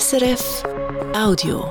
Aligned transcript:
SRF 0.00 0.62
Audio. 1.14 1.70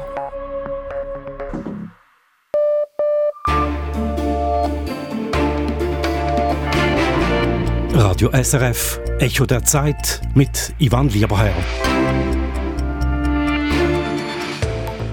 Radio 7.94 8.30
SRF 8.32 9.00
Echo 9.18 9.48
der 9.48 9.64
Zeit 9.64 10.22
mit 10.36 10.72
Ivan 10.78 11.10
Lieberherr. 11.10 11.52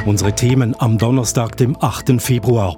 Unsere 0.04 0.34
Themen 0.34 0.78
am 0.78 0.98
Donnerstag, 0.98 1.56
dem 1.56 1.78
8. 1.80 2.20
Februar. 2.20 2.76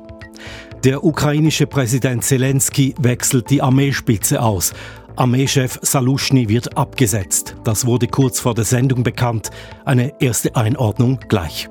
Der 0.85 1.03
ukrainische 1.03 1.67
Präsident 1.67 2.23
Zelensky 2.23 2.95
wechselt 3.01 3.51
die 3.51 3.62
Armeespitze 3.62 4.41
aus. 4.41 4.75
Armeechef 5.21 5.79
Salushny 5.82 6.48
wird 6.48 6.79
abgesetzt. 6.79 7.55
Das 7.62 7.84
wurde 7.84 8.09
kurz 8.09 8.41
vor 8.41 8.55
der 8.55 8.64
Sendung 8.64 9.02
bekannt. 9.02 9.50
Eine 9.84 10.14
erste 10.19 10.57
Einordnung 10.57 11.20
gleich. 11.29 11.69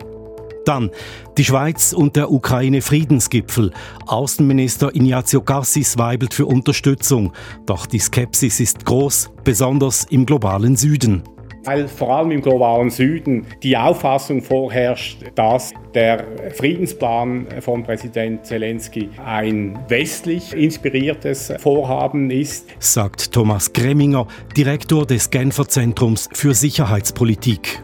Dann 0.66 0.92
die 1.36 1.44
Schweiz 1.44 1.92
und 1.92 2.16
der 2.16 2.32
Ukraine 2.32 2.84
Friedensgipfel. 2.84 3.72
Außenminister 4.06 4.96
Ignazio 4.96 5.42
Cassis 5.42 5.98
weibelt 5.98 6.36
für 6.36 6.46
Unterstützung. 6.46 7.34
Doch 7.66 7.88
die 7.88 7.98
Skepsis 7.98 8.60
ist 8.60 8.86
groß, 8.86 9.32
besonders 9.44 10.04
im 10.04 10.28
globalen 10.28 10.76
Süden 10.76 11.24
weil 11.64 11.88
vor 11.88 12.16
allem 12.16 12.32
im 12.32 12.42
globalen 12.42 12.90
Süden 12.90 13.46
die 13.64 13.78
Auffassung 13.78 14.42
vorherrscht, 14.42 15.24
dass 15.36 15.74
der 15.94 16.26
Friedensplan 16.56 17.48
von 17.62 17.84
Präsident 17.84 18.46
Zelensky 18.46 19.10
ein 19.24 19.78
westlich 19.88 20.54
inspiriertes 20.54 21.54
Vorhaben 21.60 22.30
ist, 22.32 22.68
sagt 22.80 23.32
Thomas 23.32 23.74
Greminger, 23.74 24.28
Direktor 24.56 25.06
des 25.06 25.30
Genfer 25.30 25.68
Zentrums 25.68 26.30
für 26.34 26.54
Sicherheitspolitik. 26.54 27.82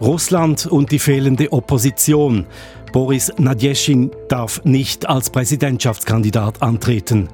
Russland 0.00 0.66
und 0.66 0.92
die 0.92 0.98
fehlende 0.98 1.52
Opposition. 1.52 2.46
Boris 2.92 3.32
Nadjeschin 3.38 4.10
darf 4.28 4.62
nicht 4.64 5.08
als 5.08 5.30
Präsidentschaftskandidat 5.30 6.62
antreten. 6.62 7.28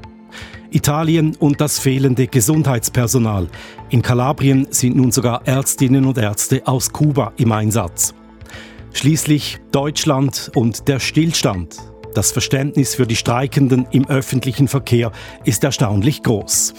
Italien 0.75 1.37
und 1.39 1.61
das 1.61 1.79
fehlende 1.79 2.27
Gesundheitspersonal. 2.27 3.49
In 3.91 4.03
Kalabrien 4.03 4.67
sind 4.71 4.97
nun 4.97 5.13
sogar 5.13 5.47
Ärztinnen 5.47 6.05
und 6.05 6.19
Ärzte 6.19 6.67
aus 6.67 6.93
Kuba 6.93 7.33
im 7.37 7.53
Einsatz. 7.53 8.15
Schließlich 8.93 9.59
Deutschland 9.71 10.51
und 10.55 10.89
der 10.89 11.01
Stillstand. 11.01 11.77
Das 12.15 12.31
Verständnis 12.31 12.95
für 12.95 13.07
die 13.07 13.17
Streikenden 13.17 13.87
im 13.91 14.07
öffentlichen 14.09 14.69
Verkehr 14.69 15.13
ist 15.45 15.65
erstaunlich 15.65 16.23
groß. 16.23 16.75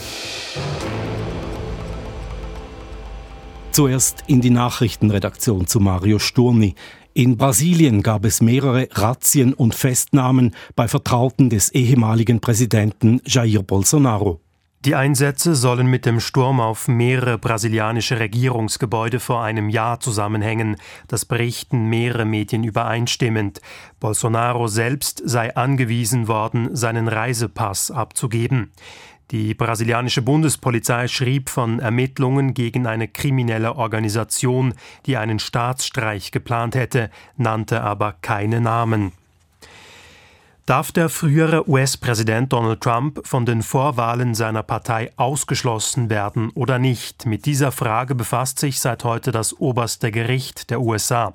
Zuerst 3.73 4.25
in 4.27 4.39
die 4.39 4.51
Nachrichtenredaktion 4.51 5.65
zu 5.65 5.79
Mario 5.79 6.19
Sturni. 6.19 6.75
In 7.15 7.37
Brasilien 7.37 8.03
gab 8.03 8.23
es 8.23 8.39
mehrere 8.39 8.87
Razzien 8.91 9.55
und 9.55 9.73
Festnahmen 9.73 10.53
bei 10.75 10.87
Vertrauten 10.87 11.49
des 11.49 11.69
ehemaligen 11.69 12.39
Präsidenten 12.39 13.19
Jair 13.25 13.63
Bolsonaro. 13.63 14.39
Die 14.85 14.95
Einsätze 14.95 15.55
sollen 15.55 15.87
mit 15.87 16.05
dem 16.05 16.19
Sturm 16.19 16.59
auf 16.59 16.89
mehrere 16.89 17.37
brasilianische 17.37 18.19
Regierungsgebäude 18.19 19.21
vor 19.21 19.41
einem 19.41 19.69
Jahr 19.69 20.01
zusammenhängen. 20.01 20.75
Das 21.07 21.25
berichten 21.25 21.89
mehrere 21.89 22.25
Medien 22.25 22.65
übereinstimmend. 22.65 23.61
Bolsonaro 24.01 24.67
selbst 24.67 25.21
sei 25.25 25.55
angewiesen 25.55 26.27
worden, 26.27 26.75
seinen 26.75 27.07
Reisepass 27.07 27.91
abzugeben. 27.91 28.71
Die 29.31 29.53
brasilianische 29.53 30.21
Bundespolizei 30.21 31.07
schrieb 31.07 31.49
von 31.49 31.79
Ermittlungen 31.79 32.53
gegen 32.53 32.85
eine 32.85 33.07
kriminelle 33.07 33.75
Organisation, 33.75 34.73
die 35.05 35.17
einen 35.17 35.39
Staatsstreich 35.39 36.31
geplant 36.31 36.75
hätte, 36.75 37.09
nannte 37.37 37.81
aber 37.81 38.15
keine 38.21 38.61
Namen. 38.61 39.13
Darf 40.65 40.93
der 40.93 41.09
frühere 41.09 41.69
US-Präsident 41.69 42.53
Donald 42.53 42.79
Trump 42.79 43.27
von 43.27 43.45
den 43.45 43.63
Vorwahlen 43.63 44.33
seiner 44.33 44.63
Partei 44.63 45.11
ausgeschlossen 45.17 46.09
werden 46.09 46.51
oder 46.51 46.79
nicht? 46.79 47.25
Mit 47.25 47.45
dieser 47.45 47.73
Frage 47.73 48.15
befasst 48.15 48.59
sich 48.59 48.79
seit 48.79 49.03
heute 49.03 49.33
das 49.33 49.59
oberste 49.59 50.09
Gericht 50.09 50.69
der 50.69 50.79
USA. 50.79 51.33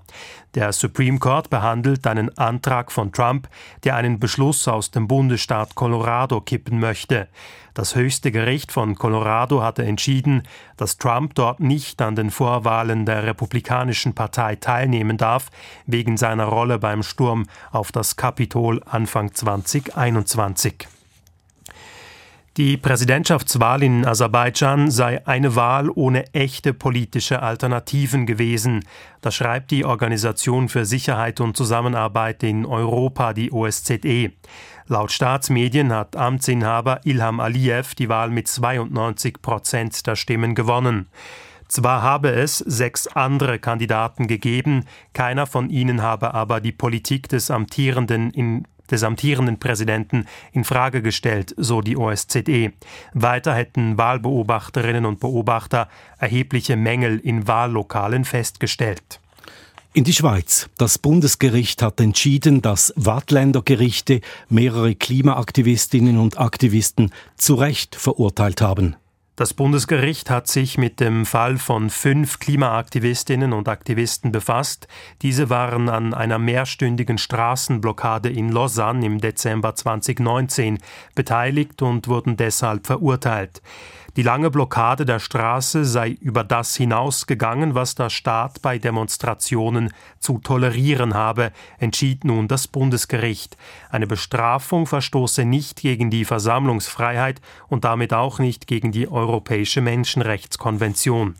Der 0.55 0.73
Supreme 0.73 1.19
Court 1.19 1.51
behandelt 1.51 2.07
einen 2.07 2.39
Antrag 2.39 2.91
von 2.91 3.13
Trump, 3.13 3.51
der 3.85 3.97
einen 3.97 4.19
Beschluss 4.19 4.67
aus 4.67 4.93
dem 4.93 5.07
Bundesstaat 5.07 5.75
Colorado 5.75 6.41
kippen 6.41 6.81
möchte. 6.81 7.29
Das 7.79 7.95
höchste 7.95 8.33
Gericht 8.33 8.73
von 8.73 8.97
Colorado 8.97 9.63
hatte 9.63 9.85
entschieden, 9.85 10.43
dass 10.77 10.99
Trump 10.99 11.37
dort 11.37 11.61
nicht 11.61 12.03
an 12.03 12.17
den 12.17 12.33
Vorwahlen 12.33 13.07
der 13.07 13.23
Republikanischen 13.23 14.17
Partei 14.17 14.57
teilnehmen 14.57 15.17
darf, 15.17 15.49
wegen 15.87 16.17
seiner 16.17 16.47
Rolle 16.47 16.81
beim 16.81 17.05
Sturm 17.05 17.47
auf 17.71 17.93
das 17.93 18.17
Kapitol 18.17 18.83
Anfang 18.85 19.33
2021. 19.33 20.89
Die 22.57 22.77
Präsidentschaftswahl 22.77 23.85
in 23.85 24.05
Aserbaidschan 24.05 24.91
sei 24.91 25.25
eine 25.29 25.55
Wahl 25.55 25.89
ohne 25.91 26.35
echte 26.35 26.75
politische 26.75 27.41
Alternativen 27.41 28.27
gewesen. 28.27 28.85
Das 29.21 29.37
schreibt 29.37 29.71
die 29.71 29.85
Organisation 29.85 30.69
für 30.69 30.85
Sicherheit 30.85 31.41
und 31.41 31.57
Zusammenarbeit 31.57 32.43
in 32.43 32.67
Europa, 32.67 33.33
die 33.35 33.53
OSZE. 33.53 34.33
Laut 34.91 35.13
Staatsmedien 35.13 35.93
hat 35.93 36.17
Amtsinhaber 36.17 37.01
Ilham 37.05 37.41
Aliyev 37.41 37.95
die 37.95 38.09
Wahl 38.09 38.31
mit 38.31 38.49
92 38.49 39.43
Prozent 39.43 40.07
der 40.07 40.17
Stimmen 40.17 40.55
gewonnen. 40.55 41.09
Zwar 41.69 42.01
habe 42.01 42.31
es 42.31 42.57
sechs 42.57 43.07
andere 43.07 43.59
Kandidaten 43.59 44.29
gegeben, 44.29 44.87
keiner 45.13 45.47
von 45.47 45.69
ihnen 45.69 46.01
habe 46.01 46.33
aber 46.33 46.63
die 46.63 46.73
Politik 46.73 47.29
des 47.29 47.51
amtierenden 47.51 48.31
in 48.31 48.67
des 48.91 49.03
amtierenden 49.03 49.61
Präsidenten 49.61 50.25
in 50.53 50.65
Frage 50.65 51.03
gestellt, 51.03 51.55
so 51.59 51.83
die 51.83 51.99
OSZE. 51.99 52.73
Weiter 53.13 53.55
hätten 53.55 53.99
Wahlbeobachterinnen 53.99 55.05
und 55.05 55.21
Beobachter 55.21 55.89
erhebliche 56.19 56.77
Mängel 56.77 57.19
in 57.19 57.47
Wahllokalen 57.47 58.25
festgestellt. 58.25 59.21
In 59.95 60.05
die 60.05 60.13
Schweiz. 60.13 60.69
Das 60.77 60.99
Bundesgericht 60.99 61.81
hat 61.81 61.99
entschieden, 61.99 62.61
dass 62.61 62.93
Wattländer 62.95 63.63
Gerichte 63.63 64.21
mehrere 64.51 64.95
Klimaaktivistinnen 64.95 66.19
und 66.19 66.39
Aktivisten 66.39 67.11
zu 67.37 67.55
Recht 67.55 67.97
verurteilt 67.97 68.61
haben. 68.61 68.97
Das 69.35 69.55
Bundesgericht 69.55 70.31
hat 70.31 70.49
sich 70.49 70.79
mit 70.79 71.01
dem 71.01 71.25
Fall 71.25 71.59
von 71.59 71.91
fünf 71.91 72.39
Klimaaktivistinnen 72.39 73.53
und 73.53 73.69
Aktivisten 73.69 74.33
befasst. 74.33 74.89
Diese 75.23 75.49
waren 75.49 75.89
an 75.89 76.13
einer 76.13 76.41
mehrstündigen 76.41 77.19
Straßenblockade 77.19 78.29
in 78.29 78.51
Lausanne 78.51 79.07
im 79.07 79.21
Dezember 79.21 79.75
2019 79.75 80.79
beteiligt 81.15 81.83
und 81.83 82.09
wurden 82.09 82.37
deshalb 82.37 82.87
verurteilt. 82.87 83.63
Die 84.19 84.25
lange 84.25 84.51
Blockade 84.51 85.05
der 85.05 85.21
Straße 85.21 85.85
sei 85.85 86.09
über 86.11 86.43
das 86.43 86.75
hinausgegangen, 86.75 87.77
was 87.77 87.95
der 87.95 88.11
Staat 88.11 88.61
bei 88.63 88.77
Demonstrationen 88.77 89.93
zu 90.19 90.41
tolerieren 90.41 91.15
habe, 91.15 91.53
entschied 91.79 92.25
nun 92.25 92.49
das 92.49 92.67
Bundesgericht. 92.67 93.57
Eine 93.91 94.09
Bestrafung 94.09 94.87
verstoße 94.87 95.45
nicht 95.45 95.83
gegen 95.83 96.11
die 96.11 96.25
Versammlungsfreiheit 96.25 97.41
und 97.69 97.85
damit 97.85 98.13
auch 98.13 98.41
nicht 98.41 98.67
gegen 98.67 98.91
die 98.91 99.09
Europäische 99.09 99.83
Menschenrechtskonvention. 99.83 101.37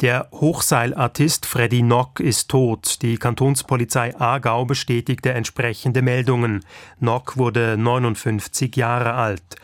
Der 0.00 0.28
Hochseilartist 0.32 1.46
Freddy 1.46 1.82
Nock 1.82 2.20
ist 2.20 2.48
tot. 2.48 3.02
Die 3.02 3.18
Kantonspolizei 3.18 4.16
Aargau 4.16 4.64
bestätigte 4.64 5.32
entsprechende 5.32 6.02
Meldungen. 6.02 6.64
Nock 7.00 7.36
wurde 7.36 7.76
59 7.76 8.76
Jahre 8.76 9.14
alt. 9.14 9.56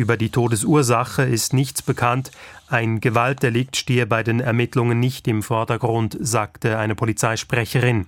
Über 0.00 0.16
die 0.16 0.30
Todesursache 0.30 1.24
ist 1.24 1.52
nichts 1.52 1.82
bekannt. 1.82 2.30
Ein 2.68 3.00
Gewaltdelikt 3.00 3.76
stehe 3.76 4.06
bei 4.06 4.22
den 4.22 4.40
Ermittlungen 4.40 4.98
nicht 4.98 5.28
im 5.28 5.42
Vordergrund, 5.42 6.16
sagte 6.18 6.78
eine 6.78 6.94
Polizeisprecherin. 6.94 8.06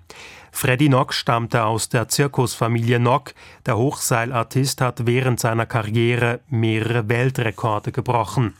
Freddy 0.53 0.89
Nock 0.89 1.12
stammte 1.12 1.65
aus 1.65 1.91
der 1.91 2.09
Zirkusfamilie 2.09 2.99
Nock. 2.99 3.35
Der 3.67 3.77
Hochseilartist 3.77 4.81
hat 4.81 5.05
während 5.05 5.39
seiner 5.39 5.67
Karriere 5.67 6.41
mehrere 6.49 7.11
Weltrekorde 7.11 7.93
gebrochen. 7.93 8.55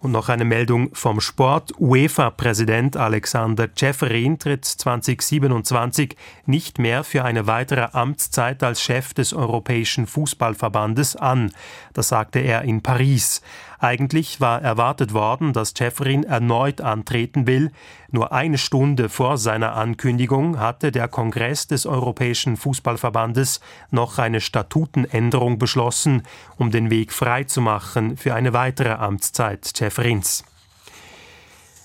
Und 0.00 0.12
noch 0.12 0.28
eine 0.28 0.44
Meldung 0.44 0.94
vom 0.94 1.20
Sport. 1.20 1.72
UEFA-Präsident 1.80 2.96
Alexander 2.96 3.68
Ceferin 3.76 4.38
tritt 4.38 4.64
2027 4.64 6.16
nicht 6.46 6.78
mehr 6.78 7.02
für 7.02 7.24
eine 7.24 7.48
weitere 7.48 7.88
Amtszeit 7.92 8.62
als 8.62 8.80
Chef 8.80 9.12
des 9.12 9.32
Europäischen 9.32 10.06
Fußballverbandes 10.06 11.16
an. 11.16 11.50
Das 11.94 12.08
sagte 12.08 12.38
er 12.38 12.62
in 12.62 12.80
Paris. 12.80 13.42
Eigentlich 13.78 14.40
war 14.40 14.60
erwartet 14.60 15.14
worden, 15.14 15.52
dass 15.52 15.72
Jeffrin 15.76 16.24
erneut 16.24 16.80
antreten 16.80 17.46
will. 17.46 17.70
Nur 18.10 18.32
eine 18.32 18.58
Stunde 18.58 19.08
vor 19.08 19.38
seiner 19.38 19.74
Ankündigung 19.74 20.58
hatte 20.58 20.90
der 20.90 21.06
Kongress 21.06 21.68
des 21.68 21.86
Europäischen 21.86 22.56
Fußballverbandes 22.56 23.60
noch 23.90 24.18
eine 24.18 24.40
Statutenänderung 24.40 25.58
beschlossen, 25.58 26.22
um 26.56 26.70
den 26.70 26.90
Weg 26.90 27.12
freizumachen 27.12 28.16
für 28.16 28.34
eine 28.34 28.52
weitere 28.52 28.94
Amtszeit 28.94 29.70
Jeffrins. 29.78 30.44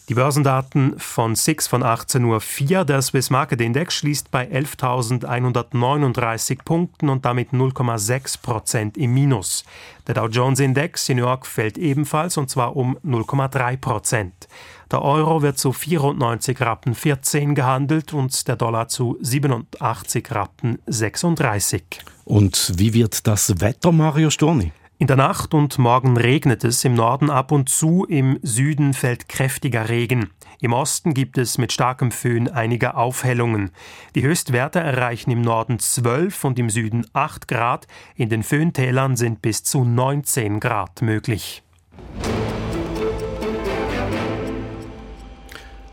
Die 0.09 0.15
Börsendaten 0.15 0.99
von 0.99 1.33
SIX 1.33 1.67
von 1.67 1.81
18.04 1.81 2.79
Uhr. 2.79 2.83
Der 2.83 3.01
Swiss 3.01 3.29
Market 3.29 3.61
Index 3.61 3.95
schließt 3.95 4.31
bei 4.31 4.45
11.139 4.51 6.59
Punkten 6.65 7.07
und 7.07 7.23
damit 7.23 7.51
0,6 7.51 8.41
Prozent 8.41 8.97
im 8.97 9.13
Minus. 9.13 9.63
Der 10.05 10.15
Dow 10.15 10.27
Jones 10.27 10.59
Index 10.59 11.07
in 11.07 11.15
New 11.17 11.23
York 11.23 11.45
fällt 11.45 11.77
ebenfalls 11.77 12.35
und 12.35 12.49
zwar 12.49 12.75
um 12.75 12.97
0,3 12.97 13.77
Prozent. 13.77 14.49
Der 14.91 15.01
Euro 15.01 15.41
wird 15.41 15.57
zu 15.57 15.71
94 15.71 16.59
Rappen 16.59 16.95
14 16.95 17.55
gehandelt 17.55 18.13
und 18.13 18.45
der 18.49 18.57
Dollar 18.57 18.89
zu 18.89 19.17
87 19.21 20.29
Rappen 20.31 20.79
36. 20.85 21.81
Und 22.25 22.73
wie 22.75 22.93
wird 22.93 23.25
das 23.25 23.61
Wetter, 23.61 23.93
Mario 23.93 24.29
Storni? 24.29 24.73
In 24.99 25.07
der 25.07 25.15
Nacht 25.17 25.53
und 25.53 25.79
morgen 25.79 26.15
regnet 26.17 26.63
es 26.63 26.85
im 26.85 26.93
Norden 26.93 27.29
ab 27.29 27.51
und 27.51 27.67
zu, 27.67 28.05
im 28.05 28.39
Süden 28.43 28.93
fällt 28.93 29.27
kräftiger 29.27 29.89
Regen. 29.89 30.29
Im 30.61 30.71
Osten 30.71 31.13
gibt 31.13 31.37
es 31.37 31.57
mit 31.57 31.73
starkem 31.73 32.11
Föhn 32.11 32.47
einige 32.47 32.95
Aufhellungen. 32.95 33.71
Die 34.15 34.21
Höchstwerte 34.21 34.79
erreichen 34.79 35.31
im 35.31 35.41
Norden 35.41 35.79
12 35.79 36.43
und 36.45 36.59
im 36.59 36.69
Süden 36.69 37.05
8 37.11 37.47
Grad, 37.47 37.87
in 38.15 38.29
den 38.29 38.43
Föhntälern 38.43 39.17
sind 39.17 39.41
bis 39.41 39.63
zu 39.63 39.83
19 39.83 40.59
Grad 40.59 41.01
möglich. 41.01 41.63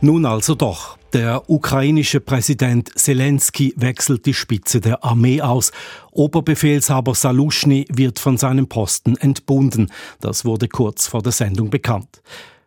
Nun 0.03 0.25
also 0.25 0.55
doch. 0.55 0.97
Der 1.13 1.51
ukrainische 1.51 2.21
Präsident 2.21 2.91
Zelensky 2.99 3.75
wechselt 3.77 4.25
die 4.25 4.33
Spitze 4.33 4.81
der 4.81 5.05
Armee 5.05 5.43
aus. 5.43 5.73
Oberbefehlshaber 6.13 7.15
Saluschny 7.15 7.87
wird 7.91 8.19
von 8.19 8.39
seinem 8.39 8.67
Posten 8.67 9.17
entbunden. 9.17 9.91
Das 10.21 10.45
wurde 10.47 10.69
kurz 10.69 11.07
vor 11.07 11.21
der 11.21 11.33
Sendung 11.33 11.69
bekannt. 11.69 12.23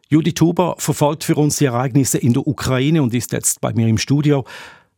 Judith 0.10 0.42
Huber 0.42 0.76
verfolgt 0.78 1.24
für 1.24 1.36
uns 1.36 1.56
die 1.56 1.66
Ereignisse 1.66 2.20
in 2.20 2.34
der 2.34 2.46
Ukraine 2.46 3.02
und 3.02 3.16
ist 3.16 3.32
jetzt 3.32 3.62
bei 3.62 3.74
mir 3.74 3.88
im 3.88 3.98
Studio. 3.98 4.46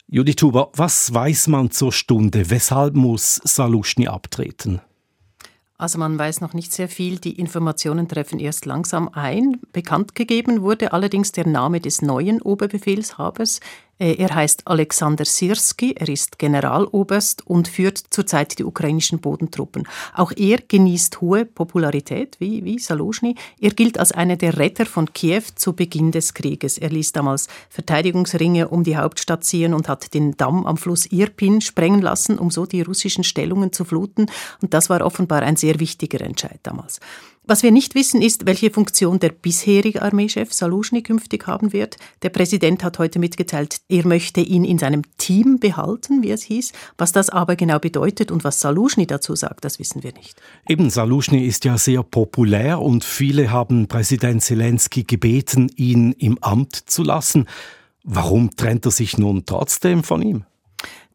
Judith 0.08 0.42
Huber, 0.42 0.72
was 0.74 1.14
weiß 1.14 1.48
man 1.48 1.72
zur 1.72 1.94
Stunde? 1.94 2.50
Weshalb 2.50 2.96
muss 2.96 3.40
Saluschny 3.46 4.08
abtreten? 4.08 4.82
Also 5.78 6.00
man 6.00 6.18
weiß 6.18 6.40
noch 6.40 6.54
nicht 6.54 6.72
sehr 6.72 6.88
viel. 6.88 7.20
Die 7.20 7.38
Informationen 7.38 8.08
treffen 8.08 8.40
erst 8.40 8.66
langsam 8.66 9.10
ein. 9.10 9.60
Bekannt 9.74 10.16
gegeben 10.16 10.62
wurde 10.62 10.94
allerdings 10.94 11.34
der 11.34 11.46
Name 11.46 11.82
des 11.82 12.02
neuen 12.02 12.42
Oberbefehlshabers. 12.42 13.60
Äh, 13.98 14.16
er 14.16 14.34
heißt 14.36 14.64
Alexander 14.66 15.26
Sirski, 15.26 15.94
er 15.94 16.10
ist 16.10 16.38
Generaloberst 16.38 17.48
und 17.48 17.68
führt 17.68 18.02
zurzeit 18.10 18.60
die 18.60 18.66
ukrainischen 18.66 19.20
Bodentruppen. 19.20 19.88
Auch 20.14 20.32
er 20.36 20.60
genießt 20.68 21.22
hohe 21.22 21.46
Popularität, 21.46 22.36
wie, 22.40 22.66
wie 22.66 22.78
Saluzhny. 22.78 23.36
Er 23.60 23.72
gilt 23.72 23.98
als 23.98 24.12
einer 24.12 24.36
der 24.36 24.58
Retter 24.58 24.86
von 24.86 25.14
Kiew 25.14 25.44
zu 25.56 25.74
Beginn 25.74 26.12
des 26.12 26.34
Krieges. 26.34 26.78
Er 26.78 26.90
ließ 26.90 27.14
damals 27.14 27.48
Verteidigungsringe 27.70 28.68
um 28.68 28.84
die 28.84 28.98
Hauptstadt 28.98 29.44
ziehen 29.44 29.74
und 29.74 29.88
hat 29.88 30.14
den 30.14 30.36
Damm 30.36 30.66
am 30.66 30.78
Fluss 30.78 31.06
Irpin 31.06 31.62
sprengen 31.62 32.02
lassen, 32.02 32.38
um 32.38 32.52
so 32.52 32.66
die 32.66 32.82
russischen 32.82 33.24
Stellungen 33.24 33.72
zu 33.72 33.86
fluten. 33.86 34.26
Und 34.62 34.74
das 34.74 34.90
war 34.90 35.06
offenbar 35.06 35.42
ein 35.42 35.56
sehr 35.56 35.80
wichtiger 35.80 36.22
Entscheid 36.22 36.60
damals. 36.64 37.00
Was 37.48 37.62
wir 37.62 37.72
nicht 37.72 37.94
wissen, 37.94 38.24
ist, 38.24 38.48
welche 38.48 38.72
Funktion 38.72 39.20
der 39.20 39.30
bisherige 39.30 40.02
Armeechef 40.02 40.52
Saluzhny 40.52 41.04
künftig 41.04 41.46
haben 41.46 41.74
wird. 41.74 41.98
Der 42.24 42.30
Präsident 42.30 42.84
hat 42.84 42.98
heute 42.98 43.20
mitgeteilt, 43.20 43.82
er 43.88 44.08
möchte 44.08 44.42
ihn 44.42 44.66
in 44.66 44.80
seinem 44.80 45.04
Team 45.18 45.60
behalten, 45.60 46.24
wie 46.24 46.32
es 46.32 46.42
hieß. 46.42 46.72
Was 46.98 47.12
das 47.12 47.30
aber 47.30 47.56
genau 47.56 47.78
bedeutet 47.78 48.32
und 48.32 48.44
was 48.44 48.60
Saluzhny 48.60 49.06
dazu 49.06 49.36
sagt, 49.36 49.64
das 49.64 49.78
wissen 49.78 50.02
wir 50.02 50.14
nicht. 50.14 50.42
Eben, 50.68 50.90
Saluzhny 50.90 51.46
ist 51.46 51.66
ja 51.66 51.78
sehr 51.78 52.02
populär 52.02 52.82
und 52.82 53.04
viele 53.04 53.52
haben 53.52 53.88
Präsident 53.88 54.42
Zelensky 54.42 55.04
gebeten, 55.04 55.70
ihn 55.76 56.14
im 56.14 56.40
Amt 56.42 56.76
zu 56.76 57.04
lassen. 57.04 57.46
Warum 58.04 58.56
trennt 58.56 58.86
er 58.86 58.92
sich 58.92 59.20
nun 59.20 59.46
trotzdem 59.46 60.04
von 60.04 60.24
ihm? 60.24 60.46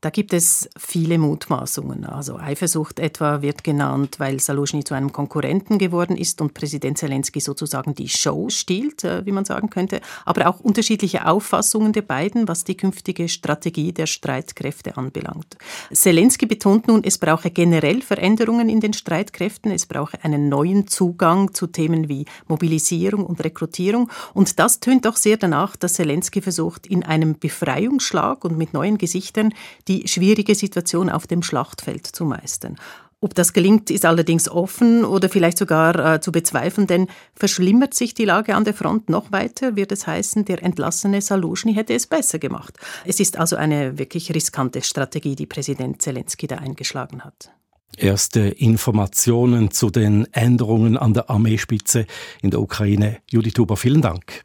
Da 0.02 0.08
gibt 0.08 0.32
es 0.32 0.70
viele 0.78 1.18
Mutmaßungen. 1.18 2.06
Also 2.06 2.38
Eifersucht 2.38 2.98
etwa 2.98 3.42
wird 3.42 3.62
genannt, 3.62 4.14
weil 4.18 4.40
Saluzhny 4.40 4.82
zu 4.82 4.94
einem 4.94 5.12
Konkurrenten 5.12 5.76
geworden 5.76 6.16
ist 6.16 6.40
und 6.40 6.54
Präsident 6.54 6.96
Zelensky 6.96 7.38
sozusagen 7.40 7.94
die 7.94 8.08
Show 8.08 8.48
stiehlt, 8.48 9.04
äh, 9.04 9.26
wie 9.26 9.32
man 9.32 9.44
sagen 9.44 9.68
könnte. 9.68 10.00
Aber 10.24 10.48
auch 10.48 10.60
unterschiedliche 10.60 11.26
Auffassungen 11.26 11.92
der 11.92 12.00
beiden, 12.00 12.48
was 12.48 12.64
die 12.64 12.78
künftige 12.78 13.28
Strategie 13.28 13.92
der 13.92 14.06
Streitkräfte 14.06 14.96
anbelangt. 14.96 15.58
Zelensky 15.92 16.46
betont 16.46 16.88
nun, 16.88 17.04
es 17.04 17.18
brauche 17.18 17.50
generell 17.50 18.00
Veränderungen 18.00 18.70
in 18.70 18.80
den 18.80 18.94
Streitkräften. 18.94 19.70
Es 19.70 19.84
brauche 19.84 20.24
einen 20.24 20.48
neuen 20.48 20.86
Zugang 20.86 21.52
zu 21.52 21.66
Themen 21.66 22.08
wie 22.08 22.24
Mobilisierung 22.48 23.26
und 23.26 23.44
Rekrutierung. 23.44 24.10
Und 24.32 24.58
das 24.58 24.80
tönt 24.80 25.04
doch 25.04 25.16
sehr 25.16 25.36
danach, 25.36 25.76
dass 25.76 25.92
Zelensky 25.94 26.40
versucht, 26.40 26.86
in 26.86 27.02
einem 27.02 27.38
Befreiungsschlag 27.38 28.46
und 28.46 28.56
mit 28.56 28.72
neuen 28.72 28.96
Gesichtern 28.96 29.52
die 29.90 30.06
schwierige 30.08 30.54
Situation 30.54 31.10
auf 31.10 31.26
dem 31.26 31.42
Schlachtfeld 31.42 32.06
zu 32.06 32.24
meistern. 32.24 32.76
Ob 33.22 33.34
das 33.34 33.52
gelingt, 33.52 33.90
ist 33.90 34.06
allerdings 34.06 34.48
offen 34.48 35.04
oder 35.04 35.28
vielleicht 35.28 35.58
sogar 35.58 36.14
äh, 36.14 36.20
zu 36.22 36.32
bezweifeln, 36.32 36.86
denn 36.86 37.06
verschlimmert 37.34 37.92
sich 37.92 38.14
die 38.14 38.24
Lage 38.24 38.54
an 38.54 38.64
der 38.64 38.72
Front 38.72 39.10
noch 39.10 39.30
weiter, 39.30 39.76
wird 39.76 39.92
es 39.92 40.06
heißen, 40.06 40.46
der 40.46 40.62
entlassene 40.62 41.20
Saluzhny 41.20 41.74
hätte 41.74 41.92
es 41.92 42.06
besser 42.06 42.38
gemacht. 42.38 42.78
Es 43.04 43.20
ist 43.20 43.38
also 43.38 43.56
eine 43.56 43.98
wirklich 43.98 44.34
riskante 44.34 44.80
Strategie, 44.80 45.36
die 45.36 45.44
Präsident 45.44 46.00
Zelensky 46.00 46.46
da 46.46 46.56
eingeschlagen 46.56 47.22
hat. 47.22 47.50
Erste 47.98 48.40
Informationen 48.40 49.70
zu 49.70 49.90
den 49.90 50.26
Änderungen 50.32 50.96
an 50.96 51.12
der 51.12 51.28
Armeespitze 51.28 52.06
in 52.40 52.50
der 52.50 52.62
Ukraine. 52.62 53.18
Judith 53.28 53.58
Huber, 53.58 53.76
vielen 53.76 54.00
Dank. 54.00 54.44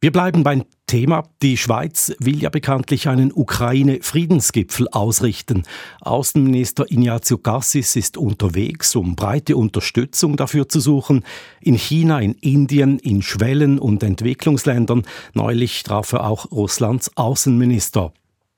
Wir 0.00 0.12
bleiben 0.12 0.44
beim 0.44 0.64
Thema. 0.92 1.22
Die 1.40 1.56
Schweiz 1.56 2.12
will 2.18 2.42
ja 2.42 2.50
bekanntlich 2.50 3.08
einen 3.08 3.32
Ukraine-Friedensgipfel 3.32 4.88
ausrichten. 4.88 5.62
Außenminister 6.02 6.84
Ignazio 6.90 7.38
Cassis 7.38 7.96
ist 7.96 8.18
unterwegs, 8.18 8.94
um 8.94 9.16
breite 9.16 9.56
Unterstützung 9.56 10.36
dafür 10.36 10.68
zu 10.68 10.80
suchen. 10.80 11.24
In 11.62 11.78
China, 11.78 12.20
in 12.20 12.34
Indien, 12.34 12.98
in 12.98 13.22
Schwellen- 13.22 13.78
und 13.78 14.02
Entwicklungsländern. 14.02 15.04
Neulich 15.32 15.82
traf 15.82 16.12
er 16.12 16.26
auch 16.26 16.52
Russlands 16.52 17.16
Außenminister. 17.16 18.12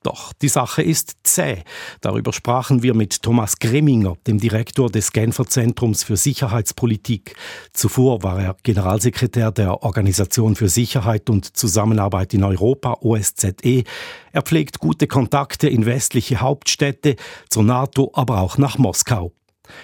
Doch 0.05 0.33
die 0.33 0.49
Sache 0.49 0.83
ist 0.83 1.15
zäh. 1.23 1.63
Darüber 1.99 2.31
sprachen 2.31 2.83
wir 2.83 2.93
mit 2.93 3.23
Thomas 3.23 3.57
Greminger, 3.57 4.15
dem 4.27 4.39
Direktor 4.39 4.87
des 4.91 5.11
Genfer 5.13 5.47
Zentrums 5.47 6.03
für 6.03 6.15
Sicherheitspolitik. 6.15 7.35
Zuvor 7.73 8.21
war 8.21 8.39
er 8.39 8.55
Generalsekretär 8.61 9.51
der 9.51 9.81
Organisation 9.81 10.55
für 10.55 10.69
Sicherheit 10.69 11.27
und 11.31 11.57
Zusammenarbeit 11.57 12.35
in 12.35 12.43
Europa, 12.43 12.99
OSZE. 13.01 13.83
Er 14.31 14.41
pflegt 14.43 14.77
gute 14.77 15.07
Kontakte 15.07 15.69
in 15.69 15.87
westliche 15.87 16.39
Hauptstädte, 16.39 17.15
zur 17.49 17.63
NATO, 17.63 18.11
aber 18.13 18.41
auch 18.41 18.59
nach 18.59 18.77
Moskau. 18.77 19.31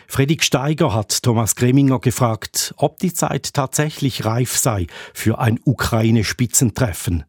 Fredrik 0.08 0.44
Steiger 0.44 0.94
hat 0.94 1.24
Thomas 1.24 1.56
Greminger 1.56 1.98
gefragt, 1.98 2.76
ob 2.78 3.00
die 3.00 3.12
Zeit 3.12 3.56
tatsächlich 3.56 4.24
reif 4.24 4.56
sei 4.56 4.86
für 5.16 5.40
ein 5.40 5.60
Ukraine-Spitzentreffen. 5.66 7.24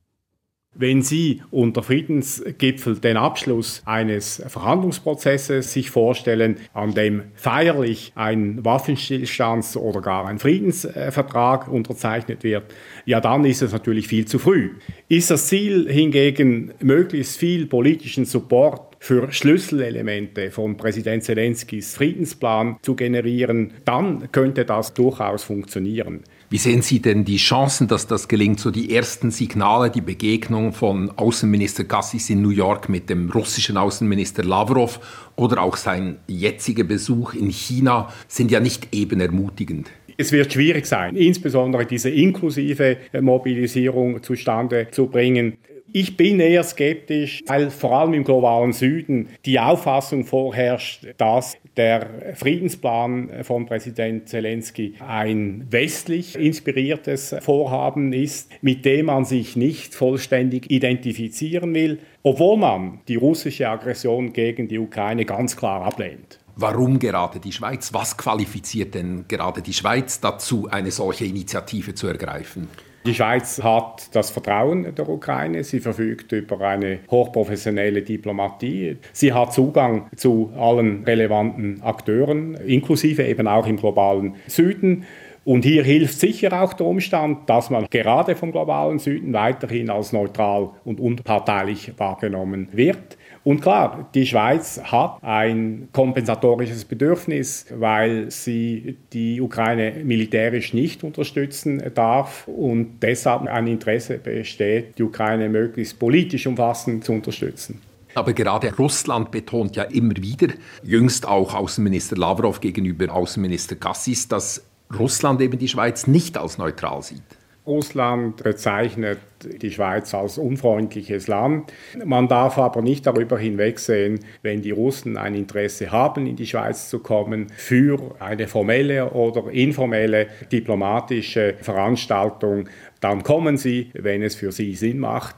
Wenn 0.75 1.02
Sie 1.02 1.43
unter 1.50 1.83
Friedensgipfel 1.83 2.99
den 2.99 3.19
Abschluss 3.19 3.83
eines 3.85 4.43
Verhandlungsprozesses 4.47 5.71
sich 5.71 5.91
vorstellen, 5.91 6.57
an 6.73 6.95
dem 6.95 7.25
feierlich 7.35 8.12
ein 8.14 8.62
Waffenstillstands- 8.62 9.76
oder 9.76 10.00
gar 10.00 10.26
ein 10.26 10.38
Friedensvertrag 10.38 11.69
unterzeichnet 11.69 12.43
wird, 12.43 12.75
ja 13.05 13.21
dann 13.21 13.45
ist 13.45 13.61
es 13.61 13.73
natürlich 13.73 14.09
viel 14.09 14.25
zu 14.25 14.38
früh. 14.38 14.71
Ist 15.09 15.31
das 15.31 15.49
Ziel 15.49 15.93
hingegen, 15.93 16.73
möglichst 16.81 17.37
viel 17.37 17.67
politischen 17.67 18.25
Support 18.25 18.97
für 18.99 19.31
Schlüsselelemente 19.31 20.50
von 20.50 20.79
Präsident 20.79 21.25
Zelenskys 21.25 21.97
Friedensplan 21.97 22.79
zu 22.81 22.95
generieren, 22.95 23.75
dann 23.85 24.33
könnte 24.33 24.64
das 24.64 24.95
durchaus 24.95 25.45
funktionieren. 25.45 26.23
Wie 26.53 26.59
sehen 26.59 26.83
Sie 26.83 27.01
denn 27.01 27.25
die 27.25 27.39
Chancen, 27.39 27.89
dass 27.89 28.07
das 28.07 28.29
gelingt? 28.29 28.61
So 28.61 28.71
die 28.71 28.95
ersten 28.95 29.31
Signale, 29.31 29.89
die 29.89 30.03
Begegnung 30.03 30.75
von 30.75 31.11
Außenminister 31.17 31.85
Gassis 31.85 32.29
in 32.29 32.43
New 32.43 32.51
York 32.51 32.91
mit 32.91 33.09
dem 33.09 33.31
russischen 33.31 33.79
Außenminister 33.79 34.45
Lavrov 34.45 35.01
oder 35.35 35.63
auch 35.63 35.79
sein 35.79 36.19
jetziger 36.27 36.85
Besuch 36.85 37.33
in 37.33 37.49
China 37.49 38.13
sind 38.29 38.51
ja 38.51 38.61
nicht 38.61 38.95
eben 38.95 39.19
ermutigend. 39.21 39.89
Es 40.19 40.31
wird 40.31 40.53
schwierig 40.53 40.85
sein, 40.85 41.17
insbesondere 41.17 41.87
diese 41.87 42.11
inklusive 42.11 42.99
Mobilisierung 43.19 44.23
zustande 44.23 44.89
zu 44.91 45.07
bringen. 45.07 45.57
Ich 45.95 46.17
bin 46.17 46.41
eher 46.41 46.65
skeptisch, 46.65 47.43
weil 47.47 47.71
vor 47.71 47.99
allem 47.99 48.15
im 48.15 48.25
globalen 48.25 48.73
Süden 48.73 49.29
die 49.45 49.61
Auffassung 49.61 50.25
vorherrscht, 50.25 51.07
dass 51.19 51.59
der 51.77 52.35
Friedensplan 52.35 53.29
von 53.43 53.67
Präsident 53.67 54.27
Zelensky 54.27 54.95
ein 55.07 55.67
westlich 55.69 56.37
inspiriertes 56.37 57.37
Vorhaben 57.41 58.15
ist, 58.15 58.51
mit 58.63 58.87
dem 58.87 59.07
man 59.07 59.27
sich 59.27 59.55
nicht 59.55 59.95
vollständig 59.95 60.71
identifizieren 60.71 61.75
will, 61.75 61.99
obwohl 62.23 62.57
man 62.57 63.01
die 63.07 63.17
russische 63.17 63.69
Aggression 63.69 64.33
gegen 64.33 64.69
die 64.69 64.79
Ukraine 64.79 65.27
ganz 65.27 65.57
klar 65.57 65.83
ablehnt. 65.83 66.39
Warum 66.57 66.99
gerade 66.99 67.39
die 67.39 67.53
Schweiz? 67.53 67.93
Was 67.93 68.17
qualifiziert 68.17 68.95
denn 68.95 69.27
gerade 69.29 69.61
die 69.61 69.73
Schweiz 69.75 70.21
dazu, 70.21 70.69
eine 70.71 70.91
solche 70.91 71.27
Initiative 71.27 71.95
zu 71.95 72.07
ergreifen? 72.07 72.69
Die 73.05 73.15
Schweiz 73.15 73.61
hat 73.61 74.15
das 74.15 74.31
Vertrauen 74.31 74.95
der 74.95 75.09
Ukraine. 75.09 75.65
Sie 75.65 75.81
verfügt 75.81 76.31
über 76.31 76.61
eine 76.61 77.01
hochprofessionelle 77.11 78.03
Diplomatie. 78.03 78.99
Sie 79.13 79.33
hat 79.33 79.53
Zugang 79.53 80.09
zu 80.15 80.53
allen 80.57 81.03
relevanten 81.03 81.83
Akteuren, 81.83 82.55
inklusive 82.55 83.25
eben 83.25 83.49
auch 83.49 83.67
im 83.67 83.77
globalen 83.77 84.37
Süden. 84.47 85.05
Und 85.45 85.65
hier 85.65 85.83
hilft 85.83 86.21
sicher 86.21 86.63
auch 86.63 86.73
der 86.75 86.87
Umstand, 86.87 87.51
dass 87.51 87.71
man 87.71 87.87
gerade 87.91 88.37
vom 88.37 88.53
globalen 88.53 89.01
Süden 89.01 89.33
weiterhin 89.33 89.91
als 89.91 90.13
neutral 90.13 90.71
und 90.85 91.01
unparteilich 91.01 91.93
wahrgenommen 91.99 92.69
wird. 92.71 93.19
Und 93.45 93.61
klar, 93.61 94.09
die 94.15 94.25
Schweiz 94.25 94.81
hat 94.85 95.19
ein 95.23 95.89
kompensatorisches 95.93 96.85
Bedürfnis, 96.85 97.67
weil 97.75 98.31
sie 98.31 98.97
die 99.13 99.41
Ukraine 99.41 100.05
militärisch 100.05 100.73
nicht 100.75 101.03
unterstützen 101.03 101.83
darf 101.95 102.47
und 102.47 103.01
deshalb 103.03 103.43
ein 103.49 103.67
Interesse 103.67 104.19
besteht, 104.19 104.97
die 104.99 105.03
Ukraine 105.03 105.49
möglichst 105.49 105.99
politisch 105.99 106.47
umfassend 106.47 107.05
zu 107.05 107.13
unterstützen. 107.13 107.83
Aber 108.15 108.33
gerade 108.33 108.75
Russland 108.77 109.31
betont 109.31 109.75
ja 109.75 109.85
immer 109.85 110.17
wieder, 110.17 110.49
jüngst 110.85 111.27
auch 111.27 111.55
Außenminister 111.55 112.17
Lavrov 112.17 112.61
gegenüber 112.61 113.13
Außenminister 113.13 113.75
Kassis, 113.75 114.29
dass 114.29 114.63
Russland 114.97 115.41
eben 115.41 115.59
die 115.59 115.69
Schweiz 115.69 116.07
nicht 116.07 116.37
als 116.37 116.59
neutral 116.59 117.03
sieht. 117.03 117.23
Russland 117.66 118.42
bezeichnet 118.42 119.19
die 119.45 119.71
Schweiz 119.71 120.14
als 120.14 120.38
unfreundliches 120.38 121.28
Land. 121.28 121.73
Man 122.04 122.26
darf 122.26 122.59
aber 122.59 122.83
nicht 122.83 123.07
darüber 123.07 123.38
hinwegsehen, 123.38 124.21
wenn 124.42 124.62
die 124.62 124.73
Russen 124.73 125.16
ein 125.16 125.35
Interesse 125.35 125.92
haben, 125.92 126.26
in 126.26 126.37
die 126.37 126.47
Schweiz 126.47 126.88
zu 126.88 126.99
kommen, 126.99 127.47
für 127.57 128.16
eine 128.19 128.49
formelle 128.49 129.11
oder 129.11 129.50
informelle 129.50 130.26
diplomatische 130.50 131.54
Veranstaltung, 131.61 132.69
dann 133.00 133.23
kommen 133.23 133.57
sie, 133.57 133.90
wenn 133.95 134.23
es 134.23 134.35
für 134.35 134.52
sie 134.52 134.75
Sinn 134.75 134.99
macht. 134.99 135.37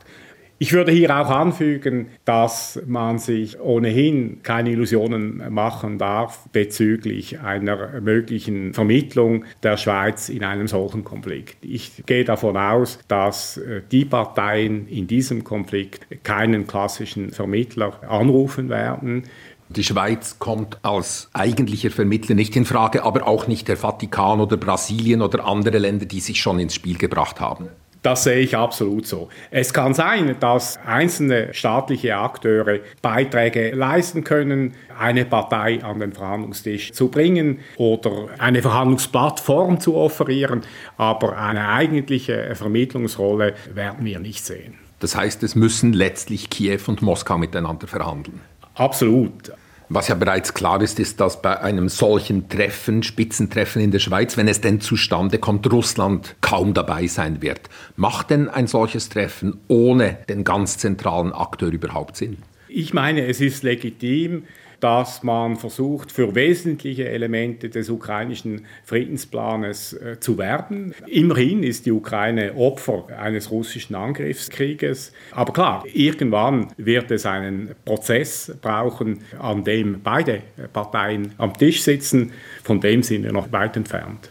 Ich 0.59 0.73
würde 0.73 0.93
hier 0.93 1.11
auch 1.11 1.31
anfügen, 1.31 2.07
dass 2.25 2.81
man 2.87 3.19
sich 3.19 3.59
ohnehin 3.61 4.41
keine 4.45 4.71
Illusionen 4.71 5.53
machen 5.53 5.99
darf 5.99 6.49
bezüglich 6.53 7.41
einer 7.41 8.01
möglichen 8.01 8.73
Vermittlung 8.73 9.45
der 9.65 9.77
Schweiz 9.77 10.29
in 10.29 10.45
einem 10.45 10.69
solchen 10.69 11.03
Konflikt. 11.03 11.57
Ich 11.65 12.05
gehe 12.07 12.25
davon 12.25 12.57
aus, 12.57 13.01
dass 13.09 13.57
äh, 13.57 13.83
die 13.91 14.05
Parteien 14.05 14.87
in 14.87 15.09
diesem 15.09 15.43
Konflikt 15.43 16.07
keinen 16.23 16.69
klassischen 16.69 17.31
Vermittler 17.31 18.01
anrufen 18.09 18.69
werden. 18.69 19.25
Die 19.71 19.83
Schweiz 19.83 20.39
kommt 20.39 20.79
als 20.83 21.31
eigentlicher 21.33 21.91
Vermittler 21.91 22.37
nicht 22.37 22.55
in 22.55 22.65
Frage, 22.65 23.03
aber 23.03 23.27
auch 23.27 23.49
nicht 23.49 23.67
der 23.67 23.77
Vatikan 23.77 24.41
oder 24.41 24.57
Brasilien 24.57 25.21
oder 25.21 25.47
andere 25.47 25.79
Länder, 25.79 26.07
die 26.07 26.21
sich 26.21 26.41
schon 26.41 26.61
ins 26.61 26.75
Spiel 26.75 26.97
gebracht 26.97 27.41
haben. 27.41 27.69
Das 28.05 28.25
sehe 28.25 28.41
ich 28.41 28.55
absolut 28.55 29.07
so. 29.07 29.31
Es 29.51 29.73
kann 29.73 29.95
sein, 29.95 30.37
dass 30.39 30.79
einzelne 30.85 31.55
staatliche 31.55 32.19
Akteure 32.19 32.81
Beiträge 33.01 33.71
leisten 33.71 34.25
können, 34.25 34.75
eine 34.99 35.25
Partei 35.25 35.83
an 35.83 36.01
den 36.01 36.13
Verhandlungstisch 36.13 36.93
zu 36.93 37.09
bringen 37.09 37.61
oder 37.79 38.27
eine 38.39 38.61
Verhandlungsplattform 38.61 39.81
zu 39.81 39.97
offerieren, 39.97 40.61
aber 40.99 41.39
eine 41.39 41.67
eigentliche 41.71 42.55
Vermittlungsrolle 42.55 43.55
werden 43.73 44.05
wir 44.05 44.19
nicht 44.19 44.45
sehen. 44.45 44.75
Das 45.01 45.17
heißt, 45.17 45.43
es 45.43 45.55
müssen 45.55 45.95
letztlich 45.95 46.51
Kiew 46.51 46.81
und 46.89 47.01
Moskau 47.01 47.39
miteinander 47.39 47.87
verhandeln. 47.87 48.43
Absolut. 48.75 49.51
Was 49.89 50.09
ja 50.09 50.15
bereits 50.15 50.55
klar 50.55 50.81
ist, 50.81 50.99
ist, 50.99 51.21
dass 51.21 51.43
bei 51.43 51.61
einem 51.61 51.89
solchen 51.89 52.49
Treffen, 52.49 53.03
Spitzentreffen 53.03 53.83
in 53.83 53.91
der 53.91 53.99
Schweiz, 53.99 54.37
wenn 54.37 54.49
es 54.49 54.61
denn 54.61 54.81
zustande 54.81 55.39
kommt, 55.39 55.71
Russland 55.71 56.37
kaum 56.41 56.75
dabei 56.75 57.07
sein 57.07 57.43
wird. 57.43 57.61
Macht 57.97 58.31
denn 58.31 58.49
ein 58.49 58.67
solches 58.67 59.09
Treffen 59.11 59.61
ohne 59.69 60.19
den 60.29 60.45
ganz 60.45 60.79
zentralen 60.79 61.33
Akteur 61.33 61.71
überhaupt 61.71 62.17
Sinn? 62.17 62.39
Ich 62.69 62.95
meine, 62.95 63.27
es 63.27 63.41
ist 63.41 63.63
legitim, 63.63 64.45
dass 64.85 65.23
man 65.23 65.57
versucht, 65.57 66.13
für 66.13 66.35
wesentliche 66.35 67.09
Elemente 67.09 67.71
des 67.71 67.89
ukrainischen 67.89 68.67
Friedensplanes 68.85 69.95
äh, 69.95 70.21
zu 70.21 70.37
werben. 70.37 70.93
Immerhin 71.07 71.63
ist 71.63 71.87
die 71.87 71.91
Ukraine 71.91 72.55
Opfer 72.55 73.07
eines 73.19 73.51
russischen 73.51 73.95
Angriffskrieges. 73.95 75.15
Aber 75.31 75.55
klar, 75.55 75.85
irgendwann 75.91 76.69
wird 76.77 77.11
es 77.11 77.25
einen 77.25 77.71
Prozess 77.87 78.53
brauchen, 78.61 79.21
an 79.39 79.65
dem 79.65 80.03
beide 80.03 80.43
Parteien 80.75 81.33
am 81.39 81.55
Tisch 81.55 81.83
sitzen. 81.83 82.33
Von 82.63 82.83
dem 82.83 83.03
sind 83.03 83.23
wir 83.23 83.33
noch 83.33 83.51
weit 83.53 83.79
entfernt. 83.79 84.31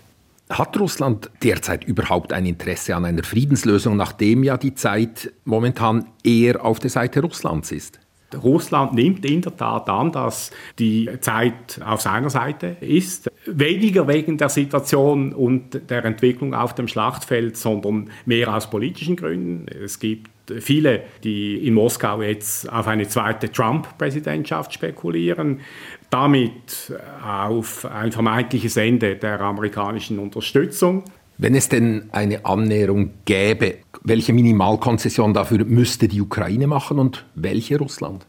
Hat 0.52 0.80
Russland 0.80 1.32
derzeit 1.42 1.84
überhaupt 1.84 2.32
ein 2.32 2.46
Interesse 2.46 2.96
an 2.96 3.06
einer 3.06 3.24
Friedenslösung, 3.24 3.98
nachdem 3.98 4.44
ja 4.44 4.58
die 4.58 4.76
Zeit 4.76 5.34
momentan 5.46 6.10
eher 6.24 6.64
auf 6.64 6.78
der 6.78 6.92
Seite 6.92 7.22
Russlands 7.22 7.72
ist? 7.72 8.03
Russland 8.42 8.94
nimmt 8.94 9.26
in 9.26 9.42
der 9.42 9.56
Tat 9.56 9.90
an, 9.90 10.12
dass 10.12 10.52
die 10.80 11.10
Zeit 11.22 11.80
auf 11.86 12.02
seiner 12.02 12.30
Seite 12.30 12.78
ist. 12.82 13.30
Weniger 13.46 14.08
wegen 14.08 14.38
der 14.38 14.50
Situation 14.50 15.34
und 15.34 15.90
der 15.90 16.06
Entwicklung 16.06 16.54
auf 16.54 16.76
dem 16.76 16.88
Schlachtfeld, 16.88 17.58
sondern 17.58 18.10
mehr 18.26 18.56
aus 18.56 18.70
politischen 18.70 19.16
Gründen. 19.16 19.66
Es 19.68 20.00
gibt 20.00 20.30
viele, 20.60 21.04
die 21.24 21.68
in 21.68 21.74
Moskau 21.74 22.22
jetzt 22.22 22.72
auf 22.72 22.88
eine 22.88 23.08
zweite 23.08 23.52
Trump-Präsidentschaft 23.52 24.74
spekulieren, 24.74 25.62
damit 26.10 26.94
auf 27.26 27.86
ein 27.86 28.12
vermeintliches 28.12 28.78
Ende 28.78 29.16
der 29.16 29.42
amerikanischen 29.42 30.20
Unterstützung. 30.20 31.04
Wenn 31.38 31.56
es 31.56 31.70
denn 31.70 32.10
eine 32.12 32.46
Annäherung 32.46 33.12
gäbe, 33.26 33.76
welche 34.04 34.34
Minimalkonzession 34.34 35.34
dafür 35.34 35.66
müsste 35.66 36.08
die 36.08 36.22
Ukraine 36.22 36.68
machen 36.68 37.00
und 37.00 37.26
welche 37.36 37.78
Russland? 37.78 38.26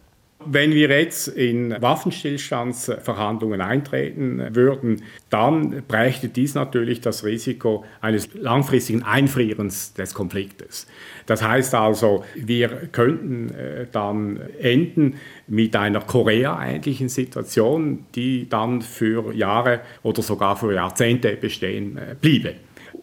Wenn 0.47 0.73
wir 0.73 0.91
jetzt 0.91 1.29
in 1.29 1.75
Waffenstillstandsverhandlungen 1.81 3.63
eintreten 3.63 4.55
würden, 4.55 5.03
dann 5.31 5.83
brächte 5.89 6.29
dies 6.29 6.55
natürlich 6.55 7.01
das 7.01 7.25
Risiko 7.25 7.85
eines 8.03 8.29
langfristigen 8.35 9.03
Einfrierens 9.03 9.95
des 9.95 10.13
Konfliktes. 10.13 10.87
Das 11.25 11.43
heißt 11.43 11.75
also, 11.75 12.25
wir 12.35 12.69
könnten 12.93 13.55
äh, 13.55 13.87
dann 13.91 14.39
enden 14.61 15.15
mit 15.47 15.75
einer 15.77 16.01
Korea-ähnlichen 16.01 17.09
Situation, 17.09 18.05
die 18.15 18.47
dann 18.47 18.83
für 18.83 19.33
Jahre 19.33 19.81
oder 20.03 20.21
sogar 20.21 20.57
für 20.57 20.75
Jahrzehnte 20.75 21.37
bestehen 21.37 21.97
äh, 21.97 22.17
bliebe. 22.21 22.55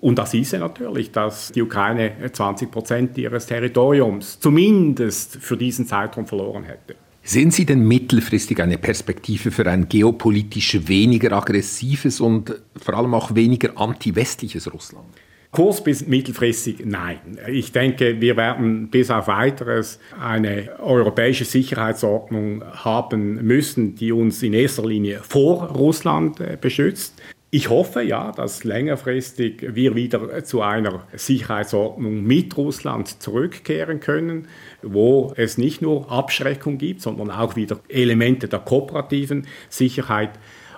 Und 0.01 0.17
das 0.17 0.31
hieße 0.31 0.57
natürlich, 0.57 1.11
dass 1.11 1.51
die 1.51 1.61
Ukraine 1.61 2.13
20 2.31 2.71
Prozent 2.71 3.17
ihres 3.17 3.45
Territoriums 3.45 4.39
zumindest 4.39 5.37
für 5.37 5.55
diesen 5.55 5.85
Zeitraum 5.85 6.25
verloren 6.25 6.63
hätte. 6.63 6.95
Sehen 7.23 7.51
Sie 7.51 7.65
denn 7.65 7.87
mittelfristig 7.87 8.59
eine 8.61 8.79
Perspektive 8.79 9.51
für 9.51 9.67
ein 9.67 9.87
geopolitisch 9.87 10.87
weniger 10.87 11.33
aggressives 11.33 12.19
und 12.19 12.55
vor 12.75 12.95
allem 12.95 13.13
auch 13.13 13.35
weniger 13.35 13.77
anti-westliches 13.77 14.73
Russland? 14.73 15.05
Kurz 15.51 15.83
bis 15.83 16.07
mittelfristig 16.07 16.83
nein. 16.85 17.37
Ich 17.47 17.71
denke, 17.71 18.21
wir 18.21 18.37
werden 18.37 18.87
bis 18.87 19.11
auf 19.11 19.27
weiteres 19.27 19.99
eine 20.19 20.79
europäische 20.79 21.45
Sicherheitsordnung 21.45 22.63
haben 22.63 23.45
müssen, 23.45 23.93
die 23.95 24.13
uns 24.13 24.41
in 24.41 24.53
erster 24.53 24.87
Linie 24.87 25.19
vor 25.21 25.67
Russland 25.67 26.39
äh, 26.39 26.57
beschützt. 26.59 27.21
Ich 27.53 27.69
hoffe 27.69 28.01
ja, 28.01 28.31
dass 28.31 28.63
längerfristig 28.63 29.75
wir 29.75 29.93
wieder 29.93 30.41
zu 30.45 30.61
einer 30.61 31.05
Sicherheitsordnung 31.13 32.23
mit 32.23 32.55
Russland 32.55 33.21
zurückkehren 33.21 33.99
können, 33.99 34.47
wo 34.81 35.33
es 35.35 35.57
nicht 35.57 35.81
nur 35.81 36.09
Abschreckung 36.09 36.77
gibt, 36.77 37.01
sondern 37.01 37.29
auch 37.29 37.57
wieder 37.57 37.81
Elemente 37.89 38.47
der 38.47 38.59
kooperativen 38.59 39.47
Sicherheit. 39.67 40.31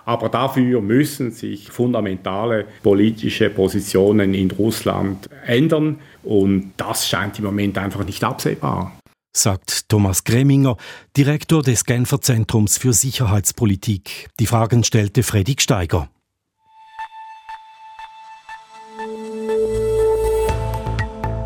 Aber 0.06 0.30
dafür 0.30 0.82
müssen 0.82 1.30
sich 1.30 1.70
fundamentale 1.70 2.66
politische 2.82 3.52
Positionen 3.52 4.34
in 4.34 4.50
Russland 4.50 5.30
ändern 5.46 6.00
und 6.24 6.74
das 6.78 7.08
scheint 7.08 7.38
im 7.38 7.46
Moment 7.46 7.78
einfach 7.78 8.04
nicht 8.04 8.24
absehbar 8.24 8.98
sagt 9.36 9.90
Thomas 9.90 10.26
Greminger, 10.26 10.78
Direktor 11.18 11.64
des 11.64 11.86
Genfer 11.86 12.22
Zentrums 12.22 12.78
für 12.78 12.94
Sicherheitspolitik. 12.94 14.30
Die 14.40 14.46
Fragen 14.46 14.84
stellte 14.84 15.24
Fredrik 15.24 15.60
Steiger. 15.60 16.08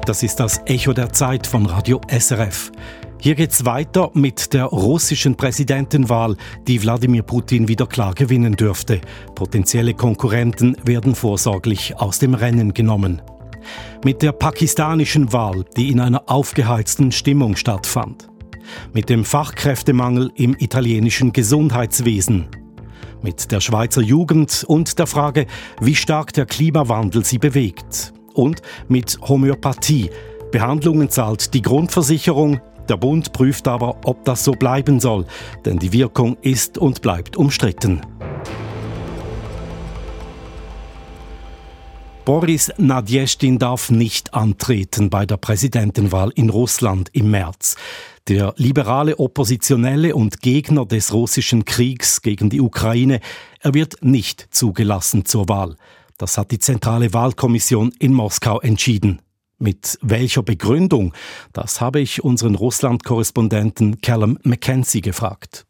Das 0.07 0.23
ist 0.23 0.39
das 0.39 0.61
Echo 0.65 0.93
der 0.93 1.11
Zeit 1.11 1.45
von 1.45 1.65
Radio 1.65 1.99
SRF. 2.07 2.71
Hier 3.19 3.35
geht's 3.35 3.65
weiter 3.65 4.09
mit 4.13 4.53
der 4.53 4.63
russischen 4.63 5.35
Präsidentenwahl, 5.35 6.37
die 6.65 6.81
Wladimir 6.81 7.23
Putin 7.23 7.67
wieder 7.67 7.87
klar 7.87 8.13
gewinnen 8.15 8.53
dürfte. 8.53 9.01
Potenzielle 9.35 9.93
Konkurrenten 9.93 10.77
werden 10.85 11.13
vorsorglich 11.13 11.97
aus 11.97 12.19
dem 12.19 12.35
Rennen 12.35 12.73
genommen. 12.73 13.21
Mit 14.05 14.21
der 14.21 14.31
pakistanischen 14.31 15.33
Wahl, 15.33 15.65
die 15.75 15.89
in 15.91 15.99
einer 15.99 16.29
aufgeheizten 16.29 17.11
Stimmung 17.11 17.57
stattfand. 17.57 18.29
Mit 18.93 19.09
dem 19.09 19.25
Fachkräftemangel 19.25 20.31
im 20.35 20.55
italienischen 20.57 21.33
Gesundheitswesen. 21.33 22.47
Mit 23.21 23.51
der 23.51 23.59
Schweizer 23.59 24.01
Jugend 24.01 24.63
und 24.69 24.99
der 24.99 25.07
Frage, 25.07 25.47
wie 25.81 25.95
stark 25.95 26.31
der 26.31 26.45
Klimawandel 26.45 27.25
sie 27.25 27.39
bewegt 27.39 28.13
und 28.37 28.61
mit 28.87 29.19
Homöopathie. 29.21 30.09
Behandlungen 30.51 31.09
zahlt 31.09 31.53
die 31.53 31.61
Grundversicherung, 31.61 32.61
der 32.87 32.97
Bund 32.97 33.33
prüft 33.33 33.67
aber, 33.67 33.97
ob 34.05 34.23
das 34.23 34.43
so 34.43 34.53
bleiben 34.53 34.99
soll, 34.99 35.25
denn 35.65 35.77
die 35.77 35.91
Wirkung 35.91 36.37
ist 36.41 36.77
und 36.77 37.01
bleibt 37.01 37.35
umstritten. 37.35 38.01
Boris 42.27 42.73
Nadjestin 42.77 43.57
darf 43.57 43.89
nicht 43.89 44.33
antreten 44.33 45.09
bei 45.09 45.25
der 45.25 45.37
Präsidentenwahl 45.37 46.29
in 46.35 46.49
Russland 46.49 47.09
im 47.13 47.31
März. 47.31 47.77
Der 48.27 48.53
liberale 48.57 49.17
Oppositionelle 49.17 50.13
und 50.13 50.41
Gegner 50.41 50.85
des 50.85 51.13
russischen 51.13 51.63
Kriegs 51.63 52.21
gegen 52.21 52.49
die 52.49 52.59
Ukraine, 52.59 53.21
er 53.61 53.73
wird 53.73 54.03
nicht 54.03 54.45
zugelassen 54.51 55.23
zur 55.23 55.47
Wahl. 55.47 55.77
Das 56.17 56.37
hat 56.37 56.51
die 56.51 56.59
Zentrale 56.59 57.13
Wahlkommission 57.13 57.91
in 57.99 58.13
Moskau 58.13 58.59
entschieden. 58.59 59.21
Mit 59.59 59.97
welcher 60.01 60.43
Begründung? 60.43 61.13
Das 61.53 61.79
habe 61.81 61.99
ich 61.99 62.23
unseren 62.23 62.55
Russland-Korrespondenten 62.55 64.01
Callum 64.01 64.37
McKenzie 64.43 65.01
gefragt. 65.01 65.65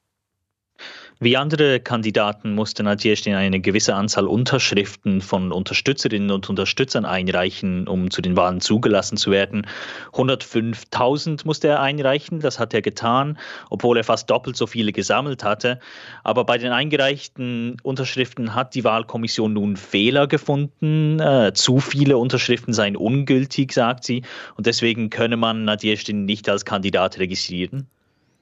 Wie 1.19 1.35
andere 1.35 1.79
Kandidaten 1.79 2.53
musste 2.53 2.83
Nadjestin 2.83 3.33
eine 3.33 3.59
gewisse 3.59 3.95
Anzahl 3.95 4.27
Unterschriften 4.27 5.21
von 5.21 5.51
Unterstützerinnen 5.51 6.29
und 6.29 6.47
Unterstützern 6.47 7.05
einreichen, 7.05 7.87
um 7.87 8.11
zu 8.11 8.21
den 8.21 8.37
Wahlen 8.37 8.61
zugelassen 8.61 9.17
zu 9.17 9.31
werden. 9.31 9.65
105.000 10.13 11.41
musste 11.43 11.69
er 11.69 11.81
einreichen, 11.81 12.39
das 12.39 12.59
hat 12.59 12.75
er 12.75 12.83
getan, 12.83 13.39
obwohl 13.71 13.97
er 13.97 14.03
fast 14.03 14.29
doppelt 14.29 14.55
so 14.57 14.67
viele 14.67 14.91
gesammelt 14.91 15.43
hatte. 15.43 15.79
Aber 16.23 16.43
bei 16.43 16.59
den 16.59 16.71
eingereichten 16.71 17.77
Unterschriften 17.81 18.53
hat 18.53 18.75
die 18.75 18.83
Wahlkommission 18.83 19.53
nun 19.53 19.75
Fehler 19.75 20.27
gefunden. 20.27 21.19
Äh, 21.19 21.51
zu 21.55 21.79
viele 21.79 22.19
Unterschriften 22.19 22.73
seien 22.73 22.95
ungültig, 22.95 23.73
sagt 23.73 24.03
sie, 24.03 24.21
und 24.55 24.67
deswegen 24.67 25.09
könne 25.09 25.37
man 25.37 25.63
Nadjestin 25.65 26.25
nicht 26.25 26.47
als 26.47 26.63
Kandidat 26.63 27.17
registrieren. 27.17 27.87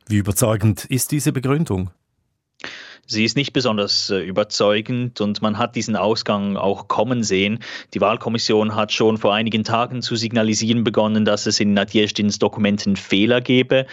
Wie 0.08 0.18
überzeugend 0.18 0.84
ist 0.84 1.14
diese 1.14 1.32
Begründung? 1.32 1.92
Sie 3.08 3.24
ist 3.24 3.38
nicht 3.38 3.54
besonders 3.54 4.10
äh, 4.10 4.18
überzeugend 4.18 5.22
und 5.22 5.40
man 5.44 5.60
hat 5.60 5.76
diesen 5.76 5.96
Ausgang 5.96 6.58
auch 6.58 6.88
kommen 6.88 7.24
sehen. 7.24 7.60
Die 7.94 8.02
Wahlkommission 8.02 8.74
hat 8.74 8.92
schon 8.92 9.20
vor 9.20 9.36
einigen 9.36 9.64
Tagen 9.64 10.02
zu 10.02 10.16
signalisieren 10.16 10.84
begonnen, 10.84 11.24
dass 11.24 11.46
es 11.46 11.60
in 11.60 11.76
Nadjezdins 11.76 12.40
Dokumenten 12.40 12.96
Fehler 12.96 13.42
gebe. 13.42 13.86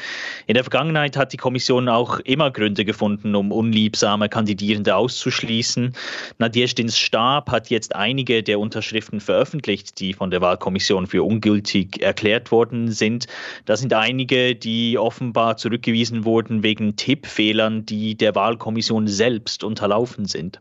In 0.46 0.54
der 0.54 0.64
Vergangenheit 0.64 1.18
hat 1.18 1.34
die 1.34 1.36
Kommission 1.36 1.90
auch 1.90 2.20
immer 2.20 2.50
Gründe 2.50 2.86
gefunden, 2.86 3.34
um 3.34 3.52
unliebsame 3.52 4.30
Kandidierende 4.30 4.96
auszuschließen. 4.96 5.94
Nadjezdins 6.38 6.98
Stab 6.98 7.50
hat 7.50 7.68
jetzt 7.68 7.94
einige 7.94 8.42
der 8.42 8.60
Unterschriften 8.60 9.20
veröffentlicht, 9.20 10.00
die 10.00 10.14
von 10.14 10.30
der 10.30 10.40
Wahlkommission 10.40 11.06
für 11.06 11.22
ungültig 11.22 12.00
erklärt 12.00 12.50
worden 12.50 12.90
sind. 12.90 13.26
Das 13.66 13.80
sind 13.80 13.92
einige, 13.92 14.54
die 14.54 14.96
offenbar 14.96 15.58
zurückgewiesen 15.58 16.24
wurden 16.24 16.62
wegen 16.62 16.96
Tippfehlern, 16.96 17.84
die 17.84 18.14
der 18.14 18.34
Wahlkommission 18.34 19.01
Opposition 19.02 19.08
selbst 19.08 19.64
unterlaufen 19.64 20.26
sind. 20.26 20.60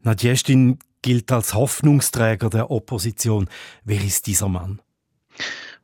Nadjestin 0.00 0.78
gilt 1.02 1.30
als 1.32 1.54
Hoffnungsträger 1.54 2.50
der 2.50 2.70
Opposition. 2.70 3.48
Wer 3.84 4.02
ist 4.02 4.26
dieser 4.26 4.48
Mann? 4.48 4.80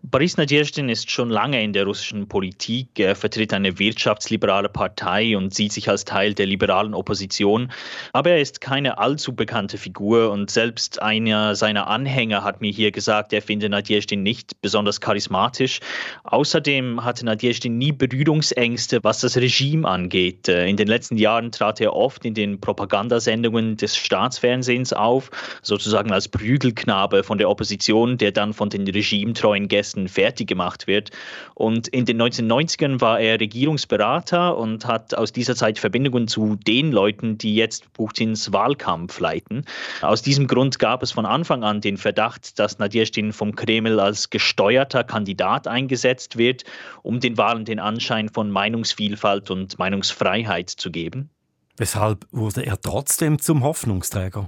Boris 0.02 0.38
Nadezhdin 0.38 0.88
ist 0.88 1.10
schon 1.10 1.28
lange 1.28 1.62
in 1.62 1.74
der 1.74 1.84
russischen 1.84 2.26
Politik. 2.26 2.98
Er 2.98 3.14
vertritt 3.14 3.52
eine 3.52 3.78
wirtschaftsliberale 3.78 4.70
Partei 4.70 5.36
und 5.36 5.54
sieht 5.54 5.72
sich 5.72 5.90
als 5.90 6.06
Teil 6.06 6.32
der 6.32 6.46
liberalen 6.46 6.94
Opposition. 6.94 7.70
Aber 8.14 8.30
er 8.30 8.40
ist 8.40 8.62
keine 8.62 8.96
allzu 8.96 9.34
bekannte 9.34 9.76
Figur 9.76 10.30
und 10.30 10.50
selbst 10.50 11.02
einer 11.02 11.54
seiner 11.54 11.86
Anhänger 11.86 12.42
hat 12.42 12.62
mir 12.62 12.72
hier 12.72 12.92
gesagt, 12.92 13.34
er 13.34 13.42
finde 13.42 13.68
Nadezhdin 13.68 14.22
nicht 14.22 14.60
besonders 14.62 15.02
charismatisch. 15.02 15.80
Außerdem 16.24 17.04
hatte 17.04 17.26
Nadezhdin 17.26 17.76
nie 17.76 17.92
Berührungsängste, 17.92 19.00
was 19.02 19.20
das 19.20 19.36
Regime 19.36 19.86
angeht. 19.86 20.48
In 20.48 20.78
den 20.78 20.88
letzten 20.88 21.18
Jahren 21.18 21.52
trat 21.52 21.78
er 21.78 21.92
oft 21.94 22.24
in 22.24 22.32
den 22.32 22.58
Propagandasendungen 22.58 23.76
des 23.76 23.96
Staatsfernsehens 23.96 24.94
auf, 24.94 25.30
sozusagen 25.60 26.10
als 26.10 26.26
Prügelknabe 26.26 27.22
von 27.22 27.36
der 27.36 27.50
Opposition, 27.50 28.16
der 28.16 28.32
dann 28.32 28.54
von 28.54 28.70
den 28.70 28.88
regimetreuen 28.88 29.68
Gästen 29.68 29.89
Westen 29.90 30.08
fertig 30.08 30.48
gemacht 30.48 30.86
wird. 30.86 31.10
Und 31.54 31.88
in 31.88 32.04
den 32.04 32.20
1990ern 32.20 33.00
war 33.00 33.20
er 33.20 33.40
Regierungsberater 33.40 34.56
und 34.56 34.86
hat 34.86 35.14
aus 35.14 35.32
dieser 35.32 35.56
Zeit 35.56 35.78
Verbindungen 35.78 36.28
zu 36.28 36.56
den 36.56 36.92
Leuten, 36.92 37.38
die 37.38 37.54
jetzt 37.54 37.92
Putins 37.92 38.52
Wahlkampf 38.52 39.18
leiten. 39.20 39.64
Aus 40.02 40.22
diesem 40.22 40.46
Grund 40.46 40.78
gab 40.78 41.02
es 41.02 41.12
von 41.12 41.26
Anfang 41.26 41.64
an 41.64 41.80
den 41.80 41.96
Verdacht, 41.96 42.58
dass 42.58 42.78
Nadjestin 42.78 43.32
vom 43.32 43.54
Kreml 43.54 43.98
als 44.00 44.30
gesteuerter 44.30 45.04
Kandidat 45.04 45.66
eingesetzt 45.66 46.38
wird, 46.38 46.64
um 47.02 47.20
den 47.20 47.36
Wahlen 47.36 47.64
den 47.64 47.78
Anschein 47.78 48.28
von 48.28 48.50
Meinungsvielfalt 48.50 49.50
und 49.50 49.78
Meinungsfreiheit 49.78 50.70
zu 50.70 50.90
geben. 50.90 51.30
Weshalb 51.76 52.26
wurde 52.30 52.62
er 52.66 52.80
trotzdem 52.80 53.38
zum 53.38 53.64
Hoffnungsträger? 53.64 54.46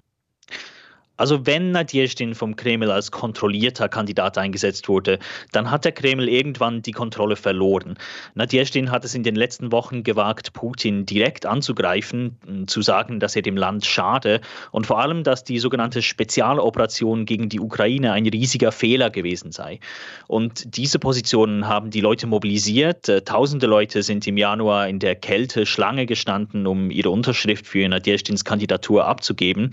Also 1.23 1.47
wenn 1.47 1.71
Nadjestin 1.71 2.35
vom 2.35 2.57
Kreml 2.57 2.91
als 2.91 3.13
kontrollierter 3.13 3.89
Kandidat 3.89 4.39
eingesetzt 4.39 4.89
wurde, 4.89 5.21
dann 5.53 5.71
hat 5.71 5.85
der 5.85 5.93
Kreml 5.93 6.29
irgendwann 6.29 6.83
die 6.83 6.91
Kontrolle 6.91 7.37
verloren. 7.37 7.97
Nadjestin 8.35 8.91
hat 8.91 9.05
es 9.05 9.15
in 9.15 9.23
den 9.23 9.37
letzten 9.37 9.71
Wochen 9.71 10.03
gewagt, 10.03 10.53
Putin 10.53 11.07
direkt 11.07 11.47
anzugreifen, 11.47 12.67
zu 12.67 12.83
sagen, 12.83 13.21
dass 13.21 13.37
er 13.37 13.43
dem 13.43 13.57
Land 13.57 13.87
schade 13.87 14.41
und 14.73 14.89
vor 14.89 14.99
allem, 14.99 15.23
dass 15.23 15.45
die 15.45 15.61
sogenannte 15.61 16.03
Spezialoperation 16.03 17.25
gegen 17.25 17.49
die 17.49 17.61
Ukraine 17.61 18.11
ein 18.11 18.27
riesiger 18.27 18.73
Fehler 18.73 19.09
gewesen 19.09 19.53
sei. 19.53 19.79
Und 20.27 20.77
diese 20.77 20.99
Positionen 20.99 21.69
haben 21.69 21.91
die 21.91 22.01
Leute 22.01 22.27
mobilisiert. 22.27 23.09
Äh, 23.09 23.23
tausende 23.23 23.69
Leute 23.69 24.03
sind 24.03 24.27
im 24.27 24.39
Januar 24.39 24.89
in 24.89 24.99
der 24.99 25.15
Kälte 25.15 25.67
Schlange 25.67 26.07
gestanden, 26.07 26.67
um 26.67 26.91
ihre 26.91 27.11
Unterschrift 27.11 27.69
für 27.69 27.89
Nadjestins 27.89 28.45
Kandidatur 28.45 29.05
abzugeben. 29.05 29.71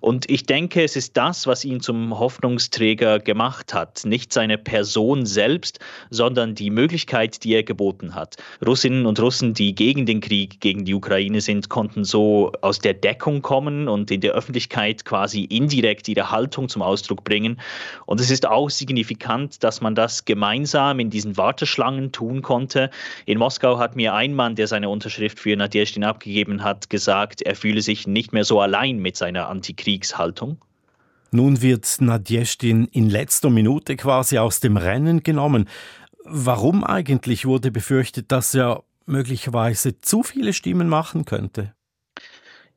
Und 0.00 0.28
ich 0.28 0.44
denke, 0.44 0.89
es 0.90 0.96
ist 0.96 1.16
das, 1.16 1.46
was 1.46 1.64
ihn 1.64 1.80
zum 1.80 2.18
Hoffnungsträger 2.18 3.20
gemacht 3.20 3.72
hat. 3.74 4.04
Nicht 4.04 4.32
seine 4.32 4.58
Person 4.58 5.24
selbst, 5.24 5.78
sondern 6.10 6.56
die 6.56 6.70
Möglichkeit, 6.70 7.44
die 7.44 7.54
er 7.54 7.62
geboten 7.62 8.16
hat. 8.16 8.38
Russinnen 8.66 9.06
und 9.06 9.20
Russen, 9.20 9.54
die 9.54 9.72
gegen 9.72 10.04
den 10.04 10.20
Krieg 10.20 10.60
gegen 10.60 10.84
die 10.84 10.94
Ukraine 10.94 11.40
sind, 11.42 11.68
konnten 11.68 12.02
so 12.02 12.50
aus 12.60 12.80
der 12.80 12.94
Deckung 12.94 13.40
kommen 13.40 13.86
und 13.86 14.10
in 14.10 14.20
der 14.20 14.32
Öffentlichkeit 14.32 15.04
quasi 15.04 15.44
indirekt 15.44 16.08
ihre 16.08 16.32
Haltung 16.32 16.68
zum 16.68 16.82
Ausdruck 16.82 17.22
bringen. 17.22 17.60
Und 18.06 18.18
es 18.18 18.32
ist 18.32 18.48
auch 18.48 18.68
signifikant, 18.68 19.62
dass 19.62 19.80
man 19.80 19.94
das 19.94 20.24
gemeinsam 20.24 20.98
in 20.98 21.08
diesen 21.08 21.36
Warteschlangen 21.36 22.10
tun 22.10 22.42
konnte. 22.42 22.90
In 23.26 23.38
Moskau 23.38 23.78
hat 23.78 23.94
mir 23.94 24.14
ein 24.14 24.34
Mann, 24.34 24.56
der 24.56 24.66
seine 24.66 24.88
Unterschrift 24.88 25.38
für 25.38 25.54
Nadjestin 25.54 26.02
abgegeben 26.02 26.64
hat, 26.64 26.90
gesagt, 26.90 27.42
er 27.42 27.54
fühle 27.54 27.80
sich 27.80 28.08
nicht 28.08 28.32
mehr 28.32 28.44
so 28.44 28.60
allein 28.60 28.98
mit 28.98 29.16
seiner 29.16 29.48
Antikriegshaltung. 29.48 30.58
Nun 31.32 31.62
wird 31.62 31.86
Nadjestin 32.00 32.86
in 32.86 33.08
letzter 33.08 33.50
Minute 33.50 33.96
quasi 33.96 34.38
aus 34.38 34.60
dem 34.60 34.76
Rennen 34.76 35.22
genommen. 35.22 35.68
Warum 36.24 36.84
eigentlich 36.84 37.46
wurde 37.46 37.70
befürchtet, 37.70 38.32
dass 38.32 38.54
er 38.54 38.82
möglicherweise 39.06 40.00
zu 40.00 40.22
viele 40.22 40.52
Stimmen 40.52 40.88
machen 40.88 41.24
könnte? 41.24 41.74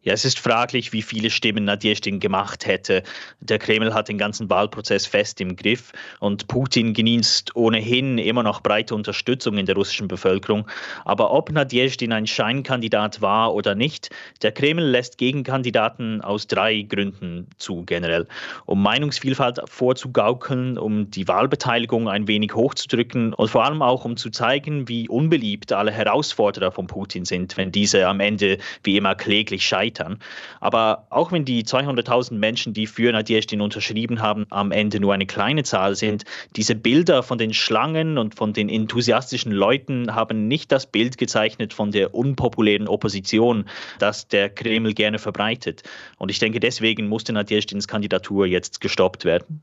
Ja, 0.06 0.12
es 0.12 0.26
ist 0.26 0.38
fraglich, 0.38 0.92
wie 0.92 1.02
viele 1.02 1.30
Stimmen 1.30 1.63
Nadjestin 1.63 2.20
gemacht 2.20 2.66
hätte. 2.66 3.04
Der 3.39 3.58
Kreml 3.58 3.94
hat 3.94 4.10
den 4.10 4.18
ganzen 4.18 4.50
Wahlprozess 4.50 5.06
fest 5.06 5.39
im 5.39 5.56
Griff 5.56 5.94
und 6.20 6.50
Putin 6.50 6.94
genießt 6.94 7.56
ohnehin 7.56 8.18
immer 8.18 8.44
noch 8.44 8.60
breite 8.60 8.96
Unterstützung 8.96 9.58
in 9.58 9.66
der 9.66 9.76
russischen 9.76 10.10
Bevölkerung. 10.10 10.68
Aber 11.06 11.32
ob 11.32 11.54
Nadjestin 11.54 12.12
ein 12.12 12.28
Scheinkandidat 12.28 13.22
war 13.22 13.54
oder 13.54 13.76
nicht, 13.76 14.10
der 14.42 14.52
Kreml 14.52 14.84
lässt 14.84 15.18
Gegenkandidaten 15.18 16.20
aus 16.20 16.48
drei 16.48 16.82
Gründen 16.82 17.48
zu 17.58 17.86
generell. 17.86 18.28
Um 18.66 18.84
Meinungsvielfalt 18.84 19.62
vorzugaukeln, 19.70 20.78
um 20.78 21.12
die 21.12 21.30
Wahlbeteiligung 21.30 22.10
ein 22.10 22.28
wenig 22.28 22.54
hochzudrücken 22.54 23.34
und 23.34 23.48
vor 23.50 23.63
allem 23.63 23.82
auch 23.82 24.04
um 24.04 24.18
zu 24.18 24.32
zeigen, 24.32 24.89
wie 24.89 25.08
unbeliebt 25.08 25.72
alle 25.72 25.92
Herausforderer 25.92 26.74
von 26.74 26.88
Putin 26.88 27.24
sind, 27.24 27.56
wenn 27.56 27.72
diese 27.72 28.06
am 28.06 28.20
Ende 28.20 28.58
wie 28.84 28.98
immer 28.98 29.16
kläglich 29.16 29.66
scheitern 29.66 29.93
scheitern. 29.94 30.20
Aber 30.60 31.08
auch 31.10 31.32
wenn 31.32 31.46
die 31.46 31.64
200.000 31.64 32.34
Menschen, 32.36 32.74
die 32.74 32.88
für 32.88 33.12
Nadjestin 33.12 33.62
unterschrieben 33.62 34.22
haben, 34.22 34.46
am 34.50 34.72
Ende 34.72 35.00
nur 35.00 35.14
eine 35.14 35.26
kleine 35.26 35.64
Zahl 35.64 35.96
sind, 35.96 36.24
diese 36.56 36.76
Bilder 36.76 37.24
von 37.24 37.38
den 37.38 37.54
Schlangen 37.54 38.18
und 38.18 38.36
von 38.36 38.54
den 38.54 38.70
enthusiastischen 38.70 39.52
Leuten 39.52 40.16
haben 40.16 40.48
nicht 40.48 40.72
das 40.72 40.86
Bild 40.86 41.18
gezeichnet 41.18 41.74
von 41.74 41.92
der 41.92 42.14
unpopulären 42.14 42.88
Opposition, 42.88 43.66
das 44.00 44.28
der 44.28 44.50
Kreml 44.50 44.94
gerne 44.94 45.20
verbreitet. 45.20 45.84
Und 46.18 46.32
ich 46.32 46.40
denke, 46.40 46.60
deswegen 46.60 47.08
musste 47.08 47.34
Nadjestins 47.34 47.88
Kandidatur 47.88 48.46
jetzt 48.46 48.82
gestoppt 48.82 49.26
werden. 49.26 49.62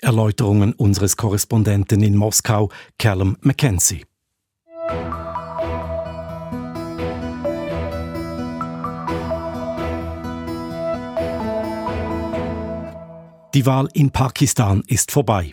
Erläuterungen 0.00 0.72
unseres 0.72 1.16
Korrespondenten 1.16 2.02
in 2.02 2.16
Moskau, 2.16 2.70
Callum 2.98 3.36
McKenzie. 3.40 4.02
Die 13.54 13.66
Wahl 13.66 13.88
in 13.92 14.10
Pakistan 14.10 14.82
ist 14.86 15.10
vorbei. 15.10 15.52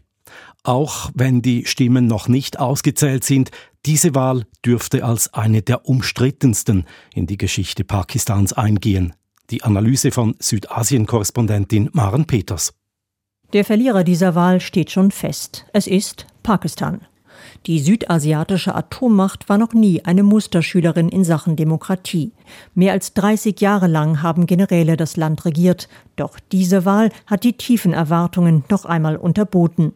Auch 0.64 1.10
wenn 1.14 1.42
die 1.42 1.66
Stimmen 1.66 2.08
noch 2.08 2.30
nicht 2.30 2.58
ausgezählt 2.60 3.26
sind, 3.26 3.52
diese 3.86 4.16
Wahl 4.16 4.46
dürfte 4.66 5.04
als 5.04 5.34
eine 5.34 5.62
der 5.62 5.86
umstrittensten 5.86 6.86
in 7.14 7.28
die 7.28 7.38
Geschichte 7.38 7.84
Pakistans 7.84 8.54
eingehen. 8.54 9.14
Die 9.50 9.64
Analyse 9.64 10.12
von 10.12 10.36
Südasien-Korrespondentin 10.40 11.90
Maren 11.92 12.26
Peters. 12.26 12.74
Der 13.52 13.66
Verlierer 13.66 14.04
dieser 14.04 14.36
Wahl 14.36 14.62
steht 14.62 14.92
schon 14.92 15.12
fest. 15.12 15.66
Es 15.74 15.88
ist 15.88 16.28
Pakistan. 16.44 17.02
Die 17.66 17.80
südasiatische 17.80 18.74
Atommacht 18.74 19.50
war 19.50 19.58
noch 19.58 19.74
nie 19.74 20.06
eine 20.06 20.24
Musterschülerin 20.24 21.10
in 21.10 21.24
Sachen 21.24 21.56
Demokratie. 21.56 22.32
Mehr 22.74 22.94
als 22.94 23.14
30 23.14 23.60
Jahre 23.60 23.88
lang 23.88 24.22
haben 24.24 24.46
Generäle 24.46 24.96
das 24.96 25.18
Land 25.18 25.46
regiert. 25.46 25.90
Doch 26.16 26.40
diese 26.52 26.86
Wahl 26.86 27.12
hat 27.28 27.44
die 27.44 27.54
tiefen 27.54 27.94
Erwartungen 27.94 28.64
noch 28.70 28.86
einmal 28.86 29.18
unterboten. 29.18 29.94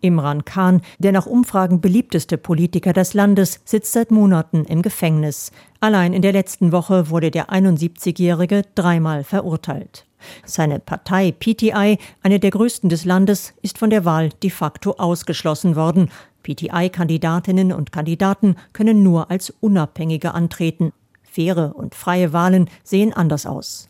Imran 0.00 0.44
Khan, 0.44 0.82
der 0.98 1.12
nach 1.12 1.24
Umfragen 1.24 1.80
beliebteste 1.80 2.36
Politiker 2.36 2.92
des 2.92 3.14
Landes, 3.14 3.60
sitzt 3.64 3.92
seit 3.92 4.10
Monaten 4.10 4.64
im 4.66 4.82
Gefängnis. 4.82 5.50
Allein 5.80 6.12
in 6.12 6.20
der 6.20 6.32
letzten 6.32 6.72
Woche 6.72 7.08
wurde 7.08 7.30
der 7.30 7.48
71-Jährige 7.48 8.62
dreimal 8.74 9.24
verurteilt. 9.24 10.04
Seine 10.44 10.78
Partei 10.78 11.32
PTI, 11.32 11.98
eine 12.22 12.40
der 12.40 12.50
größten 12.50 12.90
des 12.90 13.04
Landes, 13.04 13.54
ist 13.62 13.78
von 13.78 13.90
der 13.90 14.04
Wahl 14.04 14.30
de 14.42 14.50
facto 14.50 14.92
ausgeschlossen 14.92 15.76
worden. 15.76 16.10
PTI-Kandidatinnen 16.44 17.72
und 17.72 17.90
Kandidaten 17.90 18.54
können 18.72 19.02
nur 19.02 19.30
als 19.30 19.52
Unabhängige 19.60 20.34
antreten. 20.34 20.92
Faire 21.24 21.74
und 21.74 21.96
freie 21.96 22.32
Wahlen 22.32 22.70
sehen 22.84 23.12
anders 23.12 23.46
aus. 23.46 23.88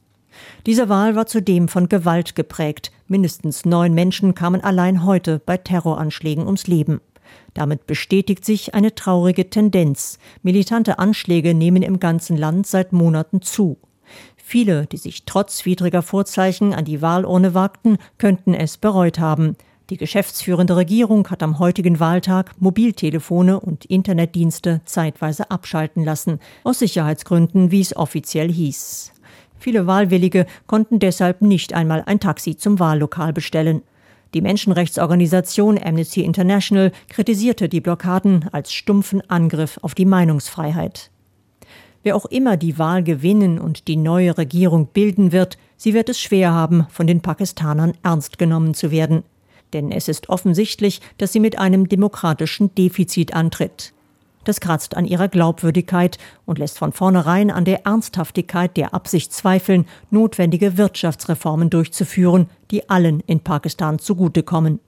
Diese 0.67 0.89
Wahl 0.89 1.15
war 1.15 1.27
zudem 1.27 1.69
von 1.69 1.89
Gewalt 1.89 2.35
geprägt. 2.35 2.91
Mindestens 3.07 3.65
neun 3.67 3.93
Menschen 3.93 4.35
kamen 4.35 4.63
allein 4.63 5.05
heute 5.05 5.41
bei 5.45 5.59
Terroranschlägen 5.59 6.47
ums 6.47 6.67
Leben. 6.67 7.01
Damit 7.53 7.87
bestätigt 7.87 8.45
sich 8.45 8.75
eine 8.75 8.95
traurige 8.95 9.51
Tendenz. 9.51 10.19
Militante 10.43 10.99
Anschläge 10.99 11.55
nehmen 11.55 11.83
im 11.83 12.01
ganzen 12.01 12.37
Land 12.37 12.67
seit 12.67 12.93
Monaten 12.93 13.43
zu. 13.43 13.79
Viele, 14.37 14.87
die 14.87 14.99
sich 14.99 15.25
trotz 15.25 15.65
widriger 15.65 16.03
Vorzeichen 16.03 16.75
an 16.75 16.85
die 16.85 17.01
Wahlurne 17.01 17.55
wagten, 17.55 17.97
könnten 18.19 18.55
es 18.55 18.77
bereut 18.77 19.19
haben. 19.19 19.57
Die 19.91 19.99
geschäftsführende 19.99 20.77
Regierung 20.77 21.29
hat 21.29 21.43
am 21.43 21.59
heutigen 21.59 22.01
Wahltag 22.01 22.53
Mobiltelefone 22.59 23.61
und 23.61 23.85
Internetdienste 23.85 24.81
zeitweise 24.87 25.51
abschalten 25.51 26.05
lassen, 26.05 26.41
aus 26.63 26.79
Sicherheitsgründen, 26.79 27.71
wie 27.71 27.83
es 27.83 27.95
offiziell 27.95 28.51
hieß. 28.51 29.13
Viele 29.59 29.87
Wahlwillige 29.87 30.47
konnten 30.67 31.01
deshalb 31.01 31.43
nicht 31.43 31.75
einmal 31.75 32.03
ein 32.07 32.19
Taxi 32.19 32.57
zum 32.57 32.79
Wahllokal 32.79 33.35
bestellen. 33.35 33.83
Die 34.33 34.41
Menschenrechtsorganisation 34.41 35.79
Amnesty 35.79 36.23
International 36.23 36.91
kritisierte 37.11 37.69
die 37.69 37.83
Blockaden 37.83 38.47
als 38.53 38.73
stumpfen 38.73 39.21
Angriff 39.29 39.79
auf 39.83 39.95
die 39.95 40.07
Meinungsfreiheit. 40.07 41.11
Wer 42.03 42.17
auch 42.17 42.27
immer 42.27 42.57
die 42.57 42.79
Wahl 42.79 43.03
gewinnen 43.03 43.59
und 43.59 43.87
die 43.87 43.97
neue 43.97 44.39
Regierung 44.39 44.87
bilden 44.87 45.31
wird, 45.31 45.59
sie 45.77 45.93
wird 45.93 46.09
es 46.09 46.19
schwer 46.19 46.53
haben, 46.53 46.87
von 46.89 47.07
den 47.07 47.21
Pakistanern 47.21 47.93
ernst 48.03 48.39
genommen 48.39 48.73
zu 48.73 48.91
werden 48.91 49.25
denn 49.75 49.93
es 49.93 50.09
ist 50.09 50.29
offensichtlich, 50.31 51.01
dass 51.19 51.33
sie 51.33 51.41
mit 51.41 51.59
einem 51.59 51.89
demokratischen 51.89 52.75
Defizit 52.75 53.35
antritt. 53.35 53.93
Das 54.45 54.61
kratzt 54.61 54.97
an 54.97 55.07
ihrer 55.07 55.29
Glaubwürdigkeit 55.29 56.19
und 56.45 56.59
lässt 56.59 56.79
von 56.79 56.93
vornherein 56.93 57.51
an 57.51 57.65
der 57.65 57.87
Ernsthaftigkeit 57.87 58.77
der 58.77 58.95
Absicht 58.95 59.33
zweifeln, 59.33 59.87
notwendige 60.11 60.77
Wirtschaftsreformen 60.77 61.71
durchzuführen, 61.71 62.49
die 62.71 62.89
allen 62.89 63.21
in 63.21 63.41
Pakistan 63.41 63.99
zugutekommen. 63.99 64.81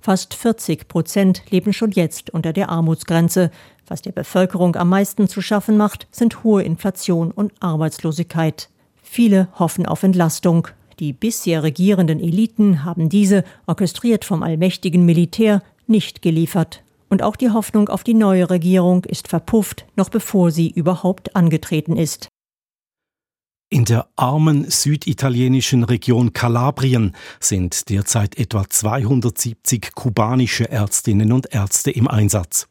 Fast 0.00 0.34
40 0.34 0.88
Prozent 0.88 1.42
leben 1.50 1.72
schon 1.72 1.92
jetzt 1.92 2.30
unter 2.30 2.52
der 2.52 2.68
Armutsgrenze. 2.68 3.50
Was 3.86 4.02
der 4.02 4.12
Bevölkerung 4.12 4.76
am 4.76 4.88
meisten 4.88 5.28
zu 5.28 5.40
schaffen 5.40 5.76
macht, 5.76 6.06
sind 6.10 6.44
hohe 6.44 6.62
Inflation 6.62 7.30
und 7.30 7.52
Arbeitslosigkeit. 7.60 8.68
Viele 9.00 9.48
hoffen 9.58 9.86
auf 9.86 10.02
Entlastung, 10.02 10.68
die 11.02 11.12
bisher 11.12 11.64
regierenden 11.64 12.20
Eliten 12.20 12.84
haben 12.84 13.08
diese, 13.08 13.42
orchestriert 13.66 14.24
vom 14.24 14.44
allmächtigen 14.44 15.04
Militär, 15.04 15.60
nicht 15.88 16.22
geliefert. 16.22 16.84
Und 17.08 17.24
auch 17.24 17.34
die 17.34 17.50
Hoffnung 17.50 17.88
auf 17.88 18.04
die 18.04 18.14
neue 18.14 18.48
Regierung 18.48 19.04
ist 19.04 19.26
verpufft, 19.26 19.84
noch 19.96 20.10
bevor 20.10 20.52
sie 20.52 20.70
überhaupt 20.70 21.34
angetreten 21.34 21.96
ist. 21.96 22.28
In 23.68 23.84
der 23.84 24.06
armen 24.14 24.70
süditalienischen 24.70 25.82
Region 25.82 26.34
Kalabrien 26.34 27.16
sind 27.40 27.88
derzeit 27.88 28.38
etwa 28.38 28.70
270 28.70 29.96
kubanische 29.96 30.70
Ärztinnen 30.70 31.32
und 31.32 31.52
Ärzte 31.52 31.90
im 31.90 32.06
Einsatz. 32.06 32.68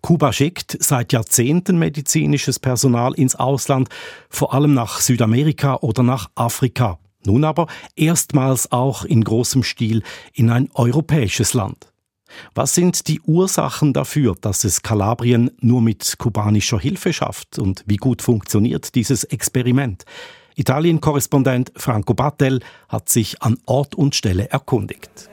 Kuba 0.00 0.32
schickt 0.32 0.78
seit 0.80 1.12
Jahrzehnten 1.12 1.78
medizinisches 1.78 2.58
Personal 2.58 3.12
ins 3.12 3.34
Ausland, 3.36 3.90
vor 4.30 4.54
allem 4.54 4.72
nach 4.72 5.00
Südamerika 5.00 5.76
oder 5.76 6.02
nach 6.02 6.30
Afrika 6.34 6.98
nun 7.24 7.44
aber 7.44 7.66
erstmals 7.96 8.72
auch 8.72 9.04
in 9.04 9.24
großem 9.24 9.62
Stil 9.62 10.02
in 10.32 10.50
ein 10.50 10.70
europäisches 10.74 11.54
Land. 11.54 11.92
Was 12.54 12.74
sind 12.74 13.08
die 13.08 13.20
Ursachen 13.20 13.92
dafür, 13.92 14.34
dass 14.40 14.64
es 14.64 14.82
Kalabrien 14.82 15.50
nur 15.60 15.80
mit 15.80 16.16
kubanischer 16.18 16.78
Hilfe 16.78 17.12
schafft 17.12 17.58
und 17.58 17.84
wie 17.86 17.96
gut 17.96 18.22
funktioniert 18.22 18.94
dieses 18.94 19.24
Experiment? 19.24 20.04
Italien-Korrespondent 20.56 21.72
Franco 21.76 22.14
Battel 22.14 22.60
hat 22.88 23.08
sich 23.08 23.40
an 23.42 23.58
Ort 23.66 23.94
und 23.94 24.14
Stelle 24.14 24.50
erkundigt. 24.50 25.30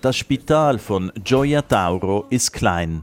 Das 0.00 0.16
Spital 0.16 0.78
von 0.78 1.12
Gioia 1.22 1.62
Tauro 1.62 2.26
ist 2.30 2.52
klein. 2.52 3.02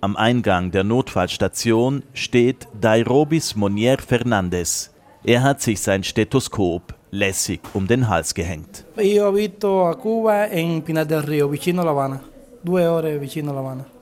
Am 0.00 0.16
Eingang 0.16 0.70
der 0.70 0.84
Notfallstation 0.84 2.04
steht 2.14 2.68
Dairobis 2.80 3.56
Monier 3.56 3.98
Fernandez, 3.98 4.90
er 5.28 5.42
hat 5.42 5.60
sich 5.60 5.78
sein 5.82 6.02
Stethoskop 6.02 6.94
lässig 7.10 7.60
um 7.74 7.86
den 7.86 8.08
Hals 8.08 8.32
gehängt. 8.32 8.86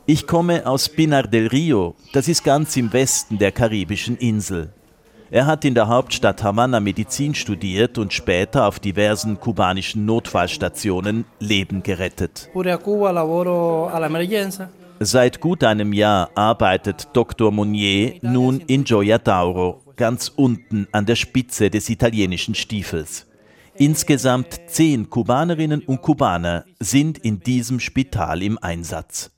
Ich 0.07 0.27
komme 0.29 0.67
aus 0.67 0.89
Pinar 0.89 1.23
del 1.25 1.47
Rio, 1.49 1.97
das 2.13 2.29
ist 2.29 2.45
ganz 2.45 2.77
im 2.77 2.93
Westen 2.93 3.39
der 3.39 3.51
karibischen 3.51 4.17
Insel. 4.19 4.73
Er 5.29 5.47
hat 5.47 5.65
in 5.65 5.75
der 5.75 5.89
Hauptstadt 5.89 6.45
Havanna 6.45 6.79
Medizin 6.79 7.35
studiert 7.35 7.99
und 7.99 8.13
später 8.13 8.69
auf 8.69 8.79
diversen 8.79 9.41
kubanischen 9.41 10.05
Notfallstationen 10.05 11.25
Leben 11.41 11.83
gerettet. 11.83 12.49
Seit 15.01 15.41
gut 15.41 15.65
einem 15.65 15.93
Jahr 15.93 16.31
arbeitet 16.37 17.09
Dr. 17.13 17.51
Monnier 17.51 18.15
nun 18.23 18.61
in 18.61 18.85
Gioia 18.85 19.19
Tauro, 19.19 19.83
ganz 19.97 20.33
unten 20.35 20.87
an 20.93 21.07
der 21.07 21.17
Spitze 21.17 21.71
des 21.71 21.89
italienischen 21.89 22.55
Stiefels. 22.55 23.27
Insgesamt 23.75 24.61
zehn 24.69 25.11
Kubanerinnen 25.11 25.83
und 25.83 26.01
Kubaner 26.01 26.65
sind 26.81 27.19
in 27.19 27.41
diesem 27.41 27.81
Spital 27.81 28.43
im 28.43 28.59
Einsatz. 28.59 29.31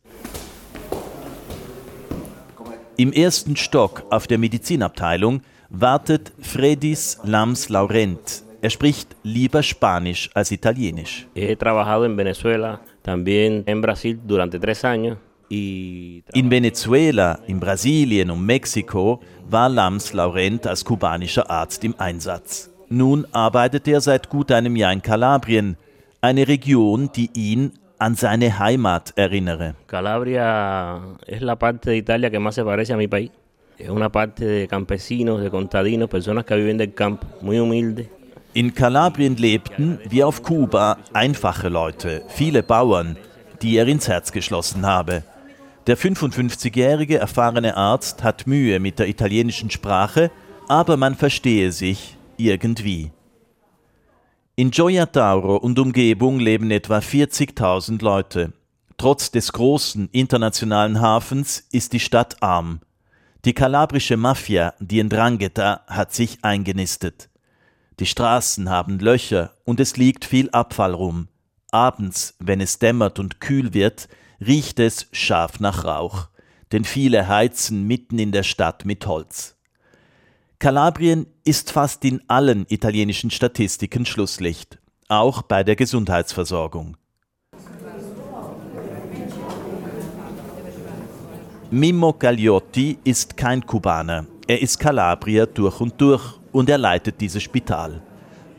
Im 2.97 3.13
ersten 3.13 3.57
Stock 3.57 4.05
auf 4.11 4.27
der 4.27 4.39
Medizinabteilung 4.39 5.43
wartet 5.71 6.33
Fredis 6.41 7.19
Lams 7.23 7.69
Laurent. 7.69 8.43
Er 8.61 8.71
spricht 8.71 9.15
lieber 9.23 9.63
Spanisch 9.63 10.31
als 10.35 10.51
Italienisch. 10.51 11.27
He 11.35 11.55
trabajado 11.55 12.05
en 12.05 12.17
Venezuela, 12.17 12.81
también 13.03 13.63
en 13.67 13.81
Brasil 13.81 14.19
durante 14.27 14.59
tres 14.59 14.85
años. 14.85 15.17
In 15.51 16.51
Venezuela, 16.51 17.39
in 17.47 17.59
Brasilien 17.59 18.31
und 18.31 18.45
Mexiko 18.45 19.21
war 19.49 19.69
Lams 19.69 20.13
Laurent 20.13 20.67
als 20.67 20.85
kubanischer 20.85 21.51
Arzt 21.51 21.85
im 21.85 21.95
Einsatz. 21.99 22.71
Nun 22.91 23.27
arbeitet 23.33 23.89
er 23.89 24.01
seit 24.01 24.29
gut 24.29 24.53
einem 24.53 24.77
Jahr 24.77 24.93
in 24.93 25.03
Kalabrien, 25.03 25.77
eine 26.21 26.47
Region, 26.49 27.11
die 27.15 27.31
ihn 27.35 27.73
an 27.99 28.15
seine 28.15 28.59
Heimat 28.59 29.13
erinnere. 29.17 29.75
Calabria 29.87 31.01
es 31.27 31.41
la 31.41 31.57
parte 31.57 31.91
de 31.91 31.97
Italia 31.99 32.31
que 32.31 32.39
más 32.39 32.55
se 32.55 32.65
parece 32.65 32.93
a 32.93 32.97
mi 32.97 33.09
país. 33.09 33.31
Es 33.79 33.89
una 33.89 34.09
parte 34.11 34.45
de 34.45 34.69
campesinos, 34.69 35.41
de 35.41 35.51
contadinos, 35.51 36.09
personas 36.09 36.45
que 36.45 36.57
viven 36.57 36.79
del 36.79 36.95
campo, 36.95 37.27
muy 37.41 37.59
humilde. 37.59 38.09
In 38.55 38.75
Kalabrien 38.75 39.37
lebten, 39.37 40.01
wie 40.09 40.25
auf 40.25 40.43
Kuba, 40.43 40.99
einfache 41.13 41.69
Leute, 41.69 42.23
viele 42.29 42.63
Bauern, 42.63 43.17
die 43.63 43.77
er 43.77 43.87
ins 43.87 44.09
Herz 44.09 44.33
geschlossen 44.33 44.85
habe. 44.87 45.23
Der 45.89 45.97
55-jährige 45.97 47.17
erfahrene 47.17 47.75
Arzt 47.75 48.23
hat 48.23 48.47
Mühe 48.47 48.79
mit 48.79 48.99
der 48.99 49.09
italienischen 49.09 49.71
Sprache, 49.71 50.31
aber 50.69 50.99
man 50.99 51.15
verstehe 51.15 51.73
sich 51.73 52.19
irgendwie. 52.37 53.11
In 54.55 54.71
Gioia 54.71 55.07
Tauro 55.07 55.57
und 55.57 55.79
Umgebung 55.79 56.41
leben 56.41 56.71
etwa 56.71 56.99
40.000 56.99 58.05
Leute. 58.05 58.53
Trotz 58.99 59.31
des 59.31 59.51
großen 59.55 60.11
internationalen 60.13 61.01
Hafens 61.01 61.67
ist 61.73 61.95
die 61.95 62.01
Stadt 62.01 62.43
arm. 62.43 62.81
Die 63.47 63.55
kalabrische 63.55 64.19
Mafia, 64.19 64.75
die 64.81 65.03
Ndrangheta, 65.03 65.87
hat 65.87 66.13
sich 66.13 66.41
eingenistet. 66.43 67.31
Die 67.99 68.05
Straßen 68.05 68.69
haben 68.69 68.99
Löcher 68.99 69.55
und 69.65 69.81
es 69.81 69.97
liegt 69.97 70.27
viel 70.27 70.51
Abfall 70.51 70.93
rum. 70.93 71.29
Abends, 71.71 72.35
wenn 72.41 72.61
es 72.61 72.79
dämmert 72.79 73.19
und 73.19 73.41
kühl 73.41 73.73
wird, 73.73 74.07
riecht 74.41 74.79
es 74.81 75.09
scharf 75.13 75.61
nach 75.61 75.85
Rauch, 75.85 76.29
denn 76.73 76.85
viele 76.85 77.29
heizen 77.29 77.87
mitten 77.87 78.19
in 78.19 78.33
der 78.33 78.43
Stadt 78.43 78.85
mit 78.85 79.07
Holz. 79.07 79.57
Kalabrien 80.59 81.27
ist 81.45 81.71
fast 81.71 82.05
in 82.05 82.21
allen 82.29 82.67
italienischen 82.69 83.31
Statistiken 83.31 84.05
Schlusslicht, 84.05 84.79
auch 85.09 85.43
bei 85.43 85.63
der 85.63 85.77
Gesundheitsversorgung. 85.77 86.97
Mimmo 91.71 92.15
Gagliotti 92.15 92.99
ist 93.05 93.37
kein 93.37 93.65
Kubaner. 93.65 94.27
Er 94.47 94.63
ist 94.63 94.81
Kalabrier 94.81 95.47
durch 95.47 95.81
und 95.81 96.01
durch 96.01 96.25
und 96.51 96.71
er 96.71 96.79
leitet 96.79 97.21
dieses 97.21 97.43
Spital. 97.43 98.01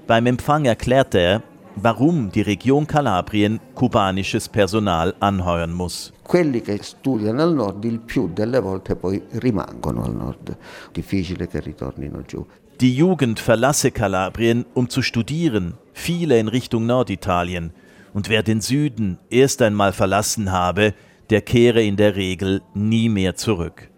Beim 0.05 0.27
Empfang 0.27 0.65
erklärte 0.65 1.17
er, 1.17 1.43
warum 1.81 2.31
die 2.31 2.41
Region 2.41 2.85
Kalabrien 2.85 3.59
kubanisches 3.75 4.47
Personal 4.49 5.13
anheuern 5.19 5.71
muss. 5.71 6.11
Quelli 6.23 6.61
che 6.61 6.81
studiano 6.83 7.41
al 7.41 7.53
nord 7.53 7.83
il 7.85 7.99
più 7.99 8.29
delle 8.33 8.59
volte 8.59 8.95
poi 8.95 9.21
rimangono 9.31 10.03
al 10.03 10.15
nord. 10.15 10.57
Difficile 10.91 11.47
che 11.47 11.59
ritornino 11.59 12.21
giù. 12.21 12.45
Die 12.79 12.93
Jugend 12.93 13.39
verlasse 13.39 13.91
Kalabrien, 13.91 14.65
um 14.73 14.89
zu 14.89 15.01
studieren, 15.01 15.73
viele 15.93 16.39
in 16.39 16.47
Richtung 16.47 16.85
Norditalien. 16.85 17.71
Und 18.13 18.29
wer 18.29 18.41
den 18.41 18.61
Süden 18.61 19.19
erst 19.29 19.61
einmal 19.61 19.91
verlassen 19.91 20.51
habe, 20.51 20.93
der 21.29 21.41
kehre 21.41 21.83
in 21.83 21.95
der 21.95 22.15
Regel 22.15 22.61
nie 22.73 23.09
mehr 23.09 23.35
zurück. 23.35 23.89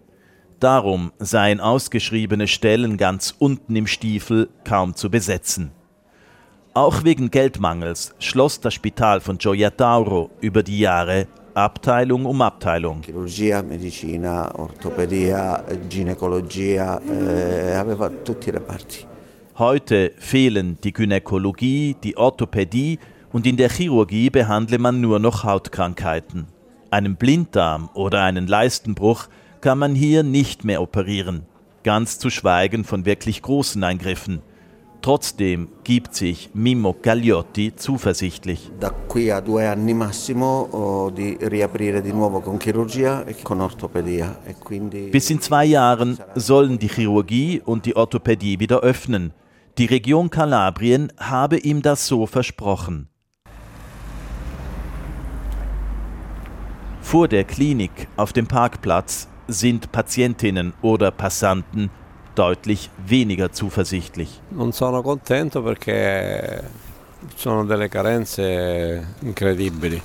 Darum 0.59 1.11
seien 1.17 1.59
ausgeschriebene 1.59 2.47
Stellen 2.47 2.97
ganz 2.97 3.33
unten 3.39 3.75
im 3.75 3.87
Stiefel 3.87 4.49
kaum 4.63 4.95
zu 4.95 5.09
besetzen. 5.09 5.71
Auch 6.73 7.03
wegen 7.03 7.29
Geldmangels 7.29 8.15
schloss 8.17 8.61
das 8.61 8.73
Spital 8.73 9.19
von 9.19 9.37
Gioia 9.37 9.71
Tauro 9.71 10.29
über 10.39 10.63
die 10.63 10.79
Jahre 10.79 11.27
Abteilung 11.53 12.25
um 12.25 12.41
Abteilung. 12.41 13.01
Chirurgia, 13.03 13.61
Medicina, 13.61 14.57
Orthopädia, 14.57 15.65
Gynäkologia, 15.89 17.01
eh, 17.01 17.75
aveva 17.75 18.09
tutti 18.23 18.51
reparti. 18.51 19.05
Heute 19.57 20.13
fehlen 20.17 20.77
die 20.81 20.93
Gynäkologie, 20.93 21.97
die 22.01 22.15
Orthopädie 22.15 22.99
und 23.33 23.45
in 23.45 23.57
der 23.57 23.69
Chirurgie 23.69 24.29
behandle 24.29 24.77
man 24.77 25.01
nur 25.01 25.19
noch 25.19 25.43
Hautkrankheiten. 25.43 26.47
Einen 26.89 27.17
Blinddarm 27.17 27.89
oder 27.93 28.23
einen 28.23 28.47
Leistenbruch 28.47 29.27
kann 29.59 29.77
man 29.77 29.93
hier 29.93 30.23
nicht 30.23 30.63
mehr 30.63 30.81
operieren, 30.81 31.43
ganz 31.83 32.17
zu 32.17 32.29
schweigen 32.29 32.85
von 32.85 33.05
wirklich 33.05 33.41
großen 33.41 33.83
Eingriffen. 33.83 34.41
Trotzdem 35.01 35.67
gibt 35.83 36.13
sich 36.13 36.51
Mimmo 36.53 36.95
Gagliotti 37.01 37.75
zuversichtlich. 37.75 38.69
Da 38.79 38.91
qui 38.91 39.31
a 39.31 39.41
due 39.41 39.67
anni 39.67 39.95
massimo 39.95 40.67
oh, 40.71 41.09
di 41.09 41.37
riaprire 41.41 42.03
di 42.03 42.11
nuovo 42.11 42.39
con 42.39 42.59
chirurgia 42.59 43.25
e 43.25 43.35
con 43.41 43.61
ortopedia. 43.61 44.41
E 44.45 44.53
Bis 45.09 45.31
in 45.31 45.41
zwei 45.41 45.65
Jahren 45.65 46.19
sollen 46.35 46.77
die 46.77 46.87
Chirurgie 46.87 47.61
und 47.65 47.87
die 47.87 47.95
Orthopädie 47.95 48.59
wieder 48.59 48.81
öffnen. 48.81 49.33
Die 49.79 49.85
Region 49.85 50.29
Kalabrien 50.29 51.11
habe 51.17 51.57
ihm 51.57 51.81
das 51.81 52.05
so 52.05 52.27
versprochen. 52.27 53.07
Vor 57.01 57.27
der 57.27 57.43
Klinik 57.43 58.07
auf 58.17 58.33
dem 58.33 58.45
Parkplatz 58.45 59.27
sind 59.47 59.91
Patientinnen 59.91 60.73
oder 60.83 61.09
Passanten 61.09 61.89
deutlich 62.35 62.89
weniger 63.07 63.51
zuversichtlich. 63.51 64.39
Non 64.51 64.71
sono 64.71 65.01
contento 65.01 65.61
perché 65.61 66.63
sono 67.35 67.65
delle 67.65 67.89
carenze 67.89 69.05
incredibili. 69.21 70.01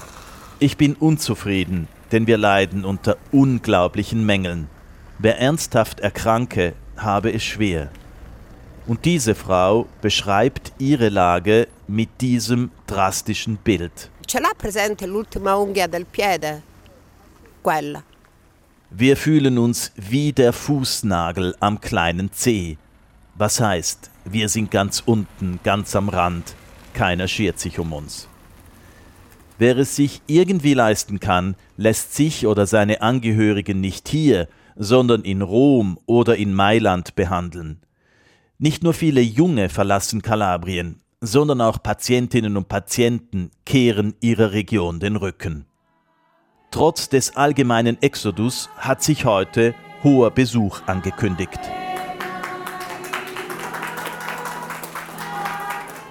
Ich 0.58 0.76
bin 0.76 0.96
unzufrieden, 0.98 1.88
denn 2.12 2.26
wir 2.26 2.38
leiden 2.38 2.84
unter 2.84 3.16
unglaublichen 3.32 4.24
Mängeln. 4.24 4.68
Wer 5.18 5.38
ernsthaft 5.38 6.00
erkranke, 6.00 6.74
habe 6.96 7.32
es 7.32 7.42
schwer. 7.42 7.90
Und 8.86 9.04
diese 9.04 9.34
Frau 9.34 9.86
beschreibt 10.00 10.72
ihre 10.78 11.08
Lage 11.08 11.68
mit 11.88 12.20
diesem 12.20 12.70
drastischen 12.86 13.56
Bild. 13.56 14.10
Ce 14.26 14.38
l'ha 14.38 14.52
presente 14.56 15.06
l'ultima 15.06 15.54
unghia 15.54 15.86
del 15.86 16.04
piede? 16.04 16.62
Quella. 17.62 18.02
Wir 18.98 19.18
fühlen 19.18 19.58
uns 19.58 19.92
wie 19.96 20.32
der 20.32 20.54
Fußnagel 20.54 21.54
am 21.60 21.82
kleinen 21.82 22.32
Zeh. 22.32 22.78
Was 23.34 23.60
heißt, 23.60 24.10
wir 24.24 24.48
sind 24.48 24.70
ganz 24.70 25.02
unten, 25.04 25.60
ganz 25.62 25.94
am 25.94 26.08
Rand, 26.08 26.54
keiner 26.94 27.28
schert 27.28 27.60
sich 27.60 27.78
um 27.78 27.92
uns. 27.92 28.26
Wer 29.58 29.76
es 29.76 29.96
sich 29.96 30.22
irgendwie 30.26 30.72
leisten 30.72 31.20
kann, 31.20 31.56
lässt 31.76 32.14
sich 32.14 32.46
oder 32.46 32.66
seine 32.66 33.02
Angehörigen 33.02 33.82
nicht 33.82 34.08
hier, 34.08 34.48
sondern 34.76 35.24
in 35.24 35.42
Rom 35.42 35.98
oder 36.06 36.36
in 36.36 36.54
Mailand 36.54 37.14
behandeln. 37.16 37.82
Nicht 38.56 38.82
nur 38.82 38.94
viele 38.94 39.20
Junge 39.20 39.68
verlassen 39.68 40.22
Kalabrien, 40.22 41.02
sondern 41.20 41.60
auch 41.60 41.82
Patientinnen 41.82 42.56
und 42.56 42.68
Patienten 42.68 43.50
kehren 43.66 44.14
ihrer 44.22 44.52
Region 44.52 45.00
den 45.00 45.16
Rücken. 45.16 45.66
Trotz 46.76 47.08
des 47.08 47.34
allgemeinen 47.38 47.96
Exodus 48.02 48.68
hat 48.76 49.02
sich 49.02 49.24
heute 49.24 49.74
hoher 50.04 50.30
Besuch 50.30 50.82
angekündigt. 50.84 51.58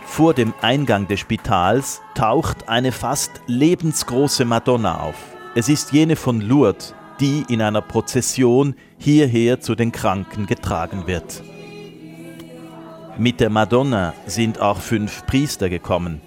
Vor 0.07 0.33
dem 0.33 0.55
Eingang 0.63 1.07
des 1.07 1.19
Spitals 1.19 2.01
taucht 2.15 2.67
eine 2.67 2.91
fast 2.91 3.29
lebensgroße 3.45 4.43
Madonna 4.43 5.01
auf. 5.01 5.35
Es 5.53 5.69
ist 5.69 5.91
jene 5.91 6.15
von 6.15 6.41
Lourdes, 6.41 6.95
die 7.19 7.45
in 7.47 7.61
einer 7.61 7.83
Prozession 7.83 8.73
hierher 8.97 9.59
zu 9.59 9.75
den 9.75 9.91
Kranken 9.91 10.47
getragen 10.47 11.05
wird. 11.05 11.43
Mit 13.19 13.39
der 13.39 13.51
Madonna 13.51 14.15
sind 14.25 14.59
auch 14.59 14.79
fünf 14.79 15.27
Priester 15.27 15.69
gekommen. 15.69 16.21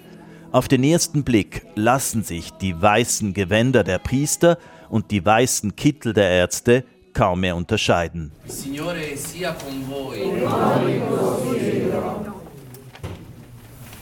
Auf 0.51 0.67
den 0.67 0.83
ersten 0.83 1.23
Blick 1.23 1.67
lassen 1.75 2.23
sich 2.23 2.49
die 2.51 2.81
weißen 2.81 3.33
Gewänder 3.33 3.83
der 3.83 3.99
Priester 3.99 4.57
und 4.89 5.11
die 5.11 5.23
weißen 5.23 5.75
Kittel 5.75 6.13
der 6.13 6.29
Ärzte 6.31 6.83
kaum 7.13 7.41
mehr 7.41 7.55
unterscheiden. 7.55 8.31
Signore 8.47 9.15
sia 9.15 9.53
con 9.53 9.87
voi. 9.87 10.17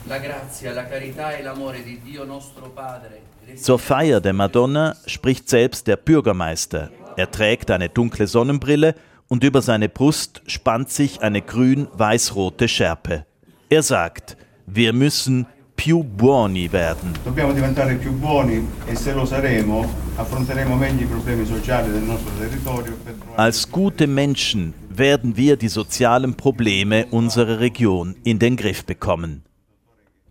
La 0.08 0.18
grazia, 0.18 0.72
la 0.72 0.84
carità 0.84 1.36
e 1.36 1.42
l'amore 1.42 1.82
di 1.84 2.00
Dio 2.00 2.24
nostro 2.24 2.70
Padre. 2.70 3.20
Zur 3.56 3.78
Feier 3.78 4.20
der 4.20 4.32
Madonna 4.32 4.96
spricht 5.06 5.50
selbst 5.50 5.86
der 5.86 5.96
Bürgermeister. 5.96 6.90
Er 7.16 7.30
trägt 7.30 7.70
eine 7.70 7.90
dunkle 7.90 8.26
Sonnenbrille 8.26 8.94
und 9.28 9.44
über 9.44 9.60
seine 9.60 9.90
Brust 9.90 10.40
spannt 10.46 10.88
sich 10.88 11.20
eine 11.20 11.42
grün-weiß-rote 11.42 12.68
Schärpe. 12.68 13.26
Er 13.68 13.82
sagt, 13.82 14.38
wir 14.66 14.94
müssen 14.94 15.46
più 15.78 16.02
buoni 16.02 16.66
werden. 16.66 17.12
Dobbiamo 17.22 17.52
diventare 17.52 17.94
più 17.94 18.12
buoni 18.12 18.66
e 18.84 18.96
se 18.96 19.12
lo 19.12 19.24
saremo 19.24 19.88
affronteremo 20.16 20.74
meglio 20.74 21.04
i 21.04 21.06
problemi 21.06 21.46
sociali 21.46 21.92
del 21.92 22.02
nostro 22.02 22.32
territorio. 22.36 22.96
Als 23.36 23.70
gute 23.70 24.08
Menschen 24.08 24.74
werden 24.88 25.36
wir 25.36 25.56
die 25.56 25.68
sozialen 25.68 26.34
Probleme 26.34 27.06
unserer 27.10 27.60
Region 27.60 28.16
in 28.24 28.40
den 28.40 28.56
Griff 28.56 28.84
bekommen. 28.84 29.44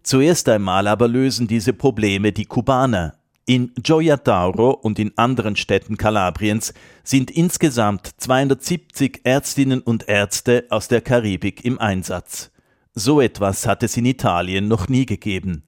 Zuerst 0.04 0.50
einmal 0.50 0.86
aber 0.86 1.08
lösen 1.08 1.48
diese 1.48 1.72
Probleme 1.72 2.34
die 2.34 2.46
Kubaner. 2.46 3.14
In 3.46 3.72
Gioia 3.82 4.18
Tauro 4.18 4.72
und 4.72 5.00
in 5.00 5.14
anderen 5.16 5.56
Städten 5.56 5.96
Kalabriens 5.96 6.74
sind 7.06 7.32
insgesamt 7.32 8.12
270 8.18 9.22
Ärztinnen 9.24 9.80
und 9.80 10.10
Ärzte 10.10 10.66
aus 10.70 10.90
der 10.90 11.00
Karibik 11.00 11.64
im 11.64 11.80
Einsatz. 11.80 12.52
So 13.00 13.22
etwas 13.22 13.68
hat 13.68 13.84
es 13.84 13.96
in 13.96 14.06
Italien 14.06 14.68
noch 14.68 14.90
nie 14.90 15.06
gegeben. 15.06 15.62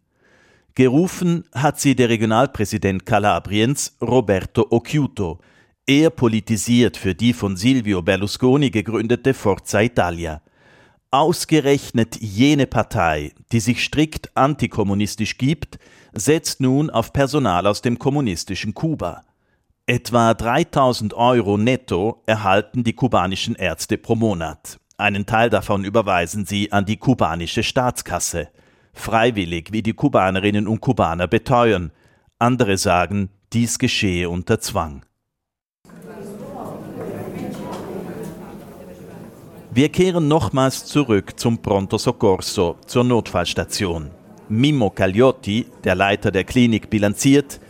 Gerufen 0.74 1.44
hat 1.54 1.80
sie 1.80 1.96
der 1.96 2.10
Regionalpräsident 2.10 3.06
Kalabriens 3.06 3.96
Roberto 4.02 4.66
Occhiuto. 4.72 5.38
Er 5.86 6.10
politisiert 6.10 6.98
für 6.98 7.14
die 7.14 7.34
von 7.34 7.56
Silvio 7.56 8.02
Berlusconi 8.02 8.72
gegründete 8.72 9.36
Forza 9.36 9.80
Italia. 9.82 10.42
Ausgerechnet 11.12 12.20
jene 12.20 12.66
Partei, 12.66 13.34
die 13.52 13.60
sich 13.60 13.84
strikt 13.84 14.36
antikommunistisch 14.36 15.38
gibt, 15.38 15.78
setzt 16.14 16.62
nun 16.62 16.90
auf 16.90 17.14
Personal 17.14 17.68
aus 17.68 17.84
dem 17.84 18.00
kommunistischen 18.00 18.74
Kuba. 18.74 19.22
Etwa 19.86 20.34
3000 20.34 21.14
Euro 21.14 21.60
netto 21.60 22.24
erhalten 22.26 22.84
die 22.84 22.94
kubanischen 22.94 23.54
Ärzte 23.54 24.00
pro 24.00 24.16
Monat. 24.16 24.80
Einen 25.00 25.26
Teil 25.26 25.50
davon 25.50 25.86
überweisen 25.86 26.46
sie 26.46 26.74
an 26.74 26.84
die 26.84 26.98
kubanische 26.98 27.64
Staatskasse. 27.64 28.50
Freiwillig, 28.92 29.72
wie 29.72 29.82
die 29.82 29.94
Kubanerinnen 29.94 30.68
und 30.68 30.82
Kubaner 30.82 31.26
beteuern. 31.26 31.94
Andere 32.38 32.78
sagen, 32.78 33.30
dies 33.54 33.80
geschehe 33.80 34.30
unter 34.30 34.60
Zwang. 34.60 35.06
Wir 39.72 39.88
kehren 39.88 40.28
nochmals 40.28 40.84
zurück 40.84 41.40
zum 41.40 41.60
Pronto 41.60 41.98
Soccorso, 41.98 42.76
zur 42.86 43.06
Notfallstation. 43.06 44.12
Mimo 44.50 44.90
Cagliotti, 44.90 45.68
der 45.86 45.96
Leiter 45.96 46.30
der 46.30 46.44
Klinik, 46.44 46.90
bilanziert, 46.90 47.62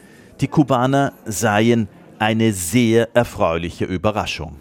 die 0.42 0.48
Kubaner 0.48 1.14
seien 1.26 1.90
eine 2.18 2.54
sehr 2.54 3.16
erfreuliche 3.16 3.86
Überraschung. 3.86 4.56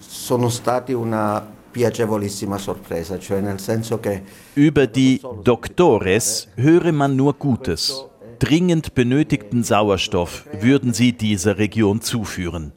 Piacevolissima 1.71 2.59
sorpresa, 2.59 3.19
cioè 3.19 3.41
nel 3.41 3.61
senso 3.61 3.99
che 4.01 4.23
Über 4.55 4.87
die 4.87 5.21
Doctores 5.43 6.49
höre 6.57 6.93
man 6.93 7.17
nur 7.17 7.35
Gutes. 7.35 8.05
Dringend 8.39 8.95
benötigten 8.95 9.65
Sauerstoff 9.65 10.47
würden 10.61 10.93
sie 10.93 11.13
dieser 11.13 11.59
Region 11.59 12.01
zuführen. 12.01 12.73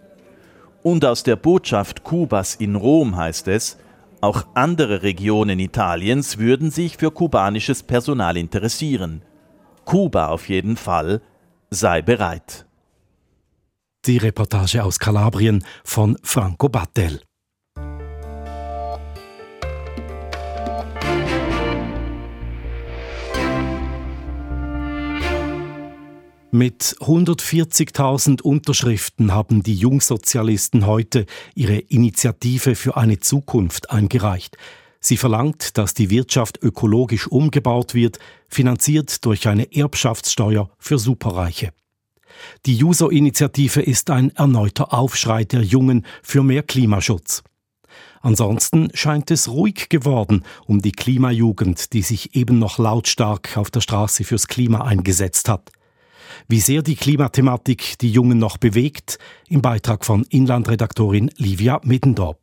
Und 0.83 1.05
aus 1.05 1.23
der 1.23 1.35
Botschaft 1.35 2.03
Kubas 2.03 2.55
in 2.55 2.75
Rom 2.75 3.15
heißt 3.15 3.47
es, 3.47 3.77
auch 4.21 4.45
andere 4.53 5.01
Regionen 5.01 5.59
Italiens 5.59 6.37
würden 6.37 6.71
sich 6.71 6.97
für 6.97 7.11
kubanisches 7.11 7.83
Personal 7.83 8.37
interessieren. 8.37 9.23
Kuba 9.85 10.27
auf 10.27 10.49
jeden 10.49 10.77
Fall 10.77 11.21
sei 11.69 12.01
bereit. 12.01 12.65
Die 14.05 14.17
Reportage 14.17 14.83
aus 14.83 14.99
Kalabrien 14.99 15.63
von 15.83 16.17
Franco 16.23 16.69
Battel. 16.69 17.21
Mit 26.53 26.97
140.000 26.99 28.41
Unterschriften 28.41 29.33
haben 29.33 29.63
die 29.63 29.73
Jungsozialisten 29.73 30.85
heute 30.85 31.25
ihre 31.55 31.77
Initiative 31.77 32.75
für 32.75 32.97
eine 32.97 33.21
Zukunft 33.21 33.89
eingereicht. 33.89 34.57
Sie 34.99 35.15
verlangt, 35.15 35.77
dass 35.77 35.93
die 35.93 36.09
Wirtschaft 36.09 36.61
ökologisch 36.61 37.27
umgebaut 37.27 37.93
wird, 37.93 38.19
finanziert 38.49 39.23
durch 39.23 39.47
eine 39.47 39.73
Erbschaftssteuer 39.73 40.69
für 40.77 40.99
Superreiche. 40.99 41.71
Die 42.65 42.75
Juso-Initiative 42.75 43.81
ist 43.81 44.09
ein 44.09 44.35
erneuter 44.35 44.93
Aufschrei 44.93 45.45
der 45.45 45.61
Jungen 45.61 46.05
für 46.21 46.43
mehr 46.43 46.63
Klimaschutz. 46.63 47.43
Ansonsten 48.19 48.89
scheint 48.93 49.31
es 49.31 49.47
ruhig 49.47 49.87
geworden 49.87 50.43
um 50.65 50.81
die 50.81 50.91
Klimajugend, 50.91 51.93
die 51.93 52.01
sich 52.01 52.35
eben 52.35 52.59
noch 52.59 52.77
lautstark 52.77 53.55
auf 53.55 53.71
der 53.71 53.79
Straße 53.79 54.25
fürs 54.25 54.47
Klima 54.47 54.81
eingesetzt 54.81 55.47
hat. 55.47 55.71
Wie 56.47 56.59
sehr 56.59 56.81
die 56.81 56.95
Klimathematik 56.95 57.97
die 57.99 58.11
Jungen 58.11 58.37
noch 58.37 58.57
bewegt, 58.57 59.17
im 59.47 59.61
Beitrag 59.61 60.05
von 60.05 60.23
Inlandredaktorin 60.29 61.29
Livia 61.37 61.79
Middendorp. 61.83 62.40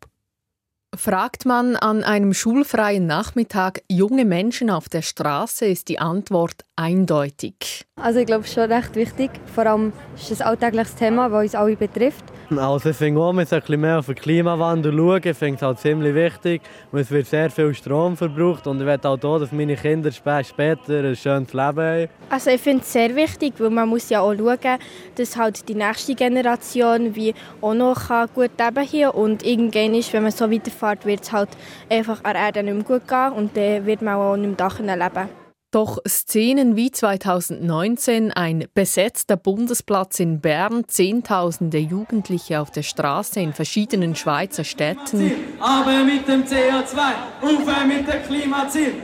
Fragt 0.96 1.44
man 1.44 1.76
an 1.76 2.02
einem 2.02 2.32
schulfreien 2.32 3.06
Nachmittag 3.06 3.82
junge 3.90 4.24
Menschen 4.24 4.70
auf 4.70 4.88
der 4.88 5.02
Straße, 5.02 5.66
ist 5.66 5.88
die 5.88 5.98
Antwort 5.98 6.64
eindeutig. 6.76 7.84
Also 7.96 8.20
ich 8.20 8.26
glaube, 8.26 8.44
es 8.44 8.48
ist 8.48 8.54
schon 8.54 8.72
recht 8.72 8.94
wichtig. 8.94 9.30
Vor 9.54 9.66
allem 9.66 9.92
ist 10.16 10.30
es 10.30 10.40
ein 10.40 10.48
alltägliches 10.48 10.94
Thema, 10.94 11.28
das 11.28 11.42
uns 11.42 11.54
alle 11.54 11.76
betrifft. 11.76 12.24
Also 12.56 12.88
ich 12.88 12.96
finde 12.96 13.20
auch, 13.20 13.30
ein 13.30 13.44
bisschen 13.44 13.80
mehr 13.80 13.98
auf 13.98 14.06
den 14.06 14.14
Klimawandel 14.14 14.96
schauen. 14.96 15.20
Ich 15.22 15.36
finde 15.36 15.56
es 15.56 15.62
halt 15.62 15.78
ziemlich 15.80 16.14
wichtig. 16.14 16.62
Es 16.92 17.10
wird 17.10 17.26
sehr 17.26 17.50
viel 17.50 17.74
Strom 17.74 18.16
verbraucht 18.16 18.66
und 18.66 18.80
ich 18.80 18.86
will 18.86 18.98
auch 19.02 19.18
hier, 19.20 19.38
dass 19.40 19.52
meine 19.52 19.76
Kinder 19.76 20.10
später 20.10 21.00
ein 21.00 21.16
schönes 21.16 21.52
Leben 21.52 21.78
haben. 21.78 22.08
Also 22.30 22.50
ich 22.50 22.60
finde 22.60 22.82
es 22.82 22.92
sehr 22.92 23.14
wichtig, 23.14 23.54
weil 23.58 23.70
man 23.70 23.88
muss 23.88 24.08
ja 24.08 24.20
auch 24.20 24.34
schauen, 24.34 24.78
dass 25.16 25.36
halt 25.36 25.68
die 25.68 25.74
nächste 25.74 26.14
Generation 26.14 27.14
wie 27.14 27.34
auch 27.60 27.74
noch 27.74 28.08
gut 28.32 28.52
leben 28.58 28.86
hier 28.86 29.14
und 29.14 29.44
irgendwann 29.44 29.94
ist, 29.94 30.12
wenn 30.14 30.22
man 30.22 30.32
so 30.32 30.48
weiterfährt, 30.82 31.06
wird 31.06 31.22
es 31.22 31.32
halt 31.32 31.48
einfach 31.90 32.22
an 32.24 32.36
Erde 32.36 32.62
nicht 32.62 32.74
mehr 32.74 32.84
gut 32.84 33.08
gehen 33.08 33.32
und 33.32 33.56
dann 33.56 33.86
wird 33.86 34.02
man 34.02 34.14
auch 34.14 34.36
nicht 34.36 34.80
mehr 34.80 34.96
leben. 34.96 35.47
Doch 35.70 35.98
Szenen 36.08 36.76
wie 36.76 36.90
2019, 36.90 38.32
ein 38.32 38.64
besetzter 38.72 39.36
Bundesplatz 39.36 40.18
in 40.18 40.40
Bern, 40.40 40.84
Zehntausende 40.88 41.76
Jugendliche 41.76 42.60
auf 42.60 42.70
der 42.70 42.82
Straße 42.82 43.40
in 43.40 43.52
verschiedenen 43.52 44.16
Schweizer 44.16 44.64
Städten. 44.64 45.30
Aber 45.60 46.04
mit 46.04 46.26
dem 46.26 46.44
CO2, 46.44 46.96
Ufer 47.42 47.84
mit 47.84 48.08
dem 48.08 48.22
Klimaziel. 48.26 48.94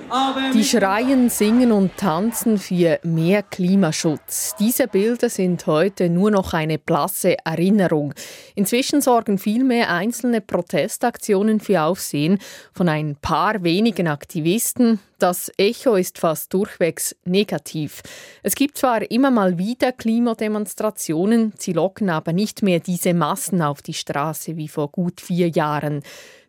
Die 0.54 0.64
schreien, 0.64 1.28
singen 1.28 1.70
und 1.70 1.98
tanzen 1.98 2.56
für 2.56 2.98
mehr 3.02 3.42
Klimaschutz. 3.42 4.54
Diese 4.58 4.88
Bilder 4.88 5.28
sind 5.28 5.66
heute 5.66 6.08
nur 6.08 6.30
noch 6.30 6.54
eine 6.54 6.78
blasse 6.78 7.36
Erinnerung. 7.44 8.14
Inzwischen 8.54 9.02
sorgen 9.02 9.36
vielmehr 9.36 9.90
einzelne 9.90 10.40
Protestaktionen 10.40 11.60
für 11.60 11.82
Aufsehen 11.82 12.38
von 12.72 12.88
ein 12.88 13.16
paar 13.20 13.62
wenigen 13.62 14.08
Aktivisten. 14.08 14.98
Das 15.18 15.50
Echo 15.56 15.94
ist 15.94 16.18
fast 16.18 16.53
durchwegs 16.54 17.16
negativ. 17.24 18.02
Es 18.44 18.54
gibt 18.54 18.78
zwar 18.78 19.10
immer 19.10 19.32
mal 19.32 19.58
wieder 19.58 19.90
Klimademonstrationen, 19.90 21.52
sie 21.58 21.72
locken 21.72 22.08
aber 22.08 22.32
nicht 22.32 22.62
mehr 22.62 22.78
diese 22.78 23.12
Massen 23.12 23.60
auf 23.60 23.82
die 23.82 23.94
Straße 23.94 24.56
wie 24.56 24.68
vor 24.68 24.88
gut 24.88 25.20
vier 25.20 25.48
Jahren. 25.48 26.02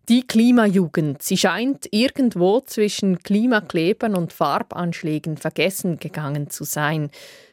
Die 0.08 0.22
Klimajugend, 0.22 1.24
sie 1.24 1.36
scheint 1.36 1.88
irgendwo 1.89 2.60
zwischen 2.60 3.24
Klimaklebern 3.24 4.15
und 4.15 4.34
Farbanschlägen 4.34 5.36
vergessen 5.36 5.98
gegangen 5.98 6.52
zu 6.52 6.63
sein. 6.63 7.10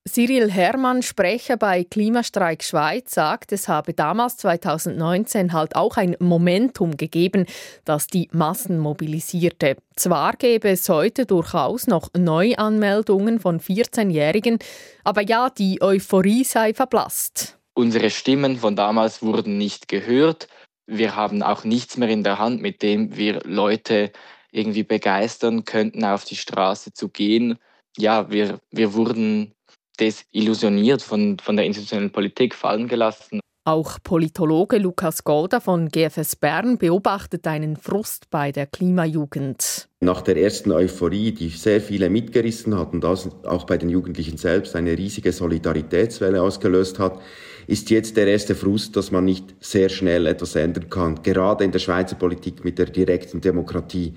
Cyril 0.07 0.51
Herrmann, 0.51 1.03
Sprecher 1.03 1.57
bei 1.57 1.85
Klimastreik 1.85 2.62
Schweiz, 2.62 3.15
sagt, 3.15 3.53
es 3.53 3.69
habe 3.69 3.95
damals 3.95 4.37
2019 4.37 5.55
halt 5.55 5.77
auch 5.77 5.97
ein 5.97 6.15
Momentum 6.19 6.99
gegeben, 6.99 7.47
das 7.87 8.07
die 8.07 8.29
Massen 8.33 8.79
mobilisierte. 8.79 9.77
Zwar 9.97 10.35
gäbe 10.35 10.69
es 10.69 10.87
heute 10.91 11.25
durchaus 11.25 11.87
noch 11.87 12.11
Neuanmeldungen 12.15 13.41
von 13.41 13.61
14-Jährigen, 13.61 14.59
aber 15.05 15.23
ja, 15.23 15.49
die 15.49 15.81
Euphorie 15.81 16.45
sei 16.45 16.75
verblasst. 16.75 17.57
Unsere 17.73 18.11
Stimmen 18.11 18.59
von 18.59 18.77
damals 18.77 19.23
wurden 19.23 19.57
nicht 19.57 19.88
gehört 19.88 20.49
wir 20.87 21.16
haben 21.16 21.42
auch 21.42 21.64
nichts 21.64 21.97
mehr 21.97 22.09
in 22.09 22.25
der 22.25 22.38
Hand, 22.38 22.61
mit 22.61 22.83
dem 22.83 23.16
wir 23.16 23.40
Leute 23.45 24.12
irgendwie 24.51 24.83
begeistern 24.83 25.64
könnten, 25.64 26.05
auf 26.05 26.25
die 26.25 26.37
Straße 26.37 26.92
zu 26.92 27.09
gehen. 27.09 27.59
Ja, 27.97 28.31
wir, 28.31 28.59
wir 28.71 28.95
wurden 28.95 29.55
desillusioniert 29.99 31.03
von, 31.03 31.38
von 31.38 31.57
der 31.57 31.66
institutionellen 31.66 32.12
Politik 32.12 32.55
fallen 32.55 32.88
gelassen. 32.88 33.40
Auch 33.64 33.99
Politologe 34.03 34.79
Lukas 34.79 35.23
Golda 35.23 35.61
von 35.61 35.88
GFS 35.88 36.35
Bern 36.35 36.79
beobachtet 36.79 37.47
einen 37.47 37.77
Frust 37.77 38.29
bei 38.29 38.51
der 38.51 38.66
Klimajugend. 38.66 39.88
Nach 40.01 40.21
der 40.21 40.37
ersten 40.37 40.73
Euphorie, 40.73 41.31
die 41.31 41.49
sehr 41.51 41.81
viele 41.81 42.11
mitgerissen 42.11 42.77
hat 42.77 42.92
und 42.92 43.05
das 43.05 43.29
auch 43.45 43.64
bei 43.64 43.79
den 43.79 43.88
Jugendlichen 43.88 44.37
selbst 44.37 44.75
eine 44.75 44.99
riesige 44.99 45.33
Solidaritätswelle 45.33 46.42
ausgelöst 46.42 46.99
hat, 46.99 47.21
ist 47.66 47.90
jetzt 47.90 48.16
der 48.16 48.27
erste 48.27 48.55
Frust, 48.55 48.96
dass 48.96 49.11
man 49.11 49.25
nicht 49.25 49.55
sehr 49.61 49.88
schnell 49.88 50.27
etwas 50.27 50.55
ändern 50.55 50.88
kann. 50.90 51.22
Gerade 51.22 51.64
in 51.64 51.72
der 51.72 51.79
Schweizer 51.79 52.16
Politik 52.16 52.64
mit 52.64 52.79
der 52.79 52.87
direkten 52.87 53.40
Demokratie 53.40 54.14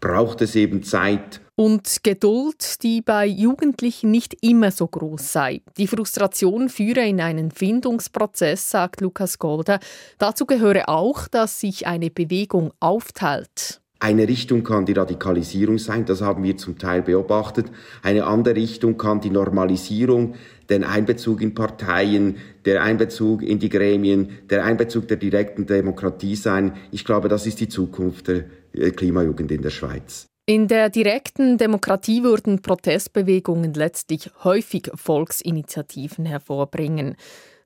braucht 0.00 0.42
es 0.42 0.54
eben 0.56 0.82
Zeit. 0.82 1.40
Und 1.54 2.02
Geduld, 2.02 2.82
die 2.82 3.00
bei 3.00 3.26
Jugendlichen 3.26 4.10
nicht 4.10 4.36
immer 4.42 4.70
so 4.70 4.86
groß 4.86 5.32
sei. 5.32 5.62
Die 5.78 5.86
Frustration 5.86 6.68
führe 6.68 7.06
in 7.06 7.20
einen 7.20 7.50
Findungsprozess, 7.50 8.70
sagt 8.70 9.00
Lukas 9.00 9.38
Golda. 9.38 9.78
Dazu 10.18 10.44
gehöre 10.44 10.88
auch, 10.88 11.28
dass 11.28 11.60
sich 11.60 11.86
eine 11.86 12.10
Bewegung 12.10 12.72
aufteilt. 12.78 13.80
Eine 13.98 14.28
Richtung 14.28 14.62
kann 14.62 14.84
die 14.84 14.92
Radikalisierung 14.92 15.78
sein, 15.78 16.04
das 16.04 16.20
haben 16.20 16.42
wir 16.42 16.58
zum 16.58 16.76
Teil 16.76 17.00
beobachtet. 17.00 17.72
Eine 18.02 18.26
andere 18.26 18.56
Richtung 18.56 18.98
kann 18.98 19.22
die 19.22 19.30
Normalisierung, 19.30 20.34
den 20.70 20.84
Einbezug 20.84 21.40
in 21.40 21.54
Parteien, 21.54 22.36
der 22.64 22.82
Einbezug 22.82 23.42
in 23.42 23.58
die 23.58 23.68
Gremien, 23.68 24.30
der 24.50 24.64
Einbezug 24.64 25.08
der 25.08 25.16
direkten 25.16 25.66
Demokratie 25.66 26.36
sein. 26.36 26.74
Ich 26.90 27.04
glaube, 27.04 27.28
das 27.28 27.46
ist 27.46 27.60
die 27.60 27.68
Zukunft 27.68 28.28
der 28.28 28.44
äh, 28.72 28.90
Klimajugend 28.90 29.50
in 29.52 29.62
der 29.62 29.70
Schweiz. 29.70 30.26
In 30.48 30.68
der 30.68 30.90
direkten 30.90 31.58
Demokratie 31.58 32.22
würden 32.22 32.62
Protestbewegungen 32.62 33.74
letztlich 33.74 34.30
häufig 34.44 34.90
Volksinitiativen 34.94 36.24
hervorbringen. 36.24 37.16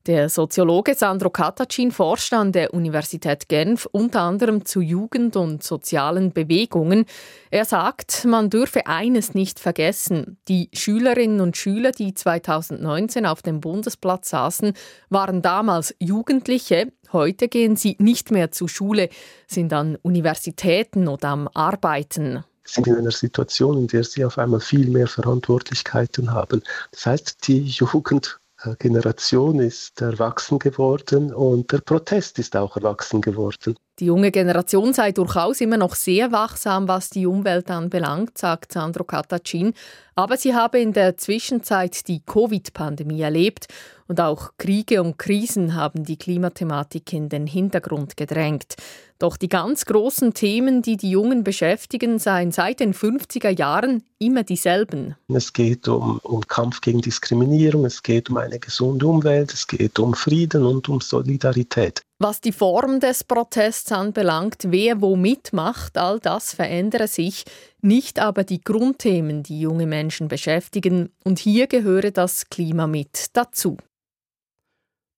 Der 0.07 0.31
Soziologe 0.31 0.95
Sandro 0.95 1.29
Katacin 1.29 1.93
forscht 1.93 2.33
an 2.33 2.53
der 2.53 2.73
Universität 2.73 3.51
Genf 3.51 3.87
unter 3.93 4.23
anderem 4.23 4.65
zu 4.65 4.81
Jugend- 4.81 5.37
und 5.37 5.63
sozialen 5.63 6.33
Bewegungen. 6.33 7.05
Er 7.51 7.67
sagt, 7.67 8.25
man 8.25 8.49
dürfe 8.49 8.87
eines 8.87 9.35
nicht 9.35 9.61
vergessen. 9.61 10.39
Die 10.49 10.71
Schülerinnen 10.73 11.43
und 11.43 11.59
Schüler, 11.59 11.93
die 11.93 12.15
2019 12.15 13.27
auf 13.27 13.43
dem 13.43 13.61
Bundesplatz 13.61 14.31
saßen, 14.31 14.73
waren 15.11 15.43
damals 15.43 15.95
Jugendliche. 15.99 16.93
Heute 17.13 17.49
gehen 17.49 17.77
sie 17.77 17.97
nicht 17.99 18.31
mehr 18.31 18.51
zur 18.53 18.71
Schule, 18.71 19.11
sind 19.47 19.71
an 19.75 19.99
Universitäten 20.01 21.09
oder 21.09 21.29
am 21.29 21.47
Arbeiten 21.53 22.43
sind 22.65 22.87
in 22.87 22.97
einer 22.97 23.11
Situation, 23.11 23.79
in 23.79 23.87
der 23.89 24.05
sie 24.05 24.25
auf 24.25 24.39
einmal 24.39 24.61
viel 24.61 24.89
mehr 24.89 25.09
Verantwortlichkeiten 25.09 26.31
haben. 26.31 26.63
Das 26.93 27.07
heißt, 27.07 27.49
die 27.49 27.63
Jugend 27.63 28.40
Generation 28.79 29.59
ist 29.59 30.01
erwachsen 30.03 30.59
geworden 30.59 31.33
und 31.33 31.73
der 31.73 31.79
Protest 31.79 32.39
ist 32.39 32.57
auch 32.57 32.77
erwachsen 32.77 33.21
geworden. 33.21 33.75
Die 33.99 34.07
junge 34.07 34.31
Generation 34.31 34.93
sei 34.93 35.13
durchaus 35.13 35.61
immer 35.61 35.77
noch 35.77 35.95
sehr 35.95 36.33
wachsam, 36.33 36.89
was 36.89 37.11
die 37.11 37.27
Umwelt 37.27 37.71
anbelangt, 37.71 38.37
sagt 38.39 38.73
Sandro 38.73 39.05
Catacin. 39.05 39.73
Aber 40.15 40.37
sie 40.37 40.55
habe 40.55 40.81
in 40.81 40.93
der 40.93 41.17
Zwischenzeit 41.17 42.07
die 42.09 42.23
Covid-Pandemie 42.25 43.23
erlebt 43.23 43.67
und 44.09 44.21
auch 44.21 44.51
Kriege 44.59 45.03
und 45.03 45.19
Krisen 45.19 45.75
haben 45.75 46.05
die 46.05 46.17
Klimathematik 46.17 47.13
in 47.13 47.29
den 47.29 47.47
Hintergrund 47.47 48.17
gedrängt. 48.17 48.75
Doch 49.21 49.37
die 49.37 49.51
ganz 49.51 49.85
großen 49.85 50.33
Themen, 50.33 50.81
die 50.81 50.97
die 50.97 51.11
Jungen 51.11 51.45
beschäftigen, 51.45 52.19
seien 52.19 52.53
seit 52.53 52.81
den 52.81 52.95
50er 52.95 53.51
Jahren 53.51 54.03
immer 54.19 54.45
dieselben. 54.45 55.15
Es 55.29 55.53
geht 55.53 55.89
um, 55.89 56.21
um 56.23 56.41
Kampf 56.47 56.81
gegen 56.81 57.03
Diskriminierung, 57.03 57.85
es 57.85 58.03
geht 58.03 58.31
um 58.31 58.39
eine 58.39 58.59
gesunde 58.59 59.07
Umwelt, 59.07 59.53
es 59.53 59.67
geht 59.67 59.99
um 59.99 60.15
Frieden 60.15 60.65
und 60.65 60.89
um 60.89 61.03
Solidarität. 61.03 62.01
Was 62.19 62.41
die 62.41 62.53
Form 62.53 62.99
des 62.99 63.23
Protests 63.23 63.93
anbelangt, 63.93 64.63
wer 64.69 65.03
wo 65.03 65.17
mitmacht, 65.17 65.99
all 65.99 66.19
das 66.19 66.55
verändere 66.55 67.07
sich, 67.07 67.45
nicht 67.83 68.19
aber 68.21 68.43
die 68.45 68.63
Grundthemen, 68.63 69.43
die 69.43 69.61
junge 69.61 69.87
Menschen 69.87 70.29
beschäftigen. 70.29 71.11
Und 71.25 71.39
hier 71.39 71.67
gehöre 71.67 72.11
das 72.11 72.49
Klima 72.49 72.87
mit 72.87 73.27
dazu. 73.35 73.77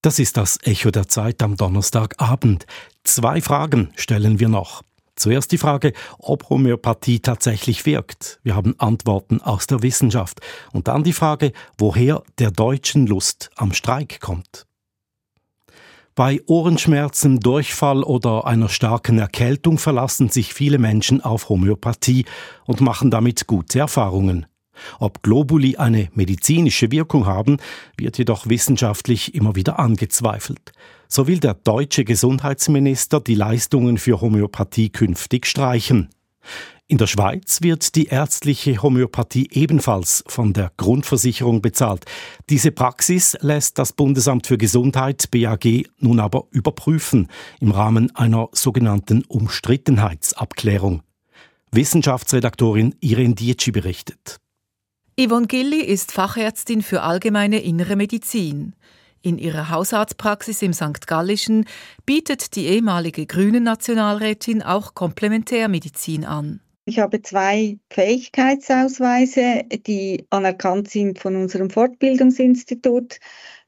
Das 0.01 0.19
ist 0.19 0.35
das 0.35 0.57
Echo 0.63 0.91
der 0.91 1.07
Zeit 1.07 1.41
am 1.41 1.55
Donnerstagabend. 1.55 2.65
Zwei 3.03 3.41
Fragen 3.41 3.91
stellen 3.95 4.39
wir 4.39 4.49
noch. 4.49 4.81
Zuerst 5.15 5.51
die 5.51 5.57
Frage, 5.57 5.93
ob 6.17 6.49
Homöopathie 6.49 7.19
tatsächlich 7.19 7.85
wirkt. 7.85 8.39
Wir 8.43 8.55
haben 8.55 8.75
Antworten 8.79 9.41
aus 9.41 9.67
der 9.67 9.83
Wissenschaft. 9.83 10.41
Und 10.71 10.87
dann 10.87 11.03
die 11.03 11.13
Frage, 11.13 11.51
woher 11.77 12.23
der 12.39 12.51
deutschen 12.51 13.05
Lust 13.05 13.51
am 13.55 13.73
Streik 13.73 14.19
kommt. 14.21 14.65
Bei 16.15 16.41
Ohrenschmerzen, 16.45 17.39
Durchfall 17.39 18.03
oder 18.03 18.45
einer 18.45 18.69
starken 18.69 19.17
Erkältung 19.17 19.77
verlassen 19.79 20.29
sich 20.29 20.53
viele 20.53 20.77
Menschen 20.77 21.21
auf 21.21 21.49
Homöopathie 21.49 22.25
und 22.65 22.81
machen 22.81 23.09
damit 23.09 23.47
gute 23.47 23.79
Erfahrungen. 23.79 24.45
Ob 24.99 25.23
Globuli 25.23 25.77
eine 25.77 26.09
medizinische 26.13 26.91
Wirkung 26.91 27.25
haben, 27.25 27.57
wird 27.97 28.17
jedoch 28.17 28.47
wissenschaftlich 28.47 29.35
immer 29.35 29.55
wieder 29.55 29.79
angezweifelt. 29.79 30.71
So 31.07 31.27
will 31.27 31.39
der 31.39 31.53
deutsche 31.53 32.05
Gesundheitsminister 32.05 33.19
die 33.19 33.35
Leistungen 33.35 33.97
für 33.97 34.21
Homöopathie 34.21 34.89
künftig 34.89 35.45
streichen. 35.45 36.09
In 36.87 36.97
der 36.97 37.07
Schweiz 37.07 37.61
wird 37.61 37.95
die 37.95 38.07
ärztliche 38.07 38.81
Homöopathie 38.83 39.47
ebenfalls 39.51 40.23
von 40.27 40.53
der 40.53 40.71
Grundversicherung 40.75 41.61
bezahlt. 41.61 42.05
Diese 42.49 42.71
Praxis 42.71 43.37
lässt 43.39 43.79
das 43.79 43.93
Bundesamt 43.93 44.47
für 44.47 44.57
Gesundheit 44.57 45.31
BAG 45.31 45.85
nun 45.99 46.19
aber 46.19 46.45
überprüfen 46.51 47.29
im 47.61 47.71
Rahmen 47.71 48.13
einer 48.15 48.49
sogenannten 48.51 49.23
Umstrittenheitsabklärung. 49.27 51.03
Wissenschaftsredaktorin 51.71 52.95
Irene 52.99 53.33
Dietschi 53.33 53.71
berichtet. 53.71 54.42
Yvonne 55.15 55.45
Gilli 55.45 55.79
ist 55.79 56.11
Fachärztin 56.11 56.81
für 56.81 57.03
allgemeine 57.03 57.59
innere 57.59 57.95
Medizin. 57.95 58.73
In 59.21 59.37
ihrer 59.37 59.69
Hausarztpraxis 59.69 60.63
im 60.63 60.73
St. 60.73 61.05
Gallischen 61.05 61.65
bietet 62.03 62.55
die 62.55 62.65
ehemalige 62.65 63.27
Grünen 63.27 63.63
Nationalrätin 63.63 64.63
auch 64.63 64.95
Komplementärmedizin 64.95 66.25
an. 66.25 66.61
Ich 66.85 66.97
habe 66.97 67.21
zwei 67.21 67.77
Fähigkeitsausweise, 67.91 69.65
die 69.85 70.25
anerkannt 70.31 70.89
sind 70.89 71.19
von 71.19 71.35
unserem 71.35 71.69
Fortbildungsinstitut. 71.69 73.19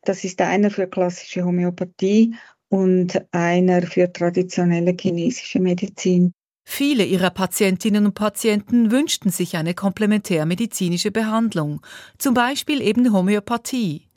Das 0.02 0.24
ist 0.24 0.42
einer 0.42 0.72
für 0.72 0.88
klassische 0.88 1.46
Homöopathie 1.46 2.34
und 2.70 3.24
einer 3.32 3.84
für 3.84 4.12
traditionelle 4.12 4.96
chinesische 5.00 5.60
Medizin. 5.60 6.34
Viele 6.68 7.06
ihrer 7.06 7.30
Patientinnen 7.30 8.08
und 8.08 8.16
Patienten 8.16 8.92
wünschten 8.92 9.30
sich 9.30 9.56
eine 9.56 9.76
komplementärmedizinische 9.76 11.12
Behandlung, 11.12 11.82
zum 12.18 12.34
Beispiel 12.34 12.82
eben 12.82 13.14
Homöopathie. 13.14 14.08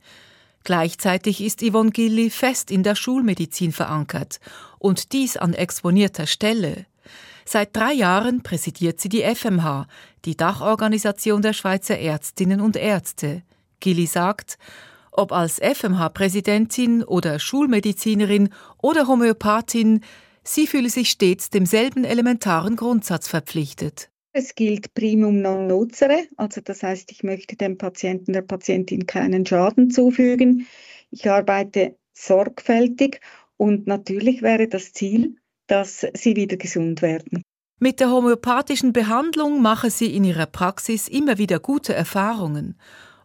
Gleichzeitig 0.65 1.41
ist 1.43 1.61
Yvonne 1.63 1.91
Gilli 1.91 2.31
fest 2.31 2.71
in 2.71 2.83
der 2.83 2.95
Schulmedizin 2.95 3.71
verankert 3.73 4.41
und 4.79 5.13
dies 5.13 5.37
an 5.37 5.55
exponierter 5.55 6.27
Stelle. 6.27 6.87
Seit 7.45 7.77
drei 7.77 7.93
Jahren 7.93 8.43
präsidiert 8.43 9.01
sie 9.01 9.09
die 9.09 9.23
FMH, 9.23 9.87
die 10.25 10.37
Dachorganisation 10.37 11.43
der 11.43 11.53
Schweizer 11.53 11.99
Ärztinnen 11.99 12.61
und 12.61 12.77
Ärzte. 12.77 13.43
Gilli 13.81 14.07
sagt, 14.07 14.59
ob 15.13 15.33
als 15.33 15.59
FMH-Präsidentin 15.59 17.05
oder 17.05 17.39
Schulmedizinerin 17.39 18.51
oder 18.79 19.07
Homöopathin, 19.07 20.03
Sie 20.51 20.67
fühle 20.67 20.89
sich 20.89 21.11
stets 21.11 21.51
demselben 21.51 22.05
elementaren 22.05 22.75
Grundsatz 22.75 23.29
verpflichtet. 23.29 24.11
Es 24.33 24.55
gilt 24.55 24.95
primum 24.95 25.43
non 25.43 25.67
nocere, 25.67 26.27
also 26.39 26.63
das 26.63 26.83
heißt, 26.83 27.13
ich 27.13 27.23
möchte 27.23 27.55
dem 27.55 27.77
Patienten, 27.77 28.33
der 28.33 28.41
Patientin 28.41 29.07
keinen 29.07 29.45
Schaden 29.45 29.91
zufügen. 29.91 30.67
Ich 31.11 31.29
arbeite 31.29 31.99
sorgfältig 32.15 33.21
und 33.59 33.87
natürlich 33.87 34.41
wäre 34.41 34.69
das 34.69 34.95
Ziel, 34.95 35.37
dass 35.67 36.07
sie 36.15 36.35
wieder 36.35 36.57
gesund 36.57 37.03
werden. 37.03 37.43
Mit 37.79 38.01
der 38.01 38.11
homöopathischen 38.11 38.95
Behandlung 38.95 39.61
mache 39.61 39.91
sie 39.91 40.17
in 40.17 40.25
ihrer 40.25 40.47
Praxis 40.47 41.09
immer 41.09 41.37
wieder 41.37 41.61
gute 41.61 41.93
Erfahrungen. 41.93 42.79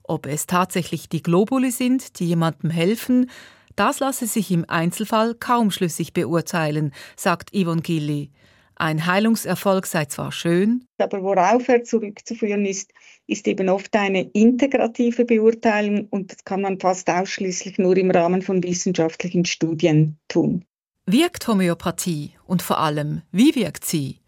Ob 0.03 0.26
es 0.26 0.45
tatsächlich 0.45 1.07
die 1.07 1.24
Globuli 1.24 1.71
sind, 1.71 2.19
die 2.19 2.26
jemandem 2.26 2.69
helfen, 2.69 3.30
das 3.76 3.99
lasse 3.99 4.28
sich 4.28 4.51
im 4.51 4.65
Einzelfall 4.67 5.36
kaum 5.36 5.71
schlüssig 5.71 6.13
beurteilen, 6.13 6.93
sagt 7.15 7.51
Yvonne 7.55 7.82
Gilli. 7.82 8.32
Ein 8.76 9.05
Heilungserfolg 9.05 9.86
sei 9.86 10.05
zwar 10.05 10.32
schön, 10.32 10.86
aber 10.97 11.21
worauf 11.21 11.69
er 11.69 11.84
zurückzuführen 11.84 12.65
ist, 12.65 12.91
ist 13.28 13.47
eben 13.47 13.69
oft 13.69 13.95
eine 13.95 14.24
integrative 14.32 15.26
Beurteilung 15.26 16.07
und 16.09 16.32
das 16.32 16.43
kann 16.43 16.61
man 16.61 16.80
fast 16.80 17.09
ausschließlich 17.09 17.78
nur 17.78 17.95
im 17.97 18.11
Rahmen 18.11 18.41
von 18.41 18.63
wissenschaftlichen 18.63 19.45
Studien 19.45 20.17
tun. 20.28 20.65
Wirkt 21.05 21.47
Homöopathie 21.47 22.32
und 22.45 22.61
vor 22.61 22.80
allem, 22.80 23.21
wie 23.32 23.55
wirkt 23.55 23.86
sie? 23.86 24.19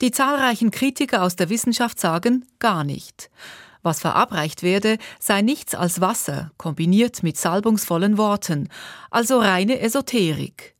Die 0.00 0.10
zahlreichen 0.10 0.70
Kritiker 0.70 1.22
aus 1.22 1.36
der 1.36 1.48
Wissenschaft 1.48 1.98
sagen 1.98 2.44
gar 2.58 2.84
nicht. 2.84 3.30
Was 3.82 4.00
verabreicht 4.00 4.62
werde, 4.62 4.98
sei 5.18 5.42
nichts 5.42 5.74
als 5.74 6.00
Wasser, 6.00 6.50
kombiniert 6.56 7.22
mit 7.22 7.36
salbungsvollen 7.36 8.18
Worten, 8.18 8.68
also 9.10 9.38
reine 9.38 9.80
Esoterik. 9.80 10.74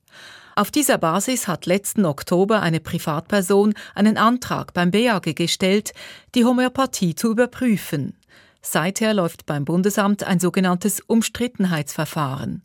Auf 0.56 0.72
dieser 0.72 0.98
Basis 0.98 1.46
hat 1.46 1.66
letzten 1.66 2.04
Oktober 2.04 2.60
eine 2.62 2.80
Privatperson 2.80 3.74
einen 3.94 4.16
Antrag 4.16 4.74
beim 4.74 4.90
BAG 4.90 5.36
gestellt, 5.36 5.92
die 6.34 6.44
Homöopathie 6.44 7.14
zu 7.14 7.30
überprüfen. 7.30 8.16
Seither 8.60 9.14
läuft 9.14 9.46
beim 9.46 9.64
Bundesamt 9.64 10.24
ein 10.24 10.40
sogenanntes 10.40 11.00
Umstrittenheitsverfahren. 11.00 12.62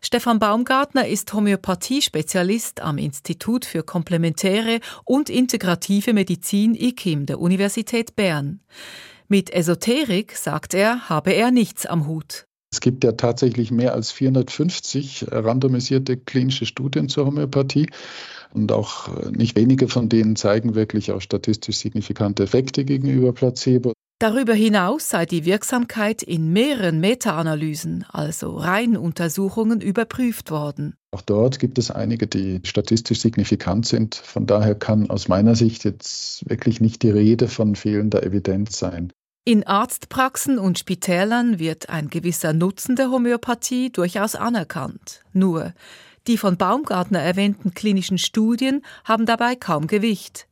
Stefan 0.00 0.38
Baumgartner 0.38 1.06
ist 1.06 1.32
Homöopathie-Spezialist 1.32 2.80
am 2.80 2.98
Institut 2.98 3.64
für 3.64 3.82
komplementäre 3.82 4.80
und 5.04 5.30
integrative 5.30 6.12
Medizin 6.14 6.74
IKIM 6.74 7.26
der 7.26 7.38
Universität 7.38 8.16
Bern. 8.16 8.60
Mit 9.28 9.52
Esoterik, 9.52 10.36
sagt 10.36 10.74
er, 10.74 11.08
habe 11.08 11.32
er 11.32 11.50
nichts 11.50 11.86
am 11.86 12.06
Hut. 12.06 12.44
Es 12.70 12.80
gibt 12.80 13.04
ja 13.04 13.12
tatsächlich 13.12 13.70
mehr 13.70 13.94
als 13.94 14.10
450 14.10 15.26
randomisierte 15.30 16.16
klinische 16.16 16.66
Studien 16.66 17.08
zur 17.08 17.26
Homöopathie. 17.26 17.88
Und 18.52 18.70
auch 18.70 19.30
nicht 19.30 19.56
wenige 19.56 19.88
von 19.88 20.08
denen 20.08 20.36
zeigen 20.36 20.74
wirklich 20.74 21.10
auch 21.12 21.20
statistisch 21.20 21.78
signifikante 21.78 22.42
Effekte 22.42 22.84
gegenüber 22.84 23.32
Placebo. 23.32 23.92
Darüber 24.24 24.54
hinaus 24.54 25.10
sei 25.10 25.26
die 25.26 25.44
Wirksamkeit 25.44 26.22
in 26.22 26.50
mehreren 26.50 26.98
Meta-Analysen, 26.98 28.06
also 28.08 28.56
Reihenuntersuchungen, 28.56 29.82
überprüft 29.82 30.50
worden. 30.50 30.96
Auch 31.10 31.20
dort 31.20 31.58
gibt 31.58 31.76
es 31.76 31.90
einige, 31.90 32.26
die 32.26 32.62
statistisch 32.64 33.20
signifikant 33.20 33.84
sind. 33.84 34.14
Von 34.14 34.46
daher 34.46 34.76
kann 34.76 35.10
aus 35.10 35.28
meiner 35.28 35.54
Sicht 35.54 35.84
jetzt 35.84 36.48
wirklich 36.48 36.80
nicht 36.80 37.02
die 37.02 37.10
Rede 37.10 37.48
von 37.48 37.76
fehlender 37.76 38.22
Evidenz 38.22 38.78
sein. 38.78 39.12
In 39.44 39.66
Arztpraxen 39.66 40.58
und 40.58 40.78
Spitälern 40.78 41.58
wird 41.58 41.90
ein 41.90 42.08
gewisser 42.08 42.54
Nutzen 42.54 42.96
der 42.96 43.10
Homöopathie 43.10 43.92
durchaus 43.92 44.36
anerkannt. 44.36 45.20
Nur, 45.34 45.74
die 46.28 46.38
von 46.38 46.56
Baumgartner 46.56 47.20
erwähnten 47.20 47.74
klinischen 47.74 48.16
Studien 48.16 48.86
haben 49.04 49.26
dabei 49.26 49.54
kaum 49.54 49.86
Gewicht. 49.86 50.46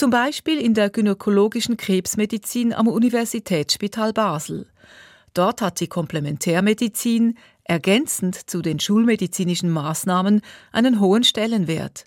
Zum 0.00 0.08
Beispiel 0.08 0.58
in 0.58 0.72
der 0.72 0.88
gynäkologischen 0.88 1.76
Krebsmedizin 1.76 2.72
am 2.72 2.88
Universitätsspital 2.88 4.14
Basel. 4.14 4.66
Dort 5.34 5.60
hat 5.60 5.78
die 5.78 5.88
Komplementärmedizin 5.88 7.36
ergänzend 7.64 8.48
zu 8.48 8.62
den 8.62 8.80
schulmedizinischen 8.80 9.68
Maßnahmen 9.68 10.40
einen 10.72 11.00
hohen 11.00 11.22
Stellenwert. 11.22 12.06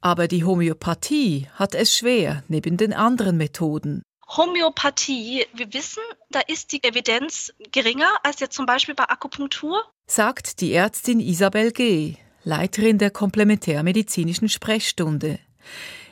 Aber 0.00 0.26
die 0.26 0.42
Homöopathie 0.42 1.46
hat 1.54 1.76
es 1.76 1.96
schwer 1.96 2.42
neben 2.48 2.76
den 2.76 2.92
anderen 2.92 3.36
Methoden. 3.36 4.02
Homöopathie, 4.36 5.46
wir 5.54 5.72
wissen, 5.72 6.02
da 6.30 6.40
ist 6.40 6.72
die 6.72 6.82
Evidenz 6.82 7.52
geringer 7.70 8.10
als 8.24 8.40
jetzt 8.40 8.56
zum 8.56 8.66
Beispiel 8.66 8.96
bei 8.96 9.04
Akupunktur. 9.04 9.84
Sagt 10.08 10.60
die 10.60 10.72
Ärztin 10.72 11.20
Isabel 11.20 11.70
G. 11.70 12.16
Leiterin 12.42 12.98
der 12.98 13.12
komplementärmedizinischen 13.12 14.48
Sprechstunde. 14.48 15.38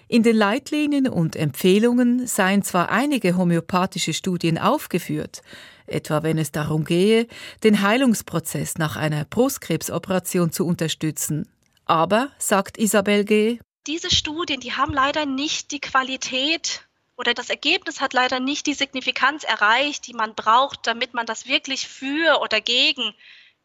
In 0.08 0.22
den 0.22 0.36
Leitlinien 0.36 1.08
und 1.08 1.34
Empfehlungen 1.34 2.28
seien 2.28 2.62
zwar 2.62 2.90
einige 2.90 3.36
homöopathische 3.36 4.14
Studien 4.14 4.56
aufgeführt, 4.56 5.42
etwa 5.86 6.22
wenn 6.22 6.38
es 6.38 6.52
darum 6.52 6.84
gehe, 6.84 7.26
den 7.64 7.82
Heilungsprozess 7.82 8.78
nach 8.78 8.94
einer 8.94 9.24
Brustkrebsoperation 9.24 10.52
zu 10.52 10.64
unterstützen. 10.64 11.48
Aber, 11.86 12.30
sagt 12.38 12.78
Isabel 12.78 13.24
G., 13.24 13.58
diese 13.88 14.10
Studien, 14.10 14.60
die 14.60 14.72
haben 14.72 14.92
leider 14.92 15.26
nicht 15.26 15.70
die 15.70 15.80
Qualität 15.80 16.86
oder 17.16 17.34
das 17.34 17.50
Ergebnis 17.50 18.00
hat 18.00 18.12
leider 18.12 18.40
nicht 18.40 18.66
die 18.66 18.74
Signifikanz 18.74 19.42
erreicht, 19.42 20.06
die 20.06 20.12
man 20.12 20.34
braucht, 20.34 20.86
damit 20.86 21.14
man 21.14 21.26
das 21.26 21.46
wirklich 21.46 21.88
für 21.88 22.40
oder 22.40 22.60
gegen 22.60 23.14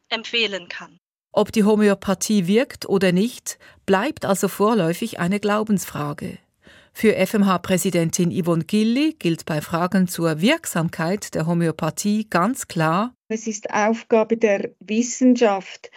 empfehlen 0.10 0.70
kann. 0.70 1.00
Ob 1.34 1.52
die 1.52 1.64
Homöopathie 1.64 2.48
wirkt 2.48 2.90
oder 2.90 3.12
nicht, 3.12 3.58
bleibt 3.86 4.26
also 4.26 4.48
vorläufig 4.50 5.20
eine 5.20 5.40
Glaubensfrage. 5.40 6.38
Für 6.94 7.16
FMH-Präsidentin 7.16 8.32
Yvonne 8.32 8.66
Gilli 8.66 9.16
gilt 9.18 9.46
bei 9.46 9.62
Fragen 9.62 10.10
zur 10.10 10.42
Wirksamkeit 10.42 11.34
der 11.34 11.48
Homöopathie 11.48 12.28
ganz 12.30 12.68
klar, 12.68 13.14
es 13.30 13.48
ist 13.48 13.72
Aufgabe 13.74 14.36
der 14.36 14.72
Wissenschaft, 14.82 15.90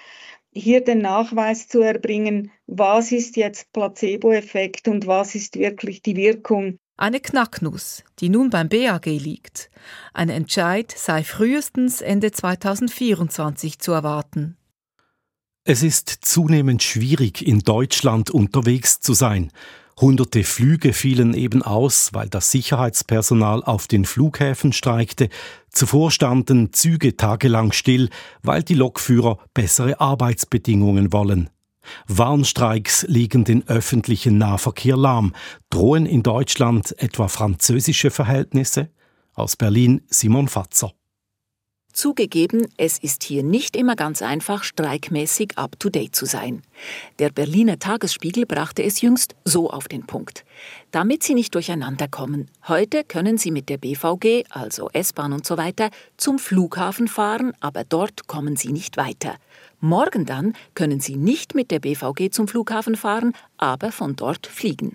hier 0.52 0.84
den 0.84 0.98
Nachweis 0.98 1.66
zu 1.66 1.80
erbringen, 1.80 2.52
was 2.68 3.10
ist 3.10 3.36
jetzt 3.36 3.72
Placebo-Effekt 3.72 4.86
und 4.86 5.08
was 5.08 5.34
ist 5.34 5.58
wirklich 5.58 6.00
die 6.00 6.14
Wirkung. 6.14 6.78
Eine 6.96 7.18
Knacknuss, 7.18 8.04
die 8.20 8.28
nun 8.28 8.50
beim 8.50 8.68
BAG 8.68 9.06
liegt. 9.06 9.68
Ein 10.12 10.28
Entscheid 10.28 10.94
sei 10.96 11.24
frühestens 11.24 12.00
Ende 12.00 12.30
2024 12.30 13.80
zu 13.80 13.90
erwarten. 13.90 14.56
Es 15.66 15.82
ist 15.82 16.10
zunehmend 16.20 16.82
schwierig, 16.82 17.40
in 17.40 17.60
Deutschland 17.60 18.28
unterwegs 18.28 19.00
zu 19.00 19.14
sein. 19.14 19.50
Hunderte 19.98 20.44
Flüge 20.44 20.92
fielen 20.92 21.32
eben 21.32 21.62
aus, 21.62 22.10
weil 22.12 22.28
das 22.28 22.50
Sicherheitspersonal 22.50 23.64
auf 23.64 23.86
den 23.86 24.04
Flughäfen 24.04 24.74
streikte. 24.74 25.30
Zuvor 25.70 26.10
standen 26.10 26.74
Züge 26.74 27.16
tagelang 27.16 27.72
still, 27.72 28.10
weil 28.42 28.62
die 28.62 28.74
Lokführer 28.74 29.38
bessere 29.54 30.00
Arbeitsbedingungen 30.00 31.14
wollen. 31.14 31.48
Warnstreiks 32.08 33.06
legen 33.08 33.44
den 33.44 33.66
öffentlichen 33.66 34.36
Nahverkehr 34.36 34.98
lahm. 34.98 35.34
Drohen 35.70 36.04
in 36.04 36.22
Deutschland 36.22 36.94
etwa 36.98 37.28
französische 37.28 38.10
Verhältnisse? 38.10 38.90
Aus 39.32 39.56
Berlin 39.56 40.02
Simon 40.08 40.48
Fatzer. 40.48 40.92
Zugegeben, 41.94 42.66
es 42.76 42.98
ist 42.98 43.22
hier 43.22 43.44
nicht 43.44 43.76
immer 43.76 43.94
ganz 43.94 44.20
einfach, 44.20 44.64
streikmäßig 44.64 45.56
up-to-date 45.56 46.14
zu 46.14 46.26
sein. 46.26 46.64
Der 47.20 47.30
Berliner 47.30 47.78
Tagesspiegel 47.78 48.46
brachte 48.46 48.82
es 48.82 49.00
jüngst 49.00 49.36
so 49.44 49.70
auf 49.70 49.86
den 49.86 50.04
Punkt. 50.04 50.44
Damit 50.90 51.22
Sie 51.22 51.34
nicht 51.34 51.54
durcheinander 51.54 52.08
kommen, 52.08 52.50
heute 52.66 53.04
können 53.04 53.38
Sie 53.38 53.52
mit 53.52 53.68
der 53.68 53.78
BVG, 53.78 54.44
also 54.50 54.90
S-Bahn 54.92 55.32
und 55.32 55.46
so 55.46 55.56
weiter, 55.56 55.90
zum 56.16 56.40
Flughafen 56.40 57.06
fahren, 57.06 57.52
aber 57.60 57.84
dort 57.84 58.26
kommen 58.26 58.56
Sie 58.56 58.72
nicht 58.72 58.96
weiter. 58.96 59.36
Morgen 59.80 60.24
dann 60.24 60.54
können 60.74 61.00
Sie 61.00 61.16
nicht 61.16 61.54
mit 61.54 61.70
der 61.70 61.80
BVG 61.80 62.30
zum 62.30 62.48
Flughafen 62.48 62.96
fahren, 62.96 63.32
aber 63.58 63.92
von 63.92 64.16
dort 64.16 64.46
fliegen. 64.46 64.94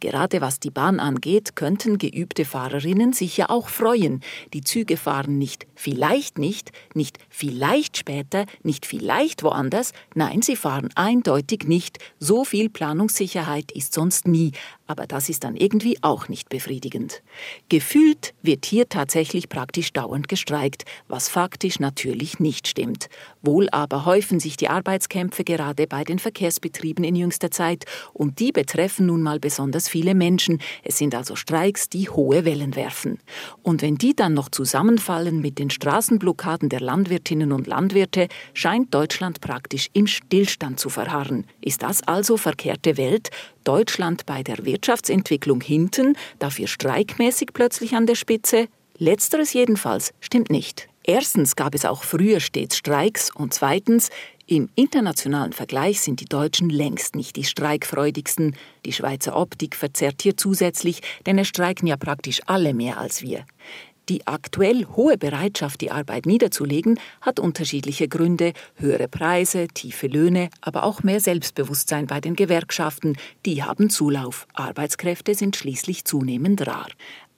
Gerade 0.00 0.40
was 0.40 0.60
die 0.60 0.70
Bahn 0.70 1.00
angeht, 1.00 1.56
könnten 1.56 1.98
geübte 1.98 2.44
Fahrerinnen 2.44 3.12
sich 3.12 3.36
ja 3.36 3.50
auch 3.50 3.68
freuen. 3.68 4.20
Die 4.52 4.62
Züge 4.62 4.96
fahren 4.96 5.38
nicht 5.38 5.66
vielleicht 5.74 6.38
nicht, 6.38 6.72
nicht 6.94 7.18
vielleicht 7.30 7.96
später, 7.96 8.46
nicht 8.62 8.86
vielleicht 8.86 9.42
woanders, 9.42 9.92
nein, 10.14 10.42
sie 10.42 10.56
fahren 10.56 10.88
eindeutig 10.94 11.64
nicht. 11.66 11.98
So 12.18 12.44
viel 12.44 12.68
Planungssicherheit 12.68 13.70
ist 13.72 13.94
sonst 13.94 14.26
nie, 14.26 14.52
aber 14.88 15.06
das 15.06 15.28
ist 15.28 15.44
dann 15.44 15.54
irgendwie 15.54 15.98
auch 16.02 16.28
nicht 16.28 16.48
befriedigend. 16.48 17.22
Gefühlt 17.68 18.34
wird 18.42 18.66
hier 18.66 18.88
tatsächlich 18.88 19.48
praktisch 19.48 19.92
dauernd 19.92 20.28
gestreikt, 20.28 20.84
was 21.06 21.28
faktisch 21.28 21.78
natürlich 21.78 22.40
nicht 22.40 22.66
stimmt. 22.66 23.08
Wohl 23.42 23.68
aber 23.70 24.06
häufen 24.06 24.40
sich 24.40 24.56
die 24.56 24.68
Arbeitskämpfe 24.68 25.44
gerade 25.44 25.86
bei 25.86 26.02
den 26.04 26.18
Verkehrsbetrieben 26.18 27.04
in 27.04 27.14
jüngster 27.14 27.50
Zeit 27.50 27.84
und 28.12 28.40
die 28.40 28.50
betreffen 28.50 29.06
nun 29.06 29.22
mal 29.22 29.38
besonders 29.38 29.88
viele 29.88 30.14
Menschen. 30.14 30.60
Es 30.82 30.98
sind 30.98 31.14
also 31.14 31.36
Streiks, 31.36 31.88
die 31.88 32.08
hohe 32.08 32.44
Wellen 32.44 32.74
werfen. 32.74 33.18
Und 33.62 33.82
wenn 33.82 33.96
die 33.96 34.16
dann 34.16 34.34
noch 34.34 34.48
zusammenfallen 34.48 35.40
mit 35.40 35.58
den 35.58 35.70
Straßenblockaden 35.70 36.70
der 36.70 36.80
Landwirtinnen 36.80 37.52
und 37.52 37.66
Landwirte, 37.66 38.28
scheint 38.54 38.94
Deutschland 38.94 39.40
praktisch 39.40 39.90
im 39.92 40.06
Stillstand 40.06 40.80
zu 40.80 40.88
verharren. 40.88 41.44
Ist 41.60 41.82
das 41.82 42.02
also 42.08 42.36
verkehrte 42.38 42.96
Welt? 42.96 43.30
Deutschland 43.68 44.24
bei 44.24 44.42
der 44.42 44.64
Wirtschaftsentwicklung 44.64 45.60
hinten, 45.60 46.16
dafür 46.38 46.66
streikmäßig 46.66 47.50
plötzlich 47.52 47.94
an 47.94 48.06
der 48.06 48.14
Spitze? 48.14 48.68
Letzteres 48.96 49.52
jedenfalls 49.52 50.14
stimmt 50.20 50.48
nicht. 50.48 50.88
Erstens 51.04 51.54
gab 51.54 51.74
es 51.74 51.84
auch 51.84 52.02
früher 52.02 52.40
stets 52.40 52.78
Streiks 52.78 53.30
und 53.34 53.52
zweitens, 53.52 54.08
im 54.46 54.70
internationalen 54.74 55.52
Vergleich 55.52 56.00
sind 56.00 56.20
die 56.20 56.24
Deutschen 56.24 56.70
längst 56.70 57.14
nicht 57.14 57.36
die 57.36 57.44
streikfreudigsten. 57.44 58.56
Die 58.86 58.94
Schweizer 58.94 59.36
Optik 59.36 59.76
verzerrt 59.76 60.22
hier 60.22 60.38
zusätzlich, 60.38 61.02
denn 61.26 61.36
es 61.38 61.48
streiken 61.48 61.86
ja 61.86 61.98
praktisch 61.98 62.40
alle 62.46 62.72
mehr 62.72 62.98
als 62.98 63.20
wir. 63.20 63.44
Die 64.08 64.26
aktuell 64.26 64.86
hohe 64.96 65.18
Bereitschaft, 65.18 65.82
die 65.82 65.90
Arbeit 65.90 66.24
niederzulegen, 66.24 66.98
hat 67.20 67.38
unterschiedliche 67.38 68.08
Gründe, 68.08 68.54
höhere 68.76 69.06
Preise, 69.06 69.68
tiefe 69.68 70.06
Löhne, 70.06 70.48
aber 70.62 70.84
auch 70.84 71.02
mehr 71.02 71.20
Selbstbewusstsein 71.20 72.06
bei 72.06 72.20
den 72.20 72.34
Gewerkschaften, 72.34 73.16
die 73.44 73.62
haben 73.62 73.90
Zulauf. 73.90 74.46
Arbeitskräfte 74.54 75.34
sind 75.34 75.56
schließlich 75.56 76.04
zunehmend 76.04 76.66
rar. 76.66 76.88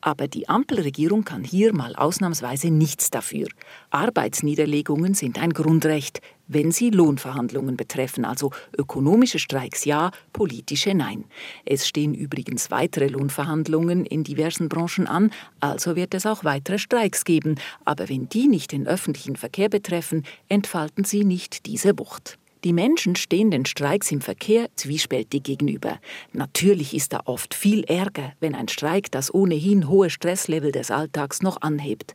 Aber 0.00 0.28
die 0.28 0.48
Ampelregierung 0.48 1.24
kann 1.24 1.44
hier 1.44 1.74
mal 1.74 1.94
ausnahmsweise 1.94 2.70
nichts 2.70 3.10
dafür. 3.10 3.48
Arbeitsniederlegungen 3.90 5.14
sind 5.14 5.38
ein 5.38 5.52
Grundrecht, 5.52 6.20
wenn 6.48 6.72
sie 6.72 6.90
Lohnverhandlungen 6.90 7.76
betreffen, 7.76 8.24
also 8.24 8.50
ökonomische 8.76 9.38
Streiks 9.38 9.84
ja, 9.84 10.10
politische 10.32 10.94
nein. 10.94 11.24
Es 11.64 11.86
stehen 11.86 12.12
übrigens 12.12 12.72
weitere 12.72 13.06
Lohnverhandlungen 13.06 14.04
in 14.04 14.24
diversen 14.24 14.68
Branchen 14.68 15.06
an, 15.06 15.30
also 15.60 15.94
wird 15.94 16.14
es 16.14 16.26
auch 16.26 16.42
weitere 16.42 16.78
Streiks 16.78 17.24
geben, 17.24 17.54
aber 17.84 18.08
wenn 18.08 18.28
die 18.28 18.48
nicht 18.48 18.72
den 18.72 18.88
öffentlichen 18.88 19.36
Verkehr 19.36 19.68
betreffen, 19.68 20.24
entfalten 20.48 21.04
sie 21.04 21.24
nicht 21.24 21.66
diese 21.66 21.96
Wucht. 21.98 22.39
Die 22.62 22.74
Menschen 22.74 23.16
stehen 23.16 23.50
den 23.50 23.64
Streiks 23.64 24.12
im 24.12 24.20
Verkehr 24.20 24.68
zwiespältig 24.76 25.42
gegenüber. 25.42 25.98
Natürlich 26.32 26.94
ist 26.94 27.14
da 27.14 27.20
oft 27.24 27.54
viel 27.54 27.84
Ärger, 27.84 28.34
wenn 28.38 28.54
ein 28.54 28.68
Streik 28.68 29.10
das 29.10 29.32
ohnehin 29.32 29.88
hohe 29.88 30.10
Stresslevel 30.10 30.70
des 30.70 30.90
Alltags 30.90 31.40
noch 31.40 31.62
anhebt. 31.62 32.14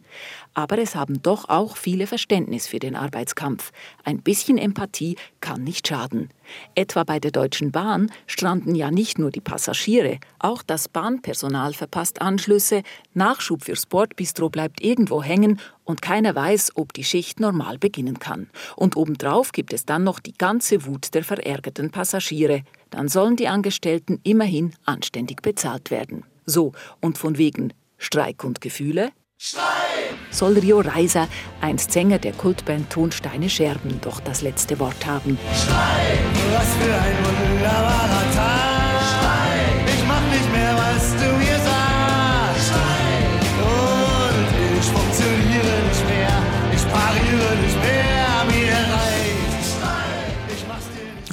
Aber 0.54 0.78
es 0.78 0.96
haben 0.96 1.22
doch 1.24 1.50
auch 1.50 1.78
viele 1.78 2.06
Verständnis 2.06 2.68
für 2.68 2.80
den 2.80 2.96
Arbeitskampf. 2.96 3.72
Ein 4.04 4.22
bisschen 4.22 4.60
Empathie 4.60 5.16
kann 5.42 5.64
nicht 5.64 5.88
schaden. 5.88 6.30
Etwa 6.76 7.04
bei 7.04 7.20
der 7.20 7.32
Deutschen 7.32 7.72
Bahn 7.72 8.12
stranden 8.28 8.76
ja 8.76 8.92
nicht 8.92 9.20
nur 9.20 9.32
die 9.32 9.42
Passagiere, 9.42 10.20
auch 10.40 10.64
das 10.64 10.90
Bahnpersonal 10.90 11.74
verpasst 11.74 12.22
Anschlüsse, 12.22 12.84
Nachschub 13.14 13.64
für 13.64 13.76
Sportbistro 13.76 14.50
bleibt 14.50 14.82
irgendwo 14.82 15.24
hängen 15.24 15.60
und 15.84 16.02
keiner 16.02 16.36
weiß, 16.36 16.74
ob 16.76 16.94
die 16.94 17.04
Schicht 17.04 17.40
normal 17.40 17.78
beginnen 17.78 18.20
kann. 18.20 18.50
Und 18.76 18.96
obendrauf 18.96 19.52
gibt 19.52 19.74
es 19.74 19.86
dann 19.86 20.04
noch 20.04 20.20
die 20.20 20.34
ganze 20.34 20.86
Wut 20.86 21.14
der 21.14 21.24
verärgerten 21.24 21.92
Passagiere. 21.92 22.64
Dann 22.90 23.08
sollen 23.08 23.36
die 23.36 23.48
Angestellten 23.48 24.20
immerhin 24.24 24.74
anständig 24.86 25.42
bezahlt 25.42 25.92
werden. 25.92 26.26
So, 26.46 26.74
und 27.02 27.18
von 27.18 27.38
wegen 27.38 27.74
Streik 27.98 28.44
und 28.44 28.62
Gefühle? 28.62 29.12
Streik! 29.38 29.75
Soll 30.36 30.60
Rio 30.60 30.82
Reiser, 30.82 31.30
einst 31.62 31.94
Sänger 31.94 32.20
der 32.20 32.34
Kultband 32.34 32.90
Tonsteine 32.90 33.50
Scherben, 33.50 34.02
doch 34.02 34.20
das 34.20 34.42
letzte 34.42 34.78
Wort 34.80 35.06
haben. 35.06 35.38
Streik! 35.56 36.20
Was 36.52 36.74
für 36.76 36.94
ein 36.94 37.16
wunderbarer 37.24 38.34
Tag! 38.36 38.55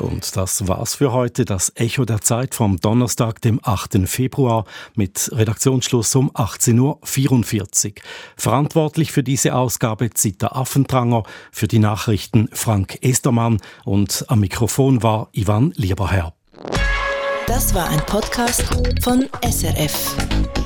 Und 0.03 0.36
das 0.36 0.66
war's 0.66 0.96
für 0.96 1.12
heute, 1.12 1.44
das 1.44 1.72
Echo 1.76 2.05
der 2.05 2.20
Zeit 2.20 2.55
vom 2.55 2.78
Donnerstag, 2.78 3.40
dem 3.40 3.61
8. 3.62 4.09
Februar 4.09 4.64
mit 4.94 5.30
Redaktionsschluss 5.32 6.14
um 6.16 6.30
18.44 6.32 7.86
Uhr. 7.88 7.94
Verantwortlich 8.36 9.12
für 9.12 9.22
diese 9.22 9.55
Ausgabe 9.55 10.11
Zita 10.11 10.48
Affentranger, 10.48 11.22
für 11.53 11.68
die 11.68 11.78
Nachrichten 11.78 12.48
Frank 12.53 12.98
Estermann 13.03 13.59
und 13.84 14.24
am 14.28 14.40
Mikrofon 14.40 15.03
war 15.03 15.28
Ivan 15.32 15.72
Lieberherr. 15.76 16.34
Das 17.46 17.74
war 17.74 17.88
ein 17.88 18.00
Podcast 18.07 18.64
von 19.03 19.28
SRF. 19.42 20.61